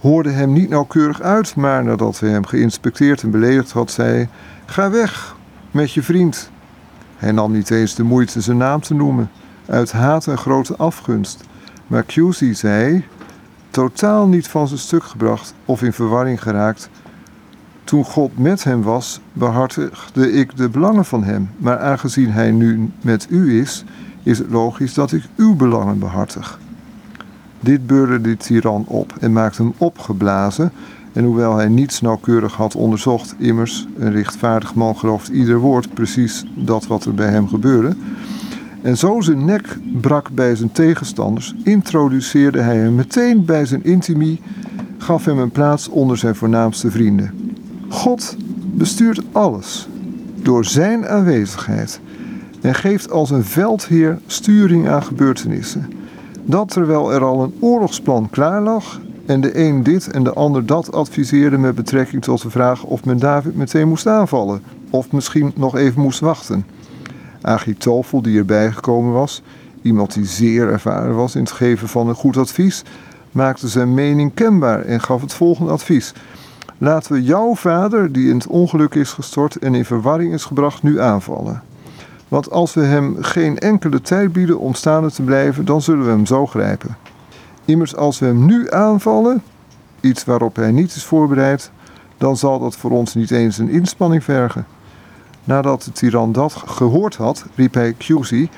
hoorde 0.00 0.30
hem 0.30 0.52
niet 0.52 0.68
nauwkeurig 0.68 1.20
uit, 1.20 1.56
maar 1.56 1.84
nadat 1.84 2.20
hij 2.20 2.30
hem 2.30 2.46
geïnspecteerd 2.46 3.22
en 3.22 3.30
beledigd 3.30 3.72
had, 3.72 3.90
zei 3.90 4.28
Ga 4.66 4.90
weg 4.90 5.36
met 5.70 5.92
je 5.92 6.02
vriend. 6.02 6.50
Hij 7.16 7.32
nam 7.32 7.52
niet 7.52 7.70
eens 7.70 7.94
de 7.94 8.02
moeite 8.02 8.40
zijn 8.40 8.56
naam 8.56 8.80
te 8.80 8.94
noemen, 8.94 9.30
uit 9.66 9.92
haat 9.92 10.26
en 10.26 10.38
grote 10.38 10.76
afgunst. 10.76 11.44
Maar 11.86 12.04
Cusey 12.04 12.54
zei, 12.54 13.04
totaal 13.70 14.26
niet 14.26 14.48
van 14.48 14.68
zijn 14.68 14.80
stuk 14.80 15.04
gebracht 15.04 15.54
of 15.64 15.82
in 15.82 15.92
verwarring 15.92 16.42
geraakt. 16.42 16.90
Toen 17.84 18.04
God 18.04 18.38
met 18.38 18.64
hem 18.64 18.82
was, 18.82 19.20
behartigde 19.32 20.32
ik 20.32 20.56
de 20.56 20.68
belangen 20.68 21.04
van 21.04 21.24
hem. 21.24 21.50
Maar 21.56 21.78
aangezien 21.78 22.32
hij 22.32 22.50
nu 22.50 22.90
met 23.00 23.26
u 23.30 23.60
is, 23.60 23.84
is 24.22 24.38
het 24.38 24.50
logisch 24.50 24.94
dat 24.94 25.12
ik 25.12 25.22
uw 25.36 25.54
belangen 25.54 25.98
behartig. 25.98 26.58
Dit 27.60 27.86
beurde 27.86 28.20
de 28.20 28.36
tiran 28.36 28.84
op 28.86 29.14
en 29.20 29.32
maakte 29.32 29.62
hem 29.62 29.72
opgeblazen. 29.78 30.72
En 31.12 31.24
hoewel 31.24 31.56
hij 31.56 31.68
niets 31.68 32.00
nauwkeurig 32.00 32.54
had 32.54 32.74
onderzocht, 32.74 33.34
immers, 33.38 33.86
een 33.98 34.12
rechtvaardig 34.12 34.74
man 34.74 34.96
gelooft 34.96 35.28
ieder 35.28 35.58
woord, 35.58 35.94
precies 35.94 36.44
dat 36.54 36.86
wat 36.86 37.04
er 37.04 37.14
bij 37.14 37.28
hem 37.28 37.48
gebeurde. 37.48 37.96
En 38.82 38.96
zo 38.96 39.20
zijn 39.20 39.44
nek 39.44 39.78
brak 40.00 40.30
bij 40.30 40.54
zijn 40.56 40.72
tegenstanders, 40.72 41.54
introduceerde 41.62 42.60
hij 42.60 42.76
hem 42.76 42.94
meteen 42.94 43.44
bij 43.44 43.66
zijn 43.66 43.84
intimie, 43.84 44.40
gaf 44.98 45.24
hem 45.24 45.38
een 45.38 45.50
plaats 45.50 45.88
onder 45.88 46.16
zijn 46.16 46.34
voornaamste 46.34 46.90
vrienden. 46.90 47.54
God 47.88 48.36
bestuurt 48.74 49.22
alles 49.32 49.88
door 50.42 50.64
zijn 50.64 51.06
aanwezigheid 51.08 52.00
en 52.60 52.74
geeft 52.74 53.10
als 53.10 53.30
een 53.30 53.44
veldheer 53.44 54.18
sturing 54.26 54.88
aan 54.88 55.02
gebeurtenissen. 55.02 55.97
Dat 56.50 56.68
terwijl 56.68 57.12
er 57.12 57.24
al 57.24 57.42
een 57.42 57.54
oorlogsplan 57.60 58.30
klaar 58.30 58.62
lag 58.62 59.00
en 59.26 59.40
de 59.40 59.58
een 59.58 59.82
dit 59.82 60.10
en 60.10 60.24
de 60.24 60.32
ander 60.32 60.66
dat 60.66 60.92
adviseerde 60.92 61.58
met 61.58 61.74
betrekking 61.74 62.22
tot 62.22 62.42
de 62.42 62.50
vraag 62.50 62.82
of 62.82 63.04
men 63.04 63.18
David 63.18 63.56
meteen 63.56 63.88
moest 63.88 64.06
aanvallen 64.06 64.62
of 64.90 65.12
misschien 65.12 65.52
nog 65.56 65.76
even 65.76 66.02
moest 66.02 66.20
wachten. 66.20 66.66
Agitofel, 67.42 68.22
die 68.22 68.38
erbij 68.38 68.72
gekomen 68.72 69.12
was, 69.12 69.42
iemand 69.82 70.14
die 70.14 70.24
zeer 70.24 70.68
ervaren 70.68 71.14
was 71.14 71.34
in 71.34 71.42
het 71.42 71.52
geven 71.52 71.88
van 71.88 72.08
een 72.08 72.14
goed 72.14 72.36
advies, 72.36 72.82
maakte 73.32 73.68
zijn 73.68 73.94
mening 73.94 74.34
kenbaar 74.34 74.80
en 74.84 75.00
gaf 75.00 75.20
het 75.20 75.32
volgende 75.32 75.72
advies. 75.72 76.12
Laten 76.78 77.12
we 77.12 77.22
jouw 77.22 77.54
vader, 77.54 78.12
die 78.12 78.28
in 78.28 78.36
het 78.36 78.46
ongeluk 78.46 78.94
is 78.94 79.12
gestort 79.12 79.56
en 79.56 79.74
in 79.74 79.84
verwarring 79.84 80.32
is 80.32 80.44
gebracht, 80.44 80.82
nu 80.82 81.00
aanvallen. 81.00 81.62
Want 82.28 82.50
als 82.50 82.74
we 82.74 82.80
hem 82.80 83.16
geen 83.20 83.58
enkele 83.58 84.00
tijd 84.00 84.32
bieden 84.32 84.58
om 84.58 84.74
staande 84.74 85.10
te 85.10 85.22
blijven, 85.22 85.64
dan 85.64 85.82
zullen 85.82 86.04
we 86.04 86.10
hem 86.10 86.26
zo 86.26 86.46
grijpen. 86.46 86.96
Immers, 87.64 87.96
als 87.96 88.18
we 88.18 88.26
hem 88.26 88.46
nu 88.46 88.70
aanvallen, 88.70 89.42
iets 90.00 90.24
waarop 90.24 90.56
hij 90.56 90.70
niet 90.70 90.94
is 90.94 91.04
voorbereid, 91.04 91.70
dan 92.16 92.36
zal 92.36 92.58
dat 92.58 92.76
voor 92.76 92.90
ons 92.90 93.14
niet 93.14 93.30
eens 93.30 93.58
een 93.58 93.70
inspanning 93.70 94.24
vergen. 94.24 94.66
Nadat 95.44 95.82
de 95.82 95.92
tiran 95.92 96.32
dat 96.32 96.52
gehoord 96.52 97.16
had, 97.16 97.44
riep 97.54 97.74
hij 97.74 97.94
Cusey, 97.98 98.48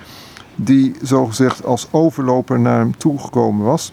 die 0.54 0.94
zogezegd 1.02 1.64
als 1.64 1.88
overloper 1.90 2.60
naar 2.60 2.78
hem 2.78 2.96
toegekomen 2.96 3.66
was, 3.66 3.92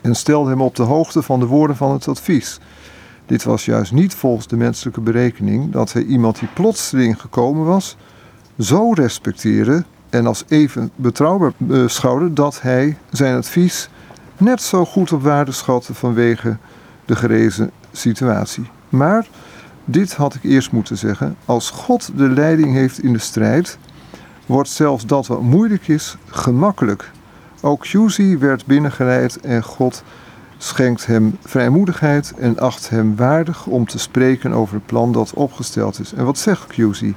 en 0.00 0.14
stelde 0.14 0.50
hem 0.50 0.60
op 0.60 0.74
de 0.74 0.82
hoogte 0.82 1.22
van 1.22 1.40
de 1.40 1.46
woorden 1.46 1.76
van 1.76 1.92
het 1.92 2.08
advies. 2.08 2.60
Dit 3.26 3.44
was 3.44 3.64
juist 3.64 3.92
niet 3.92 4.14
volgens 4.14 4.46
de 4.46 4.56
menselijke 4.56 5.00
berekening 5.00 5.72
dat 5.72 5.92
hij 5.92 6.02
iemand 6.02 6.38
die 6.38 6.48
plotseling 6.54 7.20
gekomen 7.20 7.64
was, 7.64 7.96
zo 8.58 8.92
respecteerde 8.92 9.84
en 10.10 10.26
als 10.26 10.44
even 10.48 10.90
betrouwbaar 10.96 11.52
beschouwde 11.56 12.32
dat 12.32 12.62
hij 12.62 12.96
zijn 13.10 13.36
advies 13.36 13.88
net 14.36 14.62
zo 14.62 14.84
goed 14.84 15.12
op 15.12 15.22
waarde 15.22 15.52
schatte 15.52 15.94
vanwege 15.94 16.56
de 17.04 17.16
gerezen 17.16 17.70
situatie. 17.92 18.70
Maar, 18.88 19.26
dit 19.84 20.14
had 20.14 20.34
ik 20.34 20.42
eerst 20.42 20.72
moeten 20.72 20.98
zeggen, 20.98 21.36
als 21.44 21.70
God 21.70 22.10
de 22.16 22.28
leiding 22.28 22.72
heeft 22.72 23.02
in 23.02 23.12
de 23.12 23.18
strijd, 23.18 23.78
wordt 24.46 24.68
zelfs 24.68 25.06
dat 25.06 25.26
wat 25.26 25.42
moeilijk 25.42 25.88
is 25.88 26.16
gemakkelijk. 26.26 27.10
Ook 27.60 27.80
Cusey 27.80 28.38
werd 28.38 28.66
binnengeleid 28.66 29.40
en 29.40 29.62
God 29.62 30.02
schenkt 30.58 31.06
hem 31.06 31.38
vrijmoedigheid 31.44 32.32
en 32.38 32.58
acht 32.58 32.88
hem 32.88 33.16
waardig 33.16 33.66
om 33.66 33.86
te 33.86 33.98
spreken 33.98 34.52
over 34.52 34.74
het 34.74 34.86
plan 34.86 35.12
dat 35.12 35.34
opgesteld 35.34 36.00
is. 36.00 36.12
En 36.12 36.24
wat 36.24 36.38
zegt 36.38 36.66
Cusey? 36.66 37.14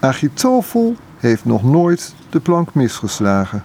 Agitofel 0.00 0.96
heeft 1.16 1.44
nog 1.44 1.62
nooit 1.62 2.14
de 2.30 2.40
plank 2.40 2.74
misgeslagen. 2.74 3.62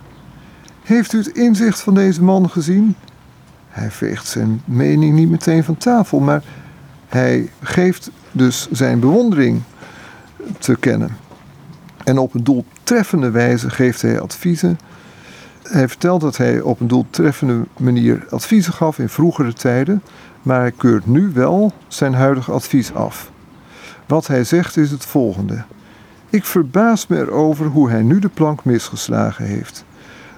Heeft 0.83 1.13
u 1.13 1.17
het 1.17 1.27
inzicht 1.27 1.81
van 1.81 1.93
deze 1.93 2.23
man 2.23 2.49
gezien? 2.49 2.95
Hij 3.69 3.91
veegt 3.91 4.27
zijn 4.27 4.61
mening 4.65 5.15
niet 5.15 5.29
meteen 5.29 5.63
van 5.63 5.77
tafel, 5.77 6.19
maar 6.19 6.43
hij 7.07 7.49
geeft 7.61 8.11
dus 8.31 8.67
zijn 8.71 8.99
bewondering 8.99 9.61
te 10.59 10.75
kennen. 10.75 11.17
En 12.03 12.17
op 12.17 12.33
een 12.33 12.43
doeltreffende 12.43 13.31
wijze 13.31 13.69
geeft 13.69 14.01
hij 14.01 14.19
adviezen. 14.19 14.79
Hij 15.63 15.87
vertelt 15.87 16.21
dat 16.21 16.37
hij 16.37 16.61
op 16.61 16.79
een 16.79 16.87
doeltreffende 16.87 17.65
manier 17.77 18.25
adviezen 18.29 18.73
gaf 18.73 18.99
in 18.99 19.09
vroegere 19.09 19.53
tijden, 19.53 20.03
maar 20.41 20.59
hij 20.59 20.71
keurt 20.71 21.05
nu 21.05 21.31
wel 21.33 21.73
zijn 21.87 22.13
huidige 22.13 22.51
advies 22.51 22.93
af. 22.93 23.31
Wat 24.05 24.27
hij 24.27 24.43
zegt 24.43 24.77
is 24.77 24.91
het 24.91 25.05
volgende. 25.05 25.63
Ik 26.33 26.45
verbaas 26.45 27.07
me 27.07 27.17
erover 27.17 27.65
hoe 27.65 27.89
hij 27.89 28.01
nu 28.01 28.19
de 28.19 28.29
plank 28.29 28.65
misgeslagen 28.65 29.45
heeft. 29.45 29.85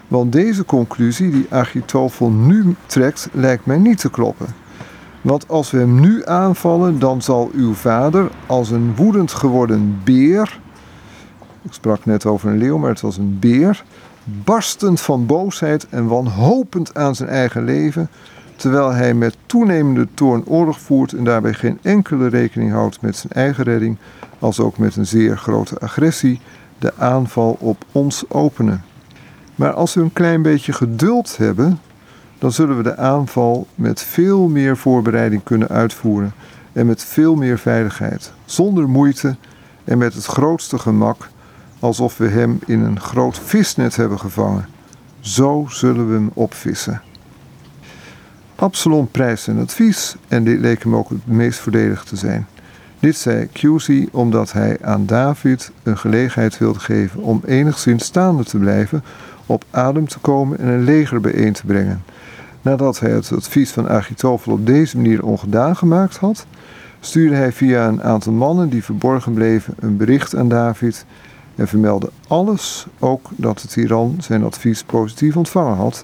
Want 0.07 0.31
deze 0.31 0.65
conclusie 0.65 1.31
die 1.31 1.45
Achitofel 1.49 2.29
nu 2.31 2.75
trekt, 2.85 3.29
lijkt 3.31 3.65
mij 3.65 3.77
niet 3.77 3.99
te 3.99 4.09
kloppen. 4.09 4.47
Want 5.21 5.47
als 5.47 5.71
we 5.71 5.77
hem 5.77 5.99
nu 5.99 6.25
aanvallen, 6.25 6.99
dan 6.99 7.21
zal 7.21 7.49
uw 7.53 7.73
vader 7.73 8.29
als 8.45 8.71
een 8.71 8.95
woedend 8.95 9.31
geworden 9.31 9.99
beer. 10.03 10.59
Ik 11.61 11.73
sprak 11.73 12.05
net 12.05 12.25
over 12.25 12.49
een 12.49 12.57
leeuw, 12.57 12.77
maar 12.77 12.89
het 12.89 13.01
was 13.01 13.17
een 13.17 13.39
beer. 13.39 13.83
Barstend 14.23 15.01
van 15.01 15.25
boosheid 15.25 15.87
en 15.89 16.07
wanhopend 16.07 16.95
aan 16.95 17.15
zijn 17.15 17.29
eigen 17.29 17.63
leven. 17.63 18.09
Terwijl 18.55 18.91
hij 18.91 19.13
met 19.13 19.37
toenemende 19.45 20.07
toorn 20.13 20.45
oorlog 20.45 20.79
voert 20.79 21.13
en 21.13 21.23
daarbij 21.23 21.53
geen 21.53 21.79
enkele 21.81 22.27
rekening 22.27 22.71
houdt 22.71 23.01
met 23.01 23.15
zijn 23.15 23.33
eigen 23.33 23.63
redding, 23.63 23.97
als 24.45 24.59
ook 24.59 24.77
met 24.77 24.95
een 24.95 25.05
zeer 25.05 25.37
grote 25.37 25.79
agressie, 25.79 26.39
de 26.79 26.93
aanval 26.97 27.57
op 27.59 27.85
ons 27.91 28.23
openen. 28.27 28.83
Maar 29.55 29.73
als 29.73 29.93
we 29.93 30.01
een 30.01 30.13
klein 30.13 30.41
beetje 30.41 30.73
geduld 30.73 31.37
hebben, 31.37 31.79
dan 32.37 32.51
zullen 32.51 32.77
we 32.77 32.83
de 32.83 32.97
aanval 32.97 33.67
met 33.75 34.01
veel 34.01 34.47
meer 34.47 34.77
voorbereiding 34.77 35.43
kunnen 35.43 35.67
uitvoeren 35.67 36.33
en 36.73 36.85
met 36.85 37.03
veel 37.03 37.35
meer 37.35 37.57
veiligheid, 37.57 38.33
zonder 38.45 38.89
moeite 38.89 39.35
en 39.83 39.97
met 39.97 40.13
het 40.13 40.25
grootste 40.25 40.77
gemak, 40.77 41.29
alsof 41.79 42.17
we 42.17 42.27
hem 42.27 42.59
in 42.65 42.81
een 42.81 42.99
groot 42.99 43.39
visnet 43.39 43.95
hebben 43.95 44.19
gevangen. 44.19 44.67
Zo 45.19 45.65
zullen 45.69 46.07
we 46.07 46.13
hem 46.13 46.31
opvissen. 46.33 47.01
Absalom 48.55 49.07
prijst 49.11 49.43
zijn 49.43 49.59
advies 49.59 50.15
en 50.27 50.43
dit 50.43 50.59
leek 50.59 50.83
hem 50.83 50.95
ook 50.95 51.09
het 51.09 51.27
meest 51.27 51.59
voordelig 51.59 52.03
te 52.03 52.15
zijn. 52.15 52.47
Dit 52.99 53.17
zei 53.17 53.49
Cusey 53.53 54.07
omdat 54.11 54.51
hij 54.51 54.77
aan 54.81 55.05
David 55.05 55.71
een 55.83 55.97
gelegenheid 55.97 56.57
wilde 56.57 56.79
geven 56.79 57.21
om 57.21 57.41
enigszins 57.45 58.05
staande 58.05 58.43
te 58.43 58.57
blijven, 58.57 59.03
op 59.45 59.63
adem 59.71 60.07
te 60.07 60.19
komen 60.19 60.59
en 60.59 60.67
een 60.67 60.83
leger 60.83 61.21
bijeen 61.21 61.53
te 61.53 61.65
brengen. 61.65 62.03
Nadat 62.61 62.99
hij 62.99 63.11
het 63.11 63.31
advies 63.31 63.71
van 63.71 63.89
Agitofel 63.89 64.51
op 64.51 64.65
deze 64.65 64.97
manier 64.97 65.23
ongedaan 65.23 65.75
gemaakt 65.75 66.17
had, 66.17 66.45
stuurde 66.99 67.35
hij 67.35 67.51
via 67.51 67.87
een 67.87 68.03
aantal 68.03 68.33
mannen 68.33 68.69
die 68.69 68.83
verborgen 68.83 69.33
bleven 69.33 69.73
een 69.79 69.97
bericht 69.97 70.35
aan 70.35 70.49
David 70.49 71.05
en 71.55 71.67
vermeldde 71.67 72.09
alles, 72.27 72.87
ook 72.99 73.29
dat 73.35 73.59
de 73.59 73.67
tiran 73.67 74.15
zijn 74.19 74.43
advies 74.43 74.83
positief 74.83 75.37
ontvangen 75.37 75.75
had, 75.75 76.03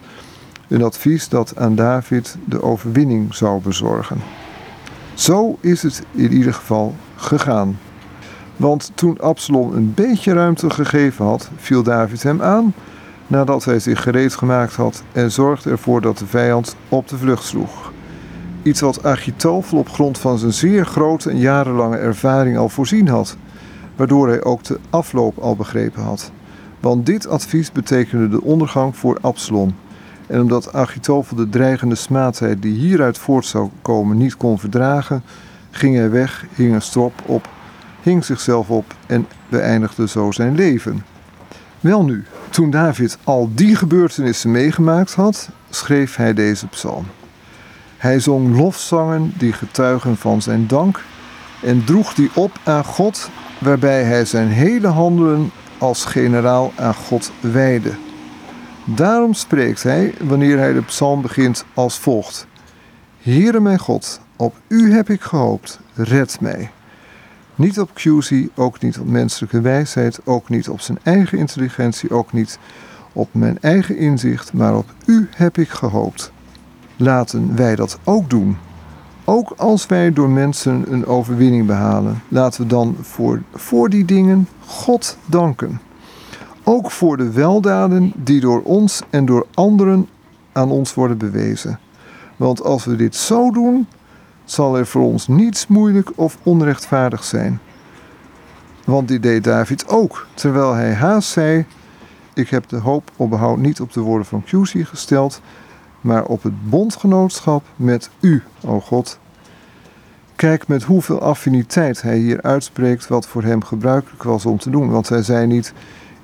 een 0.68 0.84
advies 0.84 1.30
dat 1.30 1.58
aan 1.58 1.76
David 1.76 2.38
de 2.46 2.62
overwinning 2.62 3.36
zou 3.36 3.62
bezorgen. 3.62 4.18
Zo 5.22 5.58
is 5.60 5.82
het 5.82 6.04
in 6.12 6.34
ieder 6.34 6.54
geval 6.54 6.96
gegaan. 7.16 7.80
Want 8.56 8.92
toen 8.96 9.20
Absalom 9.20 9.74
een 9.74 9.94
beetje 9.94 10.34
ruimte 10.34 10.70
gegeven 10.70 11.26
had, 11.26 11.50
viel 11.56 11.84
David 11.84 12.24
hem 12.24 12.42
aan 12.42 12.74
nadat 13.28 13.66
hij 13.66 13.80
zich 13.80 14.02
gereed 14.02 14.36
gemaakt 14.36 14.76
had 14.76 15.04
en 15.12 15.32
zorgde 15.32 15.70
ervoor 15.70 16.02
dat 16.02 16.18
de 16.18 16.26
vijand 16.26 16.76
op 16.90 17.08
de 17.08 17.18
vlucht 17.18 17.44
sloeg. 17.44 17.92
Iets 18.64 18.82
wat 18.82 19.04
Achitofel 19.04 19.78
op 19.78 19.90
grond 19.90 20.18
van 20.18 20.38
zijn 20.38 20.54
zeer 20.54 20.86
grote 20.86 21.30
en 21.30 21.38
jarenlange 21.38 21.98
ervaring 21.98 22.58
al 22.58 22.70
voorzien 22.70 23.08
had, 23.08 23.38
waardoor 23.96 24.28
hij 24.28 24.44
ook 24.44 24.64
de 24.64 24.80
afloop 24.90 25.38
al 25.38 25.56
begrepen 25.56 26.04
had. 26.04 26.32
Want 26.80 27.06
dit 27.06 27.28
advies 27.28 27.72
betekende 27.72 28.30
de 28.30 28.42
ondergang 28.42 28.96
voor 28.96 29.18
Absalom. 29.22 29.76
En 30.32 30.42
omdat 30.42 30.74
Achitofel 30.74 31.36
de 31.36 31.50
dreigende 31.50 31.96
smaadheid 31.96 32.62
die 32.62 32.74
hieruit 32.74 33.18
voort 33.18 33.46
zou 33.46 33.70
komen 33.82 34.18
niet 34.18 34.38
kon 34.38 34.60
verdragen, 34.60 35.24
ging 35.72 35.96
hij 35.96 36.10
weg, 36.10 36.46
hing 36.54 36.74
een 36.74 36.82
strop 36.82 37.14
op, 37.26 37.50
hing 38.02 38.26
zichzelf 38.26 38.70
op 38.70 38.96
en 39.08 39.28
beëindigde 39.50 40.08
zo 40.08 40.32
zijn 40.32 40.56
leven. 40.56 41.06
Welnu, 41.80 42.26
toen 42.50 42.70
David 42.70 43.18
al 43.24 43.50
die 43.56 43.76
gebeurtenissen 43.76 44.52
meegemaakt 44.52 45.14
had, 45.14 45.50
schreef 45.70 46.16
hij 46.16 46.34
deze 46.34 46.68
psalm. 46.68 47.06
Hij 47.98 48.20
zong 48.20 48.58
lofzangen 48.58 49.34
die 49.38 49.54
getuigen 49.54 50.18
van 50.18 50.42
zijn 50.42 50.68
dank 50.68 51.04
en 51.62 51.84
droeg 51.84 52.14
die 52.14 52.30
op 52.34 52.52
aan 52.64 52.86
God, 52.86 53.30
waarbij 53.60 54.04
hij 54.04 54.26
zijn 54.26 54.48
hele 54.48 54.88
handelen 54.88 55.52
als 55.78 56.06
generaal 56.06 56.72
aan 56.76 56.94
God 56.96 57.32
wijde. 57.40 57.92
Daarom 58.86 59.34
spreekt 59.34 59.84
hij, 59.84 60.14
wanneer 60.20 60.58
hij 60.58 60.74
de 60.74 60.82
psalm 60.82 61.22
begint, 61.22 61.66
als 61.74 62.00
volgt: 62.00 62.48
Heere 63.22 63.60
mijn 63.60 63.80
God, 63.80 64.22
op 64.36 64.56
u 64.68 64.94
heb 64.94 65.10
ik 65.10 65.22
gehoopt, 65.22 65.80
red 65.94 66.40
mij. 66.40 66.72
Niet 67.56 67.80
op 67.80 67.90
QC, 67.94 68.48
ook 68.56 68.82
niet 68.82 69.00
op 69.00 69.08
menselijke 69.08 69.62
wijsheid, 69.62 70.20
ook 70.26 70.50
niet 70.50 70.70
op 70.70 70.82
zijn 70.82 71.00
eigen 71.04 71.38
intelligentie, 71.38 72.12
ook 72.12 72.34
niet 72.34 72.60
op 73.14 73.34
mijn 73.34 73.58
eigen 73.62 73.98
inzicht, 73.98 74.54
maar 74.54 74.76
op 74.76 74.94
u 75.06 75.28
heb 75.36 75.58
ik 75.58 75.70
gehoopt. 75.70 76.32
Laten 76.96 77.56
wij 77.56 77.76
dat 77.76 78.00
ook 78.04 78.30
doen. 78.30 78.58
Ook 79.26 79.54
als 79.58 79.86
wij 79.86 80.14
door 80.14 80.30
mensen 80.30 80.84
een 80.94 81.06
overwinning 81.06 81.68
behalen, 81.68 82.22
laten 82.28 82.62
we 82.62 82.68
dan 82.68 82.96
voor, 83.02 83.42
voor 83.54 83.90
die 83.90 84.06
dingen 84.06 84.48
God 84.66 85.18
danken. 85.26 85.80
Ook 86.64 86.92
voor 86.92 87.18
de 87.18 87.32
weldaden 87.32 88.14
die 88.16 88.40
door 88.40 88.62
ons 88.62 89.02
en 89.10 89.26
door 89.26 89.46
anderen 89.54 90.08
aan 90.52 90.72
ons 90.72 90.94
worden 90.94 91.18
bewezen. 91.18 91.80
Want 92.36 92.64
als 92.64 92.86
we 92.86 92.96
dit 92.96 93.16
zo 93.16 93.52
doen, 93.52 93.88
zal 94.46 94.78
er 94.78 94.88
voor 94.88 95.04
ons 95.04 95.28
niets 95.28 95.68
moeilijk 95.68 96.12
of 96.16 96.38
onrechtvaardig 96.44 97.24
zijn. 97.24 97.60
Want 98.86 99.08
die 99.08 99.20
deed 99.20 99.44
David 99.44 99.88
ook, 99.88 100.28
terwijl 100.34 100.74
hij 100.74 100.94
haast 100.94 101.30
zei: 101.30 101.66
Ik 102.34 102.50
heb 102.50 102.70
de 102.70 102.78
hoop 102.78 103.12
op 103.16 103.30
behoud 103.30 103.58
niet 103.58 103.82
op 103.82 103.94
de 103.94 104.00
woorden 104.00 104.28
van 104.28 104.44
Cusey 104.44 104.84
gesteld, 104.84 105.42
maar 106.02 106.26
op 106.26 106.44
het 106.44 106.70
bondgenootschap 106.70 107.64
met 107.76 108.10
u, 108.20 108.44
o 108.66 108.80
God. 108.80 109.20
Kijk 110.36 110.68
met 110.68 110.84
hoeveel 110.84 111.22
affiniteit 111.22 112.02
hij 112.02 112.18
hier 112.18 112.42
uitspreekt 112.42 113.08
wat 113.08 113.28
voor 113.28 113.44
hem 113.44 113.64
gebruikelijk 113.64 114.24
was 114.24 114.46
om 114.46 114.58
te 114.58 114.70
doen. 114.70 114.90
Want 114.90 115.10
hij 115.10 115.24
zei 115.24 115.48
niet 115.48 115.74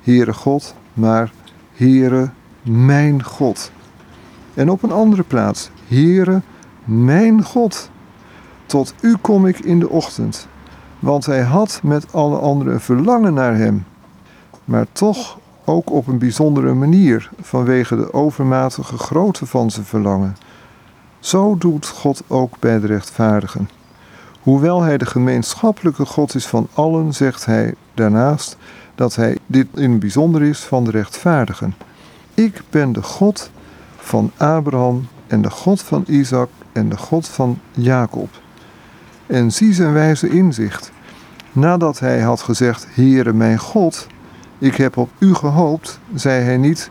Heere 0.07 0.33
God, 0.33 0.75
maar 0.93 1.31
Heere 1.73 2.29
mijn 2.61 3.23
God. 3.23 3.71
En 4.53 4.69
op 4.69 4.83
een 4.83 4.91
andere 4.91 5.23
plaats, 5.23 5.69
Heere 5.87 6.41
mijn 6.85 7.43
God. 7.43 7.89
Tot 8.65 8.93
u 9.01 9.15
kom 9.21 9.45
ik 9.45 9.59
in 9.59 9.79
de 9.79 9.89
ochtend. 9.89 10.47
Want 10.99 11.25
hij 11.25 11.41
had 11.41 11.79
met 11.83 12.13
alle 12.13 12.37
anderen 12.37 12.81
verlangen 12.81 13.33
naar 13.33 13.55
hem. 13.55 13.85
Maar 14.65 14.85
toch 14.91 15.39
ook 15.65 15.91
op 15.91 16.07
een 16.07 16.17
bijzondere 16.17 16.73
manier 16.73 17.29
vanwege 17.41 17.95
de 17.95 18.13
overmatige 18.13 18.97
grootte 18.97 19.45
van 19.45 19.71
zijn 19.71 19.85
verlangen. 19.85 20.37
Zo 21.19 21.57
doet 21.57 21.87
God 21.87 22.23
ook 22.27 22.59
bij 22.59 22.79
de 22.79 22.87
rechtvaardigen. 22.87 23.69
Hoewel 24.41 24.81
hij 24.81 24.97
de 24.97 25.05
gemeenschappelijke 25.05 26.05
God 26.05 26.35
is 26.35 26.45
van 26.45 26.67
allen, 26.73 27.13
zegt 27.13 27.45
hij 27.45 27.73
daarnaast 27.93 28.57
dat 28.97 29.15
hij 29.15 29.37
dit 29.45 29.67
in 29.75 29.91
het 29.91 29.99
bijzonder 29.99 30.43
is 30.43 30.59
van 30.59 30.83
de 30.83 30.91
rechtvaardigen. 30.91 31.75
Ik 32.33 32.61
ben 32.69 32.93
de 32.93 33.01
God 33.01 33.51
van 33.97 34.31
Abraham 34.37 35.07
en 35.27 35.41
de 35.41 35.49
God 35.49 35.81
van 35.81 36.03
Isaac 36.07 36.49
en 36.71 36.89
de 36.89 36.97
God 36.97 37.27
van 37.27 37.59
Jacob 37.71 38.29
en 39.27 39.51
zie 39.51 39.73
zijn 39.73 39.93
wijze 39.93 40.29
inzicht. 40.29 40.91
Nadat 41.51 41.99
hij 41.99 42.21
had 42.21 42.41
gezegd: 42.41 42.87
Heere 42.89 43.33
mijn 43.33 43.57
God, 43.57 44.07
ik 44.57 44.75
heb 44.75 44.97
op 44.97 45.09
u 45.19 45.33
gehoopt, 45.33 45.99
zei 46.13 46.43
hij 46.43 46.57
niet: 46.57 46.89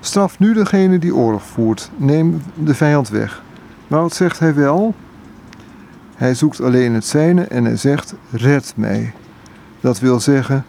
Straf 0.00 0.38
nu 0.38 0.54
degene 0.54 0.98
die 0.98 1.14
oorlog 1.14 1.42
voert, 1.42 1.90
neem 1.96 2.42
de 2.54 2.74
vijand 2.74 3.08
weg. 3.08 3.42
Maar 3.86 4.00
wat 4.00 4.14
zegt 4.14 4.38
hij 4.38 4.54
wel? 4.54 4.94
Hij 6.14 6.34
zoekt 6.34 6.60
alleen 6.60 6.94
het 6.94 7.06
zijne 7.06 7.44
en 7.44 7.64
hij 7.64 7.76
zegt: 7.76 8.14
Red 8.30 8.72
mij. 8.76 9.12
Dat 9.80 9.98
wil 9.98 10.20
zeggen: 10.20 10.64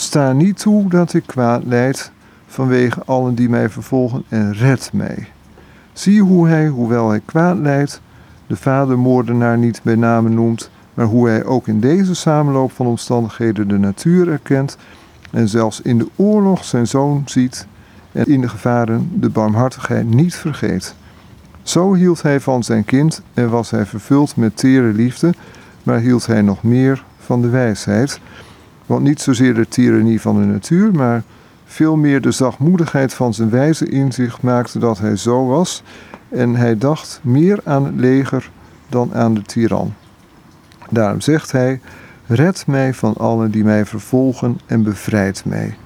Sta 0.00 0.32
niet 0.32 0.58
toe 0.58 0.88
dat 0.88 1.14
ik 1.14 1.26
kwaad 1.26 1.64
leid 1.64 2.12
vanwege 2.46 3.02
allen 3.04 3.34
die 3.34 3.48
mij 3.48 3.68
vervolgen 3.68 4.24
en 4.28 4.52
red 4.52 4.90
mij. 4.92 5.28
Zie 5.92 6.22
hoe 6.22 6.48
hij, 6.48 6.68
hoewel 6.68 7.08
hij 7.08 7.20
kwaad 7.24 7.58
leidt, 7.58 8.00
de 8.46 8.56
vadermoordenaar 8.56 9.58
niet 9.58 9.80
bij 9.82 9.94
name 9.94 10.28
noemt, 10.28 10.70
maar 10.94 11.06
hoe 11.06 11.28
hij 11.28 11.44
ook 11.44 11.68
in 11.68 11.80
deze 11.80 12.14
samenloop 12.14 12.72
van 12.72 12.86
omstandigheden 12.86 13.68
de 13.68 13.78
natuur 13.78 14.28
erkent 14.28 14.76
en 15.30 15.48
zelfs 15.48 15.80
in 15.80 15.98
de 15.98 16.08
oorlog 16.16 16.64
zijn 16.64 16.86
zoon 16.86 17.22
ziet 17.26 17.66
en 18.12 18.26
in 18.26 18.40
de 18.40 18.48
gevaren 18.48 19.10
de 19.14 19.28
barmhartigheid 19.28 20.14
niet 20.14 20.34
vergeet. 20.34 20.94
Zo 21.62 21.94
hield 21.94 22.22
hij 22.22 22.40
van 22.40 22.62
zijn 22.62 22.84
kind 22.84 23.22
en 23.34 23.50
was 23.50 23.70
hij 23.70 23.86
vervuld 23.86 24.36
met 24.36 24.56
tere 24.56 24.92
liefde, 24.92 25.34
maar 25.82 25.98
hield 25.98 26.26
hij 26.26 26.42
nog 26.42 26.62
meer 26.62 27.04
van 27.18 27.42
de 27.42 27.48
wijsheid. 27.48 28.20
Want 28.90 29.02
niet 29.02 29.20
zozeer 29.20 29.54
de 29.54 29.68
tirannie 29.68 30.20
van 30.20 30.40
de 30.40 30.46
natuur, 30.46 30.94
maar 30.94 31.22
veel 31.64 31.96
meer 31.96 32.20
de 32.20 32.30
zachtmoedigheid 32.30 33.14
van 33.14 33.34
zijn 33.34 33.50
wijze 33.50 33.88
inzicht 33.88 34.42
maakte 34.42 34.78
dat 34.78 34.98
hij 34.98 35.16
zo 35.16 35.46
was. 35.46 35.82
En 36.28 36.56
hij 36.56 36.78
dacht 36.78 37.20
meer 37.22 37.60
aan 37.64 37.84
het 37.84 37.94
leger 37.96 38.50
dan 38.88 39.14
aan 39.14 39.34
de 39.34 39.42
tiran. 39.42 39.94
Daarom 40.88 41.20
zegt 41.20 41.52
hij: 41.52 41.80
Red 42.26 42.66
mij 42.66 42.94
van 42.94 43.14
allen 43.16 43.50
die 43.50 43.64
mij 43.64 43.86
vervolgen 43.86 44.58
en 44.66 44.82
bevrijd 44.82 45.42
mij. 45.44 45.76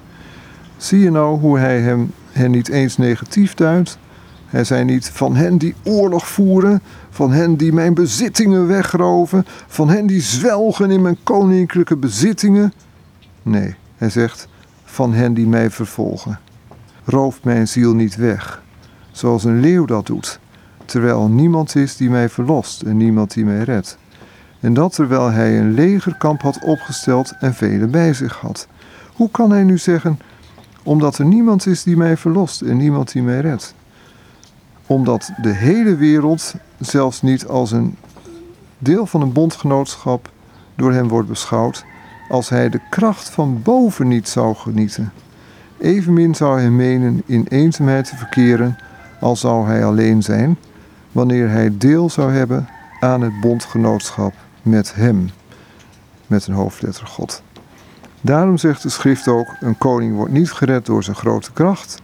Zie 0.77 0.99
je 0.99 1.11
nou 1.11 1.39
hoe 1.39 1.59
hij 1.59 1.79
hem, 1.79 2.11
hen 2.31 2.51
niet 2.51 2.69
eens 2.69 2.97
negatief 2.97 3.53
duidt? 3.53 3.97
Hij 4.45 4.63
zei 4.63 4.83
niet 4.83 5.09
van 5.09 5.35
hen 5.35 5.57
die 5.57 5.75
oorlog 5.83 6.27
voeren, 6.27 6.81
van 7.09 7.31
hen 7.31 7.55
die 7.55 7.73
mijn 7.73 7.93
bezittingen 7.93 8.67
wegroven, 8.67 9.45
van 9.67 9.89
hen 9.89 10.07
die 10.07 10.21
zwelgen 10.21 10.91
in 10.91 11.01
mijn 11.01 11.17
koninklijke 11.23 11.97
bezittingen. 11.97 12.73
Nee, 13.45 13.75
hij 13.97 14.09
zegt 14.09 14.47
van 14.83 15.13
hen 15.13 15.33
die 15.33 15.47
mij 15.47 15.69
vervolgen. 15.69 16.39
Roof 17.03 17.43
mijn 17.43 17.67
ziel 17.67 17.93
niet 17.93 18.15
weg, 18.15 18.63
zoals 19.11 19.43
een 19.43 19.59
leeuw 19.59 19.85
dat 19.85 20.05
doet, 20.05 20.39
terwijl 20.85 21.23
er 21.23 21.29
niemand 21.29 21.75
is 21.75 21.95
die 21.97 22.09
mij 22.09 22.29
verlost 22.29 22.81
en 22.81 22.97
niemand 22.97 23.33
die 23.33 23.45
mij 23.45 23.63
redt. 23.63 23.97
En 24.59 24.73
dat 24.73 24.93
terwijl 24.93 25.31
hij 25.31 25.59
een 25.59 25.73
legerkamp 25.73 26.41
had 26.41 26.63
opgesteld 26.63 27.33
en 27.39 27.53
velen 27.53 27.91
bij 27.91 28.13
zich 28.13 28.35
had. 28.35 28.67
Hoe 29.13 29.29
kan 29.31 29.51
hij 29.51 29.63
nu 29.63 29.77
zeggen, 29.77 30.19
omdat 30.83 31.17
er 31.17 31.25
niemand 31.25 31.65
is 31.65 31.83
die 31.83 31.97
mij 31.97 32.17
verlost 32.17 32.61
en 32.61 32.77
niemand 32.77 33.11
die 33.11 33.23
mij 33.23 33.39
redt? 33.39 33.75
Omdat 34.87 35.31
de 35.41 35.53
hele 35.53 35.95
wereld 35.95 36.53
zelfs 36.79 37.21
niet 37.21 37.47
als 37.47 37.71
een 37.71 37.97
deel 38.77 39.05
van 39.05 39.21
een 39.21 39.33
bondgenootschap 39.33 40.31
door 40.75 40.93
hem 40.93 41.07
wordt 41.07 41.29
beschouwd, 41.29 41.85
als 42.29 42.49
hij 42.49 42.69
de 42.69 42.79
kracht 42.89 43.29
van 43.29 43.61
boven 43.61 44.07
niet 44.07 44.29
zou 44.29 44.55
genieten. 44.55 45.11
Evenmin 45.77 46.35
zou 46.35 46.59
hij 46.59 46.69
menen 46.69 47.23
in 47.25 47.45
eenzaamheid 47.49 48.09
te 48.09 48.15
verkeren, 48.15 48.77
al 49.19 49.35
zou 49.35 49.67
hij 49.67 49.85
alleen 49.85 50.23
zijn, 50.23 50.57
wanneer 51.11 51.49
hij 51.49 51.77
deel 51.77 52.09
zou 52.09 52.31
hebben 52.31 52.67
aan 52.99 53.21
het 53.21 53.39
bondgenootschap 53.39 54.33
met 54.61 54.95
hem, 54.95 55.29
met 56.27 56.47
een 56.47 56.53
hoofdletter 56.53 57.07
God. 57.07 57.43
Daarom 58.21 58.57
zegt 58.57 58.81
de 58.81 58.89
schrift 58.89 59.27
ook: 59.27 59.47
een 59.59 59.77
koning 59.77 60.15
wordt 60.15 60.31
niet 60.31 60.51
gered 60.51 60.85
door 60.85 61.03
zijn 61.03 61.15
grote 61.15 61.51
kracht. 61.51 62.01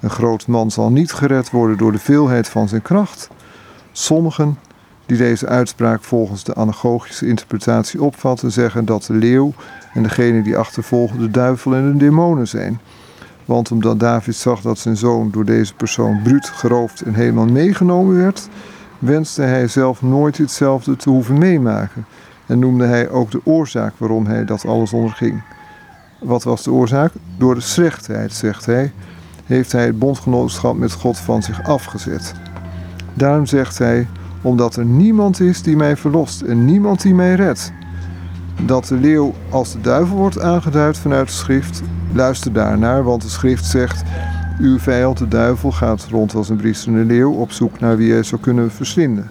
Een 0.00 0.10
groot 0.10 0.46
man 0.46 0.70
zal 0.70 0.90
niet 0.90 1.12
gered 1.12 1.50
worden 1.50 1.78
door 1.78 1.92
de 1.92 1.98
veelheid 1.98 2.48
van 2.48 2.68
zijn 2.68 2.82
kracht. 2.82 3.28
Sommigen 3.92 4.58
die 5.10 5.18
deze 5.18 5.46
uitspraak 5.46 6.02
volgens 6.02 6.44
de 6.44 6.54
anagogische 6.54 7.26
interpretatie 7.26 8.02
opvatten, 8.02 8.52
zeggen 8.52 8.84
dat 8.84 9.04
de 9.04 9.12
leeuw 9.12 9.52
en 9.92 10.02
degene 10.02 10.42
die 10.42 10.56
achtervolgen 10.56 11.18
de 11.18 11.30
duivel 11.30 11.74
en 11.74 11.92
de 11.92 11.98
demonen 11.98 12.48
zijn. 12.48 12.80
Want 13.44 13.70
omdat 13.70 14.00
David 14.00 14.34
zag 14.34 14.60
dat 14.60 14.78
zijn 14.78 14.96
zoon 14.96 15.30
door 15.30 15.44
deze 15.44 15.74
persoon 15.74 16.22
bruut 16.22 16.46
geroofd 16.46 17.00
en 17.00 17.14
helemaal 17.14 17.46
meegenomen 17.46 18.16
werd, 18.16 18.48
wenste 18.98 19.42
hij 19.42 19.68
zelf 19.68 20.02
nooit 20.02 20.38
hetzelfde 20.38 20.96
te 20.96 21.10
hoeven 21.10 21.38
meemaken. 21.38 22.06
En 22.46 22.58
noemde 22.58 22.86
hij 22.86 23.08
ook 23.08 23.30
de 23.30 23.40
oorzaak 23.44 23.92
waarom 23.96 24.26
hij 24.26 24.44
dat 24.44 24.66
alles 24.66 24.92
onderging. 24.92 25.42
Wat 26.20 26.42
was 26.42 26.62
de 26.62 26.72
oorzaak? 26.72 27.12
Door 27.36 27.54
de 27.54 27.60
slechtheid, 27.60 28.32
zegt 28.32 28.66
hij, 28.66 28.92
heeft 29.44 29.72
hij 29.72 29.86
het 29.86 29.98
bondgenootschap 29.98 30.76
met 30.76 30.92
God 30.92 31.18
van 31.18 31.42
zich 31.42 31.62
afgezet. 31.62 32.34
Daarom 33.14 33.46
zegt 33.46 33.78
hij: 33.78 34.06
Omdat 34.42 34.76
er 34.76 34.84
niemand 34.84 35.40
is 35.40 35.62
die 35.62 35.76
mij 35.76 35.96
verlost 35.96 36.40
en 36.40 36.64
niemand 36.64 37.02
die 37.02 37.14
mij 37.14 37.34
redt. 37.34 37.72
Dat 38.66 38.86
de 38.86 38.94
leeuw 38.94 39.34
als 39.48 39.72
de 39.72 39.80
duivel 39.80 40.16
wordt 40.16 40.40
aangeduid 40.40 40.98
vanuit 40.98 41.26
de 41.26 41.32
schrift, 41.32 41.82
luister 42.12 42.52
daarnaar, 42.52 43.02
want 43.02 43.22
de 43.22 43.28
schrift 43.28 43.64
zegt: 43.64 44.02
Uw 44.58 44.78
vijand, 44.78 45.18
de 45.18 45.28
duivel, 45.28 45.72
gaat 45.72 46.06
rond 46.10 46.34
als 46.34 46.48
een 46.48 46.56
briesende 46.56 47.04
leeuw 47.04 47.32
op 47.32 47.52
zoek 47.52 47.80
naar 47.80 47.96
wie 47.96 48.12
hij 48.12 48.22
zou 48.22 48.40
kunnen 48.40 48.70
verslinden. 48.70 49.30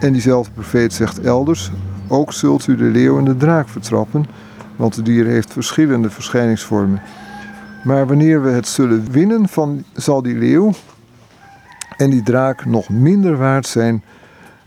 En 0.00 0.12
diezelfde 0.12 0.52
profeet 0.52 0.92
zegt 0.92 1.20
elders: 1.20 1.70
Ook 2.08 2.32
zult 2.32 2.66
u 2.66 2.76
de 2.76 2.84
leeuw 2.84 3.18
en 3.18 3.24
de 3.24 3.36
draak 3.36 3.68
vertrappen, 3.68 4.26
want 4.76 4.94
de 4.94 5.02
dier 5.02 5.26
heeft 5.26 5.52
verschillende 5.52 6.10
verschijningsvormen. 6.10 7.00
Maar 7.84 8.06
wanneer 8.06 8.42
we 8.42 8.50
het 8.50 8.68
zullen 8.68 9.10
winnen, 9.10 9.48
van, 9.48 9.84
zal 9.92 10.22
die 10.22 10.38
leeuw 10.38 10.72
en 11.96 12.10
die 12.10 12.22
draak 12.22 12.64
nog 12.64 12.88
minder 12.88 13.36
waard 13.36 13.66
zijn 13.66 14.02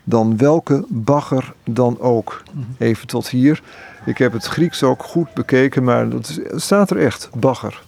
dan 0.09 0.37
welke 0.37 0.85
bagger 0.87 1.53
dan 1.63 1.99
ook. 1.99 2.43
Even 2.77 3.07
tot 3.07 3.29
hier. 3.29 3.61
Ik 4.05 4.17
heb 4.17 4.33
het 4.33 4.45
Grieks 4.45 4.83
ook 4.83 5.03
goed 5.03 5.33
bekeken, 5.33 5.83
maar 5.83 6.09
dat 6.09 6.39
staat 6.55 6.89
er 6.89 6.97
echt, 6.97 7.29
bagger. 7.35 7.81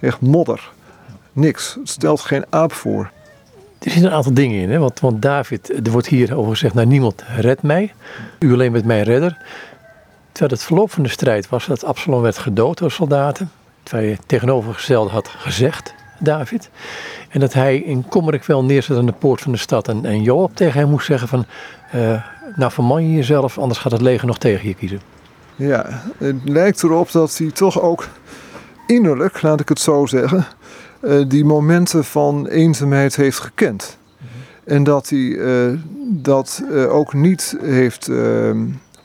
Echt 0.00 0.20
modder. 0.20 0.70
Niks. 1.32 1.74
Het 1.74 1.88
stelt 1.88 2.20
geen 2.20 2.44
aap 2.50 2.72
voor. 2.72 3.10
Er 3.78 3.90
zitten 3.90 4.10
een 4.10 4.16
aantal 4.16 4.34
dingen 4.34 4.60
in, 4.60 4.70
hè? 4.70 4.78
Want, 4.78 5.00
want 5.00 5.22
David, 5.22 5.86
er 5.86 5.92
wordt 5.92 6.06
hier 6.06 6.36
over 6.36 6.50
gezegd, 6.50 6.74
nou 6.74 6.86
niemand 6.86 7.24
redt 7.36 7.62
mij. 7.62 7.94
U 8.38 8.52
alleen 8.52 8.72
met 8.72 8.84
mijn 8.84 9.02
redder. 9.02 9.38
Terwijl 10.32 10.52
het 10.52 10.62
verloop 10.62 10.90
van 10.90 11.02
de 11.02 11.08
strijd 11.08 11.48
was 11.48 11.66
dat 11.66 11.84
Absalom 11.84 12.22
werd 12.22 12.38
gedood 12.38 12.78
door 12.78 12.90
soldaten. 12.90 13.50
Terwijl 13.82 14.08
je 14.08 14.18
tegenovergestelde 14.26 15.10
had 15.10 15.28
gezegd, 15.28 15.94
David. 16.18 16.70
En 17.28 17.40
dat 17.40 17.52
hij 17.52 17.76
in 17.76 18.04
wel 18.46 18.64
neerzet 18.64 18.96
aan 18.96 19.06
de 19.06 19.12
poort 19.12 19.40
van 19.40 19.52
de 19.52 19.58
stad. 19.58 19.88
En, 19.88 20.04
en 20.04 20.22
Joab 20.22 20.56
tegen 20.56 20.80
hem 20.80 20.88
moest 20.88 21.06
zeggen 21.06 21.28
van, 21.28 21.44
uh, 21.94 22.22
nou 22.56 22.72
verman 22.72 23.08
je 23.08 23.16
jezelf, 23.16 23.58
anders 23.58 23.78
gaat 23.78 23.92
het 23.92 24.00
leger 24.00 24.26
nog 24.26 24.38
tegen 24.38 24.68
je 24.68 24.74
kiezen. 24.74 25.00
Ja, 25.56 26.02
het 26.18 26.36
lijkt 26.44 26.82
erop 26.82 27.12
dat 27.12 27.38
hij 27.38 27.50
toch 27.50 27.80
ook 27.80 28.08
innerlijk, 28.86 29.42
laat 29.42 29.60
ik 29.60 29.68
het 29.68 29.80
zo 29.80 30.06
zeggen, 30.06 30.46
uh, 31.02 31.24
die 31.28 31.44
momenten 31.44 32.04
van 32.04 32.46
eenzaamheid 32.46 33.16
heeft 33.16 33.38
gekend. 33.38 33.98
En 34.64 34.84
dat 34.84 35.08
hij 35.08 35.18
uh, 35.18 35.78
dat 36.08 36.62
ook 36.88 37.12
niet 37.12 37.56
heeft 37.62 38.10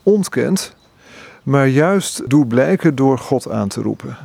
ontkend, 0.03 0.75
maar 1.43 1.67
juist 1.67 2.29
doet 2.29 2.47
blijken 2.47 2.95
door 2.95 3.17
God 3.17 3.49
aan 3.49 3.67
te 3.67 3.81
roepen. 3.81 4.17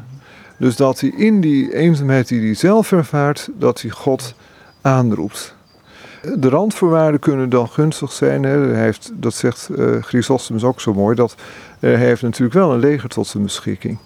Dus 0.58 0.76
dat 0.76 1.00
hij 1.00 1.12
in 1.16 1.40
die 1.40 1.74
eenzaamheid 1.74 2.28
die 2.28 2.40
hij 2.40 2.54
zelf 2.54 2.92
ervaart, 2.92 3.48
dat 3.58 3.80
hij 3.80 3.90
God 3.90 4.34
aanroept. 4.80 5.56
De 6.36 6.48
randvoorwaarden 6.48 7.20
kunnen 7.20 7.48
dan 7.48 7.68
gunstig 7.68 8.12
zijn. 8.12 8.42
Hè. 8.42 8.58
Hij 8.58 8.82
heeft, 8.82 9.10
dat 9.14 9.34
zegt 9.34 9.68
uh, 9.70 10.02
Chrysostomus 10.02 10.64
ook 10.64 10.80
zo 10.80 10.94
mooi, 10.94 11.14
dat 11.14 11.34
uh, 11.80 11.94
hij 11.96 12.06
heeft 12.06 12.22
natuurlijk 12.22 12.54
wel 12.54 12.72
een 12.72 12.78
leger 12.78 13.08
tot 13.08 13.26
zijn 13.26 13.42
beschikking. 13.42 13.98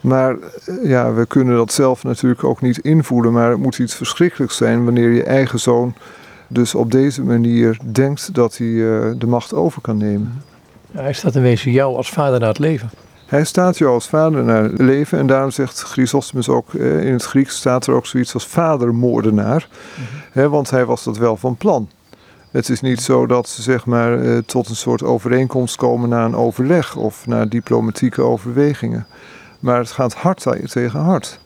Maar 0.00 0.36
uh, 0.36 0.88
ja, 0.88 1.12
we 1.12 1.26
kunnen 1.26 1.56
dat 1.56 1.72
zelf 1.72 2.04
natuurlijk 2.04 2.44
ook 2.44 2.60
niet 2.60 2.78
invoelen, 2.78 3.32
maar 3.32 3.50
het 3.50 3.58
moet 3.58 3.78
iets 3.78 3.94
verschrikkelijks 3.94 4.56
zijn 4.56 4.84
wanneer 4.84 5.10
je 5.10 5.22
eigen 5.22 5.60
zoon 5.60 5.94
dus 6.48 6.74
op 6.74 6.90
deze 6.90 7.22
manier 7.22 7.78
denkt 7.92 8.34
dat 8.34 8.56
hij 8.56 8.68
de 9.18 9.26
macht 9.26 9.54
over 9.54 9.80
kan 9.80 9.96
nemen. 9.96 10.42
hij 10.92 11.12
staat 11.12 11.34
in 11.34 11.42
wezen 11.42 11.72
jou 11.72 11.96
als 11.96 12.10
vader 12.10 12.38
naar 12.38 12.48
het 12.48 12.58
leven. 12.58 12.90
Hij 13.32 13.44
staat 13.44 13.78
jou 13.78 13.92
als 13.92 14.08
vader 14.08 14.44
naar 14.44 14.70
leven 14.76 15.18
en 15.18 15.26
daarom 15.26 15.50
zegt 15.50 15.82
Chrysostomus 15.82 16.48
ook, 16.48 16.74
in 16.74 17.12
het 17.12 17.24
Grieks 17.24 17.56
staat 17.56 17.86
er 17.86 17.94
ook 17.94 18.06
zoiets 18.06 18.34
als 18.34 18.46
vadermoordenaar. 18.46 19.68
Mm 20.34 20.50
want 20.50 20.70
hij 20.70 20.84
was 20.84 21.04
dat 21.04 21.18
wel 21.18 21.36
van 21.36 21.56
plan. 21.56 21.88
Het 22.50 22.68
is 22.68 22.80
niet 22.80 23.00
zo 23.00 23.26
dat 23.26 23.48
ze 23.48 23.62
zeg 23.62 23.86
maar 23.86 24.20
eh, 24.20 24.38
tot 24.38 24.68
een 24.68 24.76
soort 24.76 25.02
overeenkomst 25.02 25.76
komen 25.76 26.08
na 26.08 26.24
een 26.24 26.34
overleg 26.34 26.96
of 26.96 27.26
na 27.26 27.44
diplomatieke 27.44 28.22
overwegingen. 28.22 29.06
Maar 29.60 29.78
het 29.78 29.90
gaat 29.90 30.14
hard 30.14 30.46
tegen 30.70 31.00
hard. 31.00 31.40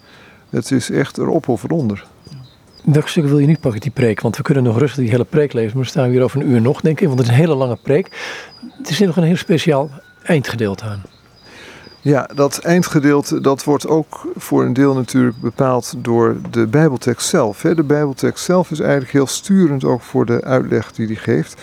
Het 0.50 0.70
is 0.70 0.90
echt 0.90 1.18
erop 1.18 1.48
of 1.48 1.62
eronder. 1.62 2.06
Welk 2.84 3.08
stuk 3.08 3.24
wil 3.24 3.38
je 3.38 3.46
niet 3.46 3.60
pakken, 3.60 3.80
die 3.80 3.90
preek? 3.90 4.20
Want 4.20 4.36
we 4.36 4.42
kunnen 4.42 4.62
nog 4.62 4.78
rustig 4.78 4.98
die 4.98 5.10
hele 5.10 5.24
preek 5.24 5.52
lezen, 5.52 5.76
maar 5.76 5.84
we 5.84 5.90
staan 5.90 6.10
hier 6.10 6.22
over 6.22 6.40
een 6.40 6.50
uur 6.50 6.60
nog, 6.60 6.80
denk 6.80 7.00
ik. 7.00 7.06
Want 7.06 7.18
het 7.18 7.28
is 7.28 7.34
een 7.34 7.40
hele 7.40 7.54
lange 7.54 7.78
preek. 7.82 8.06
Er 8.84 8.94
zit 8.94 9.06
nog 9.06 9.16
een 9.16 9.22
heel 9.22 9.36
speciaal 9.36 9.90
eindgedeelte 10.22 10.84
aan. 10.84 11.15
Ja, 12.06 12.28
dat 12.34 12.58
eindgedeelte 12.58 13.40
dat 13.40 13.64
wordt 13.64 13.88
ook 13.88 14.28
voor 14.36 14.64
een 14.64 14.72
deel 14.72 14.94
natuurlijk 14.94 15.40
bepaald 15.40 15.94
door 15.98 16.36
de 16.50 16.66
Bijbeltekst 16.66 17.28
zelf. 17.28 17.60
De 17.60 17.82
Bijbeltekst 17.82 18.44
zelf 18.44 18.70
is 18.70 18.80
eigenlijk 18.80 19.12
heel 19.12 19.26
sturend 19.26 19.84
ook 19.84 20.02
voor 20.02 20.26
de 20.26 20.44
uitleg 20.44 20.92
die 20.92 21.06
hij 21.06 21.16
geeft. 21.16 21.60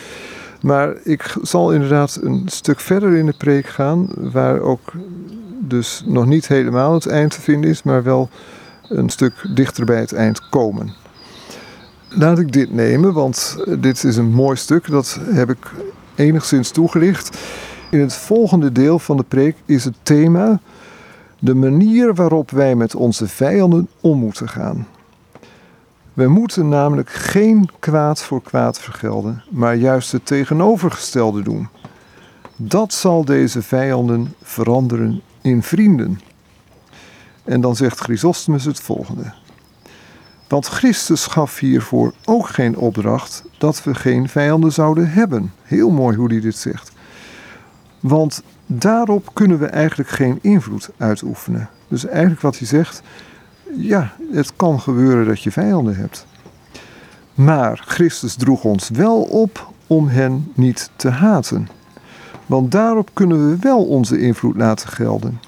Maar 0.62 0.94
ik 1.04 1.36
zal 1.42 1.72
inderdaad 1.72 2.20
een 2.22 2.44
stuk 2.46 2.80
verder 2.80 3.14
in 3.14 3.26
de 3.26 3.34
preek 3.38 3.68
gaan, 3.68 4.08
waar 4.18 4.60
ook 4.60 4.92
dus 5.60 6.04
nog 6.06 6.26
niet 6.26 6.48
helemaal 6.48 6.94
het 6.94 7.06
eind 7.06 7.32
te 7.32 7.42
vinden 7.42 7.70
is, 7.70 7.84
maar 7.84 8.04
wel 8.04 8.30
een 8.90 9.10
stuk 9.10 9.34
dichter 9.54 9.86
bij 9.86 10.00
het 10.00 10.14
eind 10.14 10.50
komen. 10.50 10.94
Laat 12.10 12.40
ik 12.40 12.52
dit 12.52 12.74
nemen, 12.74 13.14
want 13.14 13.58
dit 13.80 14.04
is 14.04 14.18
een 14.18 14.32
mooi 14.32 14.56
stuk, 14.56 14.90
dat 14.90 15.20
heb 15.32 15.50
ik 15.50 15.72
enigszins 16.16 16.72
toegelicht. 16.72 17.38
In 17.94 18.00
het 18.00 18.14
volgende 18.14 18.72
deel 18.72 19.00
van 19.00 19.18
de 19.18 19.24
preek 19.24 19.56
is 19.66 19.84
het 19.84 19.96
thema 20.04 20.60
de 21.40 21.56
manier 21.56 22.16
waarop 22.16 22.52
wij 22.52 22.76
met 22.76 22.96
onze 22.96 23.28
vijanden 23.28 23.88
om 24.02 24.20
moeten 24.20 24.50
gaan. 24.50 24.88
We 26.14 26.28
moeten 26.28 26.70
namelijk 26.70 27.10
geen 27.10 27.70
kwaad 27.80 28.24
voor 28.24 28.42
kwaad 28.42 28.80
vergelden, 28.80 29.44
maar 29.50 29.76
juist 29.76 30.12
het 30.12 30.26
tegenovergestelde 30.26 31.42
doen. 31.42 31.68
Dat 32.56 32.94
zal 32.94 33.26
deze 33.26 33.62
vijanden 33.62 34.34
veranderen 34.42 35.22
in 35.42 35.64
vrienden. 35.64 36.20
En 37.44 37.62
dan 37.62 37.76
zegt 37.76 38.00
Chrysostomus 38.00 38.66
het 38.66 38.80
volgende. 38.80 39.34
Want 40.48 40.68
Christus 40.68 41.26
gaf 41.26 41.60
hiervoor 41.60 42.14
ook 42.26 42.48
geen 42.48 42.78
opdracht 42.78 43.44
dat 43.58 43.84
we 43.84 43.96
geen 43.96 44.30
vijanden 44.30 44.72
zouden 44.72 45.10
hebben. 45.10 45.54
Heel 45.62 45.90
mooi 45.90 46.18
hoe 46.18 46.32
hij 46.32 46.42
dit 46.42 46.58
zegt. 46.58 46.93
Want 48.04 48.44
daarop 48.66 49.30
kunnen 49.34 49.60
we 49.60 49.66
eigenlijk 49.66 50.10
geen 50.10 50.40
invloed 50.42 50.90
uitoefenen. 50.98 51.70
Dus 51.88 52.06
eigenlijk 52.06 52.42
wat 52.42 52.58
hij 52.58 52.68
zegt, 52.68 53.02
ja, 53.78 54.14
het 54.32 54.56
kan 54.56 54.80
gebeuren 54.80 55.26
dat 55.26 55.42
je 55.42 55.52
vijanden 55.52 55.96
hebt. 55.96 56.26
Maar 57.34 57.84
Christus 57.86 58.36
droeg 58.36 58.64
ons 58.64 58.90
wel 58.90 59.22
op 59.22 59.72
om 59.88 60.08
hen 60.08 60.52
niet 60.54 60.90
te 60.96 61.10
haten. 61.10 61.68
Want 62.46 62.72
daarop 62.72 63.10
kunnen 63.14 63.50
we 63.50 63.58
wel 63.60 63.86
onze 63.86 64.20
invloed 64.20 64.56
laten 64.56 64.90
gelden. 64.90 65.40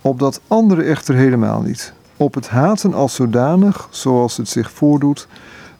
Op 0.00 0.18
dat 0.18 0.40
andere 0.46 0.82
echter 0.82 1.14
helemaal 1.14 1.62
niet. 1.62 1.92
Op 2.16 2.34
het 2.34 2.48
haten 2.48 2.94
als 2.94 3.14
zodanig, 3.14 3.88
zoals 3.90 4.36
het 4.36 4.48
zich 4.48 4.70
voordoet, 4.70 5.28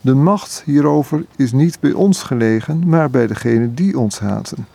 de 0.00 0.14
macht 0.14 0.62
hierover 0.64 1.24
is 1.36 1.52
niet 1.52 1.80
bij 1.80 1.92
ons 1.92 2.22
gelegen, 2.22 2.88
maar 2.88 3.10
bij 3.10 3.26
degenen 3.26 3.74
die 3.74 3.98
ons 3.98 4.18
haten. 4.18 4.66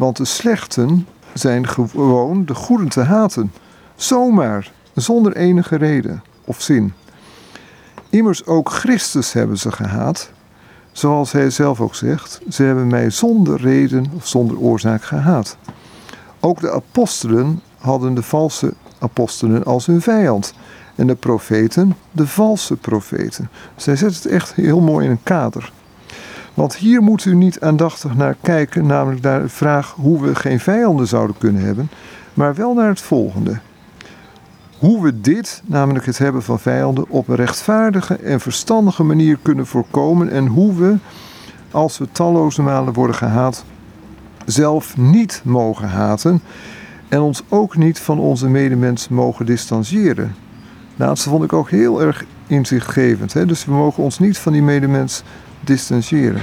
Want 0.00 0.16
de 0.16 0.24
slechten 0.24 1.06
zijn 1.32 1.68
gewoon 1.68 2.44
de 2.44 2.54
goeden 2.54 2.88
te 2.88 3.00
haten, 3.00 3.52
zomaar, 3.96 4.72
zonder 4.94 5.36
enige 5.36 5.76
reden 5.76 6.22
of 6.44 6.60
zin. 6.60 6.92
Immers 8.10 8.46
ook 8.46 8.70
Christus 8.70 9.32
hebben 9.32 9.58
ze 9.58 9.72
gehaat, 9.72 10.30
zoals 10.92 11.32
hij 11.32 11.50
zelf 11.50 11.80
ook 11.80 11.94
zegt, 11.94 12.40
ze 12.48 12.62
hebben 12.62 12.86
mij 12.86 13.10
zonder 13.10 13.60
reden 13.60 14.06
of 14.16 14.26
zonder 14.26 14.58
oorzaak 14.58 15.02
gehaat. 15.02 15.56
Ook 16.40 16.60
de 16.60 16.72
apostelen 16.72 17.60
hadden 17.78 18.14
de 18.14 18.22
valse 18.22 18.74
apostelen 18.98 19.64
als 19.64 19.86
hun 19.86 20.02
vijand 20.02 20.54
en 20.94 21.06
de 21.06 21.14
profeten 21.14 21.96
de 22.10 22.26
valse 22.26 22.76
profeten. 22.76 23.50
Zij 23.76 23.96
zet 23.96 24.14
het 24.14 24.26
echt 24.26 24.54
heel 24.54 24.80
mooi 24.80 25.04
in 25.04 25.10
een 25.10 25.22
kader. 25.22 25.72
Want 26.60 26.76
hier 26.76 27.02
moet 27.02 27.24
u 27.24 27.34
niet 27.34 27.60
aandachtig 27.60 28.14
naar 28.14 28.36
kijken, 28.40 28.86
namelijk 28.86 29.22
naar 29.22 29.42
de 29.42 29.48
vraag 29.48 29.94
hoe 29.96 30.22
we 30.22 30.34
geen 30.34 30.60
vijanden 30.60 31.06
zouden 31.06 31.38
kunnen 31.38 31.62
hebben, 31.62 31.90
maar 32.34 32.54
wel 32.54 32.74
naar 32.74 32.88
het 32.88 33.00
volgende. 33.00 33.58
Hoe 34.78 35.02
we 35.02 35.20
dit, 35.20 35.62
namelijk 35.66 36.06
het 36.06 36.18
hebben 36.18 36.42
van 36.42 36.58
vijanden, 36.58 37.08
op 37.08 37.28
een 37.28 37.34
rechtvaardige 37.34 38.14
en 38.14 38.40
verstandige 38.40 39.02
manier 39.02 39.38
kunnen 39.42 39.66
voorkomen 39.66 40.30
en 40.30 40.46
hoe 40.46 40.74
we, 40.74 40.96
als 41.70 41.98
we 41.98 42.08
talloze 42.12 42.62
malen 42.62 42.92
worden 42.92 43.16
gehaat, 43.16 43.64
zelf 44.46 44.96
niet 44.96 45.40
mogen 45.44 45.88
haten 45.88 46.40
en 47.08 47.20
ons 47.20 47.42
ook 47.48 47.76
niet 47.76 47.98
van 47.98 48.18
onze 48.18 48.48
medemens 48.48 49.08
mogen 49.08 49.46
distancieren. 49.46 50.34
Laatste 50.96 51.28
vond 51.28 51.44
ik 51.44 51.52
ook 51.52 51.70
heel 51.70 52.02
erg 52.02 52.24
inzichtgevend. 52.46 53.32
Hè? 53.32 53.46
Dus 53.46 53.64
we 53.64 53.72
mogen 53.72 54.02
ons 54.02 54.18
niet 54.18 54.38
van 54.38 54.52
die 54.52 54.62
medemens 54.62 55.22
distancieren. 55.60 56.42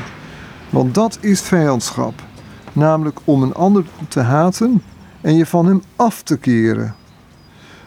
Want 0.69 0.95
dat 0.95 1.17
is 1.21 1.41
vijandschap. 1.41 2.13
Namelijk 2.73 3.19
om 3.23 3.43
een 3.43 3.53
ander 3.53 3.85
te 4.07 4.19
haten 4.19 4.83
en 5.21 5.35
je 5.35 5.45
van 5.45 5.65
hem 5.65 5.81
af 5.95 6.21
te 6.21 6.37
keren. 6.37 6.95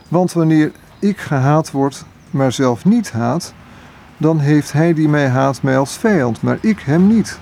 Want 0.08 0.32
wanneer 0.32 0.72
ik 0.98 1.18
gehaat 1.18 1.70
word, 1.70 2.04
maar 2.30 2.52
zelf 2.52 2.84
niet 2.84 3.12
haat, 3.12 3.54
dan 4.16 4.38
heeft 4.38 4.72
hij 4.72 4.94
die 4.94 5.08
mij 5.08 5.28
haat 5.28 5.62
mij 5.62 5.78
als 5.78 5.96
vijand, 5.96 6.42
maar 6.42 6.58
ik 6.60 6.80
hem 6.80 7.06
niet. 7.06 7.38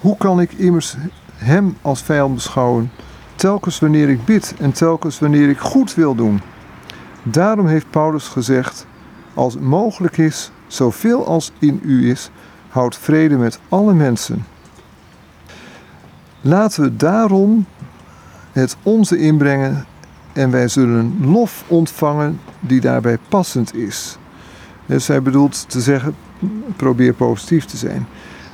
Hoe 0.00 0.16
kan 0.16 0.40
ik 0.40 0.52
immers 0.52 0.96
hem 1.34 1.76
als 1.82 2.02
vijand 2.02 2.34
beschouwen, 2.34 2.90
telkens 3.34 3.78
wanneer 3.78 4.08
ik 4.08 4.24
bid 4.24 4.54
en 4.58 4.72
telkens 4.72 5.18
wanneer 5.18 5.48
ik 5.48 5.58
goed 5.58 5.94
wil 5.94 6.14
doen? 6.14 6.40
Daarom 7.22 7.66
heeft 7.66 7.90
Paulus 7.90 8.28
gezegd: 8.28 8.86
Als 9.34 9.54
het 9.54 9.62
mogelijk 9.62 10.18
is, 10.18 10.50
zoveel 10.66 11.26
als 11.26 11.52
in 11.58 11.80
u 11.82 12.10
is, 12.10 12.30
houd 12.68 12.96
vrede 12.96 13.36
met 13.36 13.58
alle 13.68 13.94
mensen. 13.94 14.44
Laten 16.40 16.82
we 16.82 16.96
daarom 16.96 17.66
het 18.52 18.76
onze 18.82 19.18
inbrengen 19.18 19.86
en 20.32 20.50
wij 20.50 20.68
zullen 20.68 21.16
lof 21.20 21.64
ontvangen 21.66 22.40
die 22.60 22.80
daarbij 22.80 23.18
passend 23.28 23.74
is. 23.74 24.18
Dus 24.86 25.06
hij 25.06 25.22
bedoelt 25.22 25.70
te 25.70 25.80
zeggen, 25.80 26.14
probeer 26.76 27.14
positief 27.14 27.64
te 27.64 27.76
zijn. 27.76 28.06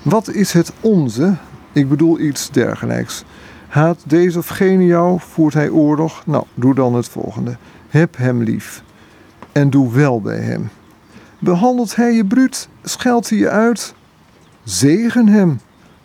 Wat 0.02 0.28
is 0.28 0.52
het 0.52 0.72
onze? 0.80 1.36
Ik 1.72 1.88
bedoel 1.88 2.20
iets 2.20 2.50
dergelijks. 2.50 3.24
Haat 3.68 3.98
deze 4.06 4.38
of 4.38 4.48
gene 4.48 4.86
jou, 4.86 5.20
voert 5.20 5.54
hij 5.54 5.68
oorlog? 5.68 6.26
Nou, 6.26 6.44
doe 6.54 6.74
dan 6.74 6.94
het 6.94 7.08
volgende. 7.08 7.56
Heb 7.88 8.16
hem 8.16 8.42
lief 8.42 8.82
en 9.52 9.70
doe 9.70 9.92
wel 9.92 10.20
bij 10.20 10.38
hem. 10.38 10.70
Behandelt 11.38 11.96
hij 11.96 12.12
je 12.12 12.24
bruut, 12.24 12.68
scheldt 12.82 13.28
hij 13.28 13.38
je 13.38 13.48
uit? 13.48 13.94
Zegen 14.64 15.28
hem, 15.28 15.60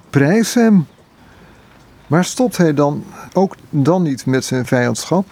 prijs 0.10 0.54
hem. 0.54 0.88
Maar 2.08 2.26
stopt 2.26 2.58
hij 2.58 2.74
dan 2.74 3.04
ook 3.34 3.56
dan 3.70 4.02
niet 4.02 4.26
met 4.26 4.46
zijn 4.46 4.66
vijandschap? 4.66 5.26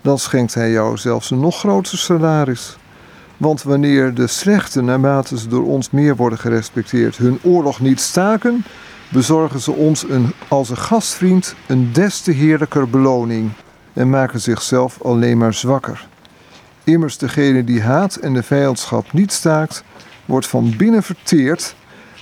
Dan 0.00 0.18
schenkt 0.18 0.54
hij 0.54 0.70
jou 0.70 0.96
zelfs 0.96 1.30
een 1.30 1.40
nog 1.40 1.58
groter 1.58 1.98
salaris. 1.98 2.76
Want 3.36 3.62
wanneer 3.62 4.14
de 4.14 4.26
slechten, 4.26 4.84
naarmate 4.84 5.38
ze 5.38 5.48
door 5.48 5.66
ons 5.66 5.90
meer 5.90 6.16
worden 6.16 6.38
gerespecteerd, 6.38 7.16
hun 7.16 7.38
oorlog 7.42 7.80
niet 7.80 8.00
staken, 8.00 8.64
bezorgen 9.08 9.60
ze 9.60 9.72
ons 9.72 10.08
een, 10.08 10.32
als 10.48 10.70
een 10.70 10.76
gastvriend 10.76 11.54
een 11.66 11.92
des 11.92 12.20
te 12.20 12.32
heerlijker 12.32 12.88
beloning 12.88 13.50
en 13.92 14.10
maken 14.10 14.40
zichzelf 14.40 15.02
alleen 15.02 15.38
maar 15.38 15.54
zwakker. 15.54 16.06
Immers 16.84 17.18
degene 17.18 17.64
die 17.64 17.82
haat 17.82 18.14
en 18.16 18.34
de 18.34 18.42
vijandschap 18.42 19.12
niet 19.12 19.32
staakt, 19.32 19.84
wordt 20.24 20.46
van 20.46 20.76
binnen 20.76 21.02
verteerd. 21.02 21.74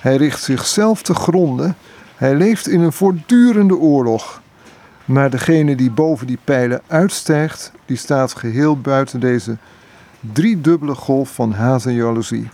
Hij 0.02 0.16
richt 0.16 0.42
zichzelf 0.42 1.02
te 1.02 1.14
gronden. 1.14 1.76
Hij 2.16 2.34
leeft 2.34 2.68
in 2.68 2.80
een 2.80 2.92
voortdurende 2.92 3.76
oorlog. 3.76 4.40
Maar 5.04 5.30
degene 5.30 5.76
die 5.76 5.90
boven 5.90 6.26
die 6.26 6.38
pijlen 6.44 6.80
uitstijgt, 6.86 7.72
die 7.86 7.96
staat 7.96 8.34
geheel 8.34 8.80
buiten 8.80 9.20
deze 9.20 9.56
driedubbele 10.20 10.94
golf 10.94 11.34
van 11.34 11.52
haat 11.52 11.84
en 11.84 11.94
jaloezie. 11.94 12.48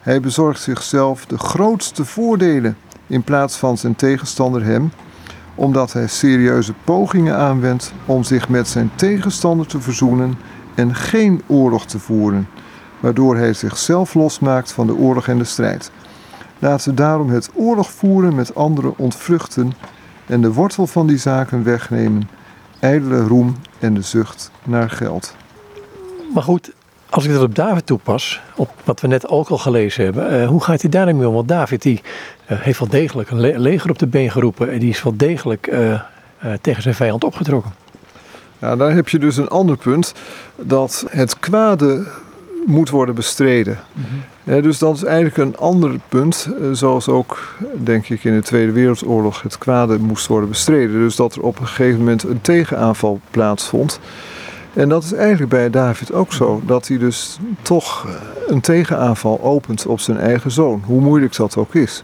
Hij 0.00 0.20
bezorgt 0.20 0.60
zichzelf 0.60 1.26
de 1.26 1.38
grootste 1.38 2.04
voordelen 2.04 2.76
in 3.06 3.22
plaats 3.22 3.56
van 3.56 3.78
zijn 3.78 3.96
tegenstander 3.96 4.64
hem, 4.64 4.92
omdat 5.54 5.92
hij 5.92 6.06
serieuze 6.06 6.74
pogingen 6.84 7.36
aanwendt 7.36 7.92
om 8.06 8.22
zich 8.22 8.48
met 8.48 8.68
zijn 8.68 8.90
tegenstander 8.94 9.66
te 9.66 9.80
verzoenen 9.80 10.38
en 10.74 10.94
geen 10.94 11.42
oorlog 11.46 11.86
te 11.86 11.98
voeren, 11.98 12.48
waardoor 13.00 13.36
hij 13.36 13.52
zichzelf 13.52 14.14
losmaakt 14.14 14.72
van 14.72 14.86
de 14.86 14.94
oorlog 14.94 15.28
en 15.28 15.38
de 15.38 15.44
strijd. 15.44 15.90
Laten 16.58 16.90
we 16.90 16.96
daarom 16.96 17.30
het 17.30 17.50
oorlog 17.54 17.90
voeren 17.90 18.34
met 18.34 18.54
anderen 18.54 18.94
ontvluchten 18.96 19.72
en 20.26 20.40
de 20.40 20.52
wortel 20.52 20.86
van 20.86 21.06
die 21.06 21.18
zaken 21.18 21.64
wegnemen, 21.64 22.28
ijdele 22.80 23.20
roem 23.20 23.56
en 23.78 23.94
de 23.94 24.02
zucht 24.02 24.50
naar 24.62 24.90
geld. 24.90 25.34
Maar 26.34 26.42
goed, 26.42 26.72
als 27.10 27.24
ik 27.24 27.32
dat 27.32 27.42
op 27.42 27.54
David 27.54 27.86
toepas, 27.86 28.40
op 28.56 28.70
wat 28.84 29.00
we 29.00 29.06
net 29.06 29.28
ook 29.28 29.48
al 29.48 29.58
gelezen 29.58 30.04
hebben, 30.04 30.40
uh, 30.40 30.48
hoe 30.48 30.62
gaat 30.62 30.80
hij 30.80 30.90
daarmee 30.90 31.28
om? 31.28 31.34
Want 31.34 31.48
David 31.48 31.82
die, 31.82 32.02
uh, 32.50 32.60
heeft 32.60 32.78
wel 32.78 32.88
degelijk 32.88 33.30
een 33.30 33.40
le 33.40 33.58
leger 33.58 33.90
op 33.90 33.98
de 33.98 34.06
been 34.06 34.30
geroepen 34.30 34.72
en 34.72 34.78
die 34.78 34.88
is 34.88 35.02
wel 35.02 35.16
degelijk 35.16 35.66
uh, 35.66 36.00
tegen 36.60 36.82
zijn 36.82 36.94
vijand 36.94 37.24
opgetrokken. 37.24 37.72
Ja, 38.58 38.76
daar 38.76 38.94
heb 38.94 39.08
je 39.08 39.18
dus 39.18 39.36
een 39.36 39.48
ander 39.48 39.76
punt, 39.76 40.14
dat 40.56 41.04
het 41.08 41.38
kwade 41.38 42.06
moet 42.68 42.90
worden 42.90 43.14
bestreden. 43.14 43.78
Mm 43.92 44.04
-hmm. 44.44 44.62
dus 44.62 44.78
dat 44.78 44.96
is 44.96 45.04
eigenlijk 45.04 45.36
een 45.36 45.56
ander 45.56 45.98
punt, 46.08 46.48
zoals 46.72 47.08
ook, 47.08 47.54
denk 47.82 48.08
ik, 48.08 48.24
in 48.24 48.34
de 48.34 48.42
Tweede 48.42 48.72
Wereldoorlog 48.72 49.42
het 49.42 49.58
kwade 49.58 49.98
moest 49.98 50.26
worden 50.26 50.48
bestreden. 50.48 50.98
Dus 50.98 51.16
dat 51.16 51.34
er 51.34 51.42
op 51.42 51.60
een 51.60 51.66
gegeven 51.66 51.98
moment 51.98 52.22
een 52.22 52.40
tegenaanval 52.40 53.20
plaatsvond. 53.30 54.00
En 54.74 54.88
dat 54.88 55.04
is 55.04 55.12
eigenlijk 55.12 55.50
bij 55.50 55.70
David 55.70 56.12
ook 56.12 56.32
zo, 56.32 56.62
dat 56.66 56.88
hij 56.88 56.98
dus 56.98 57.38
toch 57.62 58.06
een 58.46 58.60
tegenaanval 58.60 59.40
opent 59.42 59.86
op 59.86 60.00
zijn 60.00 60.18
eigen 60.18 60.50
zoon, 60.50 60.82
hoe 60.84 61.00
moeilijk 61.00 61.36
dat 61.36 61.56
ook 61.56 61.74
is. 61.74 62.02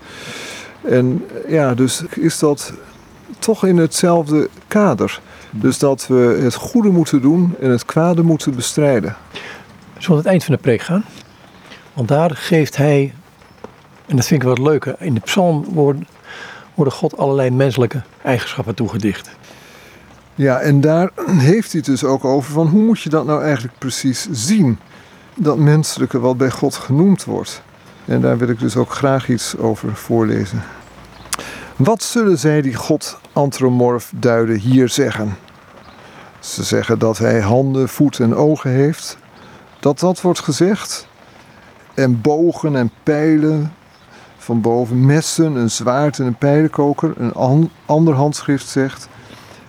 En 0.82 1.24
ja, 1.48 1.74
dus 1.74 2.02
is 2.10 2.38
dat 2.38 2.72
toch 3.38 3.66
in 3.66 3.76
hetzelfde 3.76 4.48
kader. 4.68 5.20
Dus 5.50 5.78
dat 5.78 6.06
we 6.06 6.38
het 6.42 6.54
goede 6.54 6.88
moeten 6.88 7.20
doen 7.20 7.54
en 7.60 7.70
het 7.70 7.84
kwade 7.84 8.22
moeten 8.22 8.54
bestrijden. 8.54 9.16
Zullen 10.04 10.18
het 10.18 10.28
eind 10.28 10.44
van 10.44 10.54
de 10.54 10.60
preek 10.60 10.80
gaan? 10.80 11.04
Want 11.92 12.08
daar 12.08 12.30
geeft 12.30 12.76
hij, 12.76 13.14
en 14.06 14.16
dat 14.16 14.26
vind 14.26 14.40
ik 14.40 14.46
wel 14.46 14.56
het 14.56 14.66
leuke, 14.66 14.96
in 14.98 15.14
de 15.14 15.20
psalm 15.20 15.64
worden, 15.64 16.06
worden 16.74 16.94
God 16.94 17.16
allerlei 17.16 17.50
menselijke 17.50 18.02
eigenschappen 18.22 18.74
toegedicht. 18.74 19.30
Ja, 20.34 20.58
en 20.58 20.80
daar 20.80 21.10
heeft 21.26 21.72
hij 21.72 21.80
het 21.80 21.84
dus 21.84 22.04
ook 22.04 22.24
over 22.24 22.52
van 22.52 22.66
hoe 22.66 22.82
moet 22.82 23.00
je 23.00 23.08
dat 23.08 23.26
nou 23.26 23.42
eigenlijk 23.42 23.78
precies 23.78 24.28
zien? 24.30 24.78
Dat 25.34 25.58
menselijke 25.58 26.18
wat 26.20 26.36
bij 26.36 26.50
God 26.50 26.74
genoemd 26.74 27.24
wordt. 27.24 27.62
En 28.04 28.20
daar 28.20 28.38
wil 28.38 28.48
ik 28.48 28.58
dus 28.58 28.76
ook 28.76 28.90
graag 28.90 29.28
iets 29.28 29.56
over 29.56 29.96
voorlezen. 29.96 30.62
Wat 31.76 32.02
zullen 32.02 32.38
zij 32.38 32.62
die 32.62 32.74
God 32.74 33.18
antromorf 33.32 34.12
duiden 34.16 34.58
hier 34.58 34.88
zeggen? 34.88 35.36
Ze 36.38 36.62
zeggen 36.62 36.98
dat 36.98 37.18
hij 37.18 37.40
handen, 37.40 37.88
voeten 37.88 38.24
en 38.24 38.34
ogen 38.34 38.70
heeft. 38.70 39.22
Dat 39.84 39.98
dat 39.98 40.20
wordt 40.20 40.40
gezegd. 40.40 41.08
En 41.94 42.20
bogen 42.20 42.76
en 42.76 42.90
pijlen 43.02 43.72
van 44.36 44.60
boven. 44.60 45.06
Messen, 45.06 45.54
een 45.54 45.70
zwaard 45.70 46.18
en 46.18 46.26
een 46.26 46.38
pijlenkoker. 46.38 47.14
Een 47.16 47.70
ander 47.86 48.14
handschrift 48.14 48.68
zegt. 48.68 49.08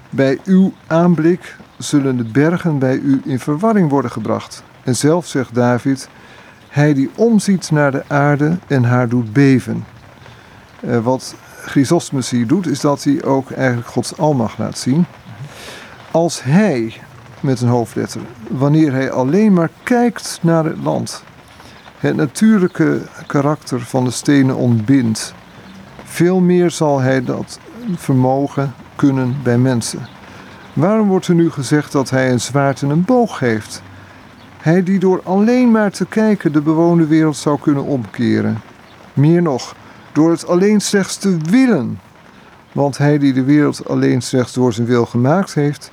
Bij 0.10 0.40
uw 0.46 0.74
aanblik 0.88 1.56
zullen 1.78 2.18
de 2.18 2.24
bergen 2.24 2.80
bij 2.80 2.96
u 2.96 3.22
in 3.26 3.40
verwarring 3.40 3.90
worden 3.90 4.12
gebracht. 4.12 4.64
En 4.84 4.96
zelf 4.96 5.28
zegt 5.28 5.56
David, 5.56 6.10
hij 6.70 6.94
die 6.94 7.10
omziet 7.16 7.72
naar 7.72 7.92
de 7.92 8.04
aarde 8.08 8.58
en 8.68 8.84
haar 8.84 9.10
doet 9.10 9.34
beven. 9.34 9.86
Uh, 10.80 11.00
wat 11.00 11.36
Chrysostomus 11.62 12.30
hier 12.30 12.48
doet, 12.48 12.68
is 12.68 12.80
dat 12.80 13.04
hij 13.04 13.24
ook 13.24 13.52
eigenlijk 13.52 13.88
Gods 13.88 14.18
almacht 14.18 14.58
laat 14.58 14.78
zien. 14.78 15.06
Als 16.12 16.44
hij, 16.44 16.94
met 17.46 17.62
een 17.62 17.68
hoofdletter, 17.68 18.22
wanneer 18.50 18.92
hij 18.92 19.12
alleen 19.12 19.54
maar 19.54 19.70
kijkt 19.84 20.40
naar 20.42 20.66
het 20.66 20.84
land, 20.84 21.24
het 21.98 22.16
natuurlijke 22.16 23.02
karakter 23.28 23.82
van 23.82 24.04
de 24.04 24.12
stenen 24.12 24.56
ontbindt, 24.56 25.34
veel 26.04 26.40
meer 26.40 26.72
zal 26.72 27.00
hij 27.00 27.24
dat 27.24 27.60
vermogen 27.96 28.74
kunnen 28.96 29.36
bij 29.44 29.58
mensen. 29.58 30.08
Waarom 30.74 31.08
wordt 31.08 31.28
er 31.28 31.36
nu 31.36 31.52
gezegd 31.52 31.92
dat 31.92 32.10
hij 32.10 32.32
een 32.32 32.42
zwaard 32.42 32.82
en 32.82 32.90
een 32.90 33.06
boog 33.06 33.40
heeft? 33.40 33.82
Hij 34.58 34.84
die 34.84 35.00
door 35.00 35.22
alleen 35.24 35.72
maar 35.72 35.92
te 35.92 36.06
kijken 36.06 36.52
de 36.52 36.62
bewoonde 36.62 37.08
wereld 37.08 37.38
zou 37.38 37.60
kunnen 37.60 37.84
omkeren. 37.84 38.62
Meer 39.14 39.42
nog, 39.42 39.76
door 40.12 40.32
het 40.32 40.48
alleen 40.48 40.82
slechts 40.82 41.18
te 41.18 41.38
willen. 41.50 42.00
Want 42.72 42.98
hij 42.98 43.18
die 43.18 43.34
de 43.34 43.44
wereld 43.44 43.88
alleen 43.88 44.22
slechts 44.22 44.54
door 44.54 44.74
zijn 44.74 44.88
wil 44.88 45.06
gemaakt 45.06 45.54
heeft, 45.54 45.92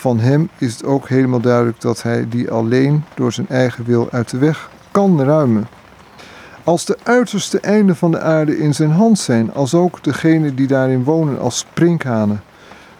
van 0.00 0.18
hem 0.18 0.48
is 0.58 0.72
het 0.72 0.84
ook 0.84 1.08
helemaal 1.08 1.40
duidelijk 1.40 1.80
dat 1.80 2.02
hij 2.02 2.28
die 2.28 2.50
alleen 2.50 3.04
door 3.14 3.32
zijn 3.32 3.48
eigen 3.48 3.84
wil 3.84 4.08
uit 4.10 4.30
de 4.30 4.38
weg 4.38 4.70
kan 4.90 5.22
ruimen. 5.22 5.68
Als 6.64 6.84
de 6.84 6.98
uiterste 7.02 7.60
einden 7.60 7.96
van 7.96 8.10
de 8.10 8.20
aarde 8.20 8.58
in 8.58 8.74
zijn 8.74 8.90
hand 8.90 9.18
zijn, 9.18 9.52
als 9.52 9.74
ook 9.74 10.04
degenen 10.04 10.54
die 10.54 10.66
daarin 10.66 11.04
wonen 11.04 11.40
als 11.40 11.58
sprinkhanen, 11.58 12.42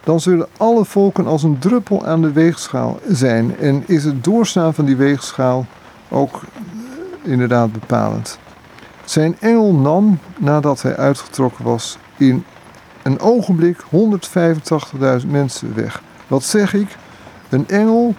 dan 0.05 0.20
zullen 0.20 0.48
alle 0.57 0.84
volken 0.84 1.26
als 1.26 1.42
een 1.42 1.59
druppel 1.59 2.07
aan 2.07 2.22
de 2.22 2.32
weegschaal 2.32 2.98
zijn. 3.09 3.59
En 3.59 3.82
is 3.86 4.05
het 4.05 4.24
doorstaan 4.24 4.74
van 4.74 4.84
die 4.84 4.96
weegschaal 4.96 5.66
ook 6.09 6.34
eh, 6.34 7.30
inderdaad 7.30 7.72
bepalend. 7.72 8.38
Zijn 9.05 9.36
engel 9.38 9.74
nam, 9.74 10.18
nadat 10.38 10.82
hij 10.82 10.96
uitgetrokken 10.96 11.64
was, 11.64 11.98
in 12.16 12.44
een 13.03 13.20
ogenblik 13.20 13.76
185.000 15.22 15.26
mensen 15.26 15.74
weg. 15.74 16.03
Wat 16.31 16.45
zeg 16.45 16.74
ik? 16.74 16.97
Een 17.49 17.68
engel, 17.68 18.14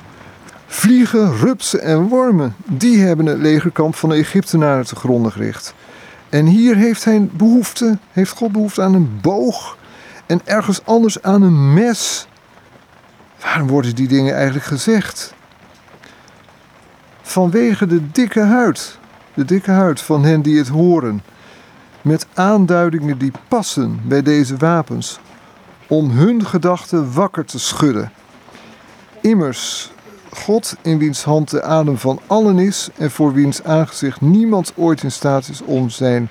vliegen, 0.66 1.38
rupsen 1.38 1.82
en 1.82 2.08
wormen, 2.08 2.56
die 2.66 3.00
hebben 3.00 3.26
het 3.26 3.38
legerkamp 3.38 3.96
van 3.96 4.10
de 4.10 4.16
Egyptenaren 4.16 4.86
te 4.86 4.96
gronden 4.96 5.32
gericht. 5.32 5.74
En 6.30 6.46
hier 6.46 6.76
heeft 6.76 7.04
hij 7.04 7.30
behoefte, 7.32 7.98
heeft 8.12 8.32
God 8.32 8.52
behoefte 8.52 8.82
aan 8.82 8.94
een 8.94 9.20
boog 9.22 9.78
en 10.26 10.42
ergens 10.44 10.86
anders 10.86 11.22
aan 11.22 11.42
een 11.42 11.74
mes. 11.74 12.28
Waarom 13.42 13.68
worden 13.68 13.96
die 13.96 14.08
dingen 14.08 14.36
eigenlijk 14.36 14.66
gezegd? 14.66 15.34
Vanwege 17.22 17.88
de 17.88 18.12
dikke 18.12 18.42
huid, 18.42 18.98
de 19.34 19.46
dikke 19.46 19.72
huid 19.72 20.02
van 20.02 20.24
hen 20.24 20.42
die 20.42 20.58
het 20.58 20.68
horen, 20.68 21.22
met 22.02 22.28
aanduidingen 22.34 23.18
die 23.18 23.32
passen 23.48 24.00
bij 24.04 24.22
deze 24.22 24.58
wapens, 24.58 25.20
om 25.92 26.10
hun 26.10 26.46
gedachten 26.46 27.14
wakker 27.14 27.46
te 27.46 27.60
schudden. 27.60 28.12
Immers, 29.22 29.92
God 30.30 30.76
in 30.82 30.98
wiens 30.98 31.24
hand 31.24 31.50
de 31.50 31.64
adem 31.64 31.98
van 31.98 32.20
allen 32.28 32.60
is 32.60 32.90
en 32.98 33.12
voor 33.12 33.34
wiens 33.34 33.64
aangezicht 33.64 34.22
niemand 34.22 34.74
ooit 34.76 35.04
in 35.04 35.12
staat 35.12 35.48
is 35.48 35.62
om 35.62 35.90
zijn 35.90 36.30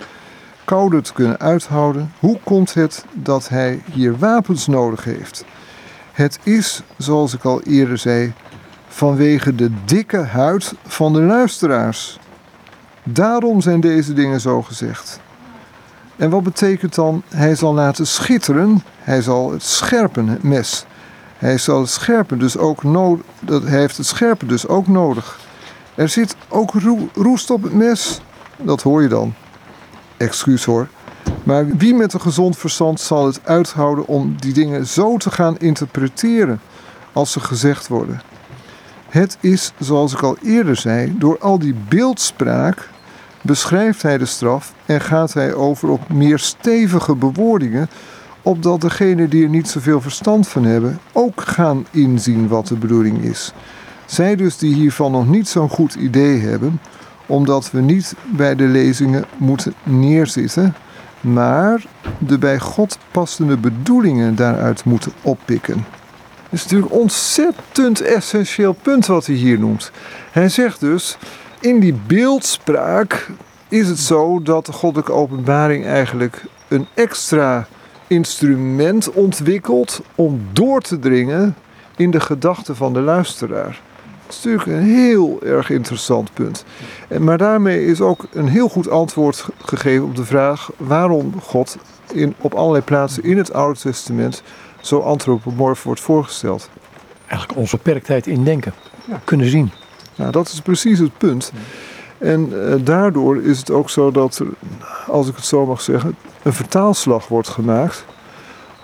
koude 0.64 1.00
te 1.00 1.12
kunnen 1.12 1.38
uithouden, 1.38 2.12
hoe 2.18 2.38
komt 2.44 2.74
het 2.74 3.04
dat 3.12 3.48
hij 3.48 3.82
hier 3.92 4.18
wapens 4.18 4.66
nodig 4.66 5.04
heeft? 5.04 5.44
Het 6.12 6.38
is, 6.42 6.82
zoals 6.96 7.34
ik 7.34 7.44
al 7.44 7.62
eerder 7.62 7.98
zei, 7.98 8.32
vanwege 8.88 9.54
de 9.54 9.70
dikke 9.84 10.16
huid 10.16 10.74
van 10.86 11.12
de 11.12 11.22
luisteraars. 11.22 12.18
Daarom 13.02 13.60
zijn 13.60 13.80
deze 13.80 14.12
dingen 14.12 14.40
zo 14.40 14.62
gezegd. 14.62 15.20
En 16.20 16.30
wat 16.30 16.42
betekent 16.42 16.94
dan, 16.94 17.22
hij 17.28 17.54
zal 17.54 17.74
laten 17.74 18.06
schitteren, 18.06 18.82
hij 18.98 19.22
zal 19.22 19.52
het 19.52 19.62
scherpen, 19.62 20.28
het 20.28 20.42
mes. 20.42 20.84
Hij 21.38 21.58
zal 21.58 21.80
het 21.80 21.90
scherpen 21.90 22.38
dus 22.38 22.56
ook 22.56 22.82
nodig, 22.82 23.24
hij 23.46 23.78
heeft 23.78 23.96
het 23.96 24.06
scherpen 24.06 24.48
dus 24.48 24.66
ook 24.66 24.88
nodig. 24.88 25.38
Er 25.94 26.08
zit 26.08 26.36
ook 26.48 26.72
roest 27.14 27.50
op 27.50 27.62
het 27.62 27.72
mes, 27.72 28.20
dat 28.56 28.82
hoor 28.82 29.02
je 29.02 29.08
dan 29.08 29.34
excuus 30.16 30.64
hoor. 30.64 30.88
Maar 31.42 31.66
wie 31.66 31.94
met 31.94 32.12
een 32.12 32.20
gezond 32.20 32.58
verstand 32.58 33.00
zal 33.00 33.26
het 33.26 33.40
uithouden 33.44 34.06
om 34.06 34.36
die 34.38 34.52
dingen 34.52 34.86
zo 34.86 35.16
te 35.16 35.30
gaan 35.30 35.58
interpreteren 35.58 36.60
als 37.12 37.32
ze 37.32 37.40
gezegd 37.40 37.88
worden? 37.88 38.22
Het 39.08 39.38
is, 39.40 39.72
zoals 39.78 40.12
ik 40.12 40.22
al 40.22 40.36
eerder 40.42 40.76
zei, 40.76 41.18
door 41.18 41.38
al 41.38 41.58
die 41.58 41.74
beeldspraak 41.88 42.89
beschrijft 43.42 44.02
hij 44.02 44.18
de 44.18 44.26
straf 44.26 44.74
en 44.86 45.00
gaat 45.00 45.32
hij 45.32 45.54
over 45.54 45.88
op 45.88 46.08
meer 46.08 46.38
stevige 46.38 47.14
bewoordingen, 47.14 47.88
opdat 48.42 48.80
degenen 48.80 49.30
die 49.30 49.42
er 49.44 49.50
niet 49.50 49.68
zoveel 49.68 50.00
verstand 50.00 50.48
van 50.48 50.64
hebben 50.64 50.98
ook 51.12 51.40
gaan 51.40 51.86
inzien 51.90 52.48
wat 52.48 52.66
de 52.66 52.76
bedoeling 52.76 53.22
is. 53.22 53.52
Zij 54.06 54.36
dus 54.36 54.58
die 54.58 54.74
hiervan 54.74 55.12
nog 55.12 55.28
niet 55.28 55.48
zo'n 55.48 55.68
goed 55.68 55.94
idee 55.94 56.40
hebben, 56.40 56.80
omdat 57.26 57.70
we 57.70 57.80
niet 57.80 58.14
bij 58.36 58.54
de 58.54 58.64
lezingen 58.64 59.24
moeten 59.36 59.74
neerzitten, 59.82 60.74
maar 61.20 61.84
de 62.18 62.38
bij 62.38 62.58
God 62.58 62.98
passende 63.10 63.56
bedoelingen 63.56 64.34
daaruit 64.34 64.84
moeten 64.84 65.12
oppikken. 65.22 65.86
Het 66.50 66.58
is 66.58 66.62
natuurlijk 66.62 66.92
een 66.92 66.98
ontzettend 66.98 68.00
essentieel 68.00 68.72
punt 68.72 69.06
wat 69.06 69.26
hij 69.26 69.34
hier 69.34 69.58
noemt. 69.58 69.90
Hij 70.30 70.48
zegt 70.48 70.80
dus, 70.80 71.18
in 71.60 71.80
die 71.80 71.94
beeldspraak 72.06 73.30
is 73.68 73.88
het 73.88 73.98
zo 73.98 74.42
dat 74.42 74.66
de 74.66 74.72
goddelijke 74.72 75.12
openbaring 75.12 75.84
eigenlijk 75.84 76.44
een 76.68 76.86
extra 76.94 77.66
instrument 78.06 79.12
ontwikkelt 79.12 80.00
om 80.14 80.40
door 80.52 80.80
te 80.80 80.98
dringen 80.98 81.56
in 81.96 82.10
de 82.10 82.20
gedachten 82.20 82.76
van 82.76 82.92
de 82.92 83.00
luisteraar. 83.00 83.80
Dat 84.26 84.38
is 84.38 84.44
natuurlijk 84.44 84.66
een 84.66 84.94
heel 84.94 85.38
erg 85.42 85.70
interessant 85.70 86.32
punt. 86.34 86.64
Maar 87.18 87.38
daarmee 87.38 87.86
is 87.86 88.00
ook 88.00 88.26
een 88.32 88.48
heel 88.48 88.68
goed 88.68 88.88
antwoord 88.88 89.46
gegeven 89.58 90.04
op 90.04 90.16
de 90.16 90.24
vraag 90.24 90.70
waarom 90.76 91.40
God 91.40 91.76
in, 92.12 92.34
op 92.38 92.54
allerlei 92.54 92.84
plaatsen 92.84 93.24
in 93.24 93.36
het 93.36 93.52
Oude 93.52 93.78
Testament 93.78 94.42
zo 94.80 94.98
antropomorf 94.98 95.82
wordt 95.82 96.00
voorgesteld. 96.00 96.70
Eigenlijk 97.26 97.58
onze 97.58 97.76
beperktheid 97.76 98.26
in 98.26 98.44
denken 98.44 98.72
ja. 99.04 99.20
kunnen 99.24 99.48
zien. 99.48 99.70
Nou, 100.20 100.32
dat 100.32 100.48
is 100.48 100.60
precies 100.60 100.98
het 100.98 101.18
punt. 101.18 101.52
En 102.18 102.68
eh, 102.68 102.74
daardoor 102.84 103.42
is 103.42 103.58
het 103.58 103.70
ook 103.70 103.90
zo 103.90 104.10
dat 104.10 104.38
er, 104.38 104.46
als 105.06 105.28
ik 105.28 105.36
het 105.36 105.44
zo 105.44 105.66
mag 105.66 105.80
zeggen, 105.80 106.16
een 106.42 106.52
vertaalslag 106.52 107.28
wordt 107.28 107.48
gemaakt 107.48 108.04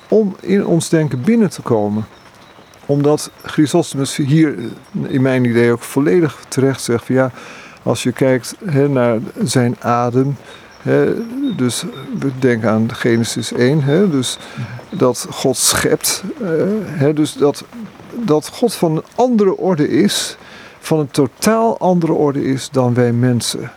om 0.08 0.36
in 0.40 0.66
ons 0.66 0.88
denken 0.88 1.22
binnen 1.22 1.50
te 1.50 1.62
komen 1.62 2.06
omdat 2.86 3.30
Chrysostomus 3.42 4.16
hier 4.16 4.54
in 5.02 5.22
mijn 5.22 5.44
idee 5.44 5.72
ook 5.72 5.82
volledig 5.82 6.44
terecht 6.48 6.82
zegt 6.82 7.04
van 7.04 7.14
ja, 7.14 7.30
als 7.82 8.02
je 8.02 8.12
kijkt 8.12 8.54
naar 8.88 9.18
zijn 9.42 9.76
adem, 9.80 10.36
dus 11.56 11.84
we 12.18 12.30
denken 12.38 12.70
aan 12.70 12.94
Genesis 12.94 13.52
1, 13.52 14.10
dus 14.10 14.38
dat 14.90 15.26
God 15.30 15.56
schept, 15.56 16.22
uh, 17.00 17.14
dus 17.14 17.32
dat, 17.32 17.64
dat 18.14 18.48
God 18.48 18.74
van 18.74 18.96
een 18.96 19.04
andere 19.14 19.56
orde 19.56 19.88
is, 19.88 20.36
van 20.86 20.98
een 20.98 21.10
totaal 21.10 21.78
andere 21.78 22.12
orde 22.12 22.44
is 22.44 22.70
dan 22.70 22.94
wij 22.94 23.12
mensen. 23.12 23.70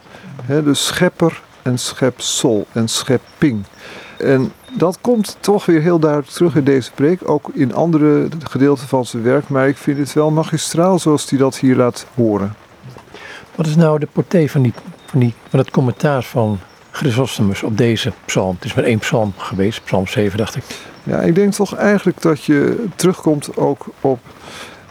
dus 0.45 0.85
schepper 0.85 1.41
en 1.61 1.79
schepsel 1.79 2.65
en 2.71 2.87
schepping. 2.87 3.63
En 4.17 4.51
dat 4.77 4.97
komt 5.01 5.37
toch 5.39 5.65
weer 5.65 5.81
heel 5.81 5.99
duidelijk 5.99 6.31
terug 6.31 6.55
in 6.55 6.63
deze 6.63 6.91
preek, 6.91 7.29
ook 7.29 7.49
in 7.53 7.73
andere 7.73 8.27
gedeelten 8.43 8.87
van 8.87 9.05
zijn 9.05 9.23
werk. 9.23 9.49
Maar 9.49 9.67
ik 9.67 9.77
vind 9.77 9.97
het 9.97 10.13
wel 10.13 10.31
magistraal 10.31 10.99
zoals 10.99 11.29
hij 11.29 11.39
dat 11.39 11.57
hier 11.57 11.75
laat 11.75 12.05
horen. 12.15 12.55
Wat 13.55 13.67
is 13.67 13.75
nou 13.75 13.99
de 13.99 14.07
portée 14.11 14.51
van, 14.51 14.61
die, 14.61 14.73
van, 15.05 15.19
die, 15.19 15.33
van 15.49 15.59
het 15.59 15.71
commentaar 15.71 16.23
van 16.23 16.59
Chrysostomus 16.91 17.63
op 17.63 17.77
deze 17.77 18.13
psalm? 18.25 18.55
Het 18.55 18.65
is 18.65 18.73
maar 18.73 18.83
één 18.83 18.99
psalm 18.99 19.33
geweest, 19.37 19.83
psalm 19.83 20.07
7 20.07 20.37
dacht 20.37 20.55
ik. 20.55 20.63
Ja, 21.03 21.19
ik 21.19 21.35
denk 21.35 21.53
toch 21.53 21.75
eigenlijk 21.75 22.21
dat 22.21 22.43
je 22.43 22.85
terugkomt 22.95 23.57
ook 23.57 23.85
op 24.01 24.19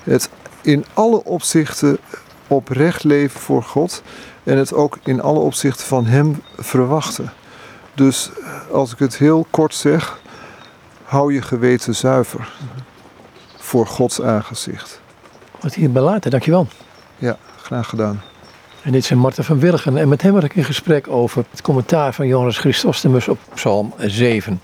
het 0.03 0.31
in 0.61 0.85
alle 0.93 1.25
opzichten 1.25 1.99
oprecht 2.47 3.05
leven 3.05 3.41
voor 3.41 3.63
God 3.63 4.03
en 4.45 4.57
het 4.57 4.75
ook 4.75 4.99
in 5.05 5.21
alle 5.21 5.39
opzichten 5.39 5.87
van 5.87 6.07
Hem 6.07 6.43
verwachten. 6.57 7.33
Dus 7.95 8.31
als 8.71 8.93
ik 8.93 8.99
het 8.99 9.17
heel 9.17 9.47
kort 9.51 9.75
zeg, 9.75 10.21
hou 11.05 11.35
je 11.35 11.43
geweten 11.43 11.95
zuiver 11.95 12.49
voor 13.57 13.87
Gods 13.87 14.23
aangezicht. 14.23 15.01
Wat 15.61 15.75
hierbij 15.75 16.03
laten, 16.03 16.31
dankjewel. 16.31 16.67
Ja, 17.17 17.37
graag 17.63 17.89
gedaan. 17.89 18.23
En 18.83 18.93
dit 18.93 19.03
is 19.03 19.11
Marten 19.11 19.45
van 19.45 19.59
Willigen 19.59 19.97
en 19.97 20.09
met 20.09 20.23
hem 20.23 20.35
had 20.35 20.45
ik 20.45 20.55
in 20.55 20.65
gesprek 20.65 21.09
over 21.09 21.45
het 21.51 21.63
commentaar 21.63 22.15
van 22.15 22.27
Johannes 22.27 22.59
Chrysostomus 22.59 23.29
op 23.29 23.39
Psalm 23.55 23.95
7. 23.99 24.57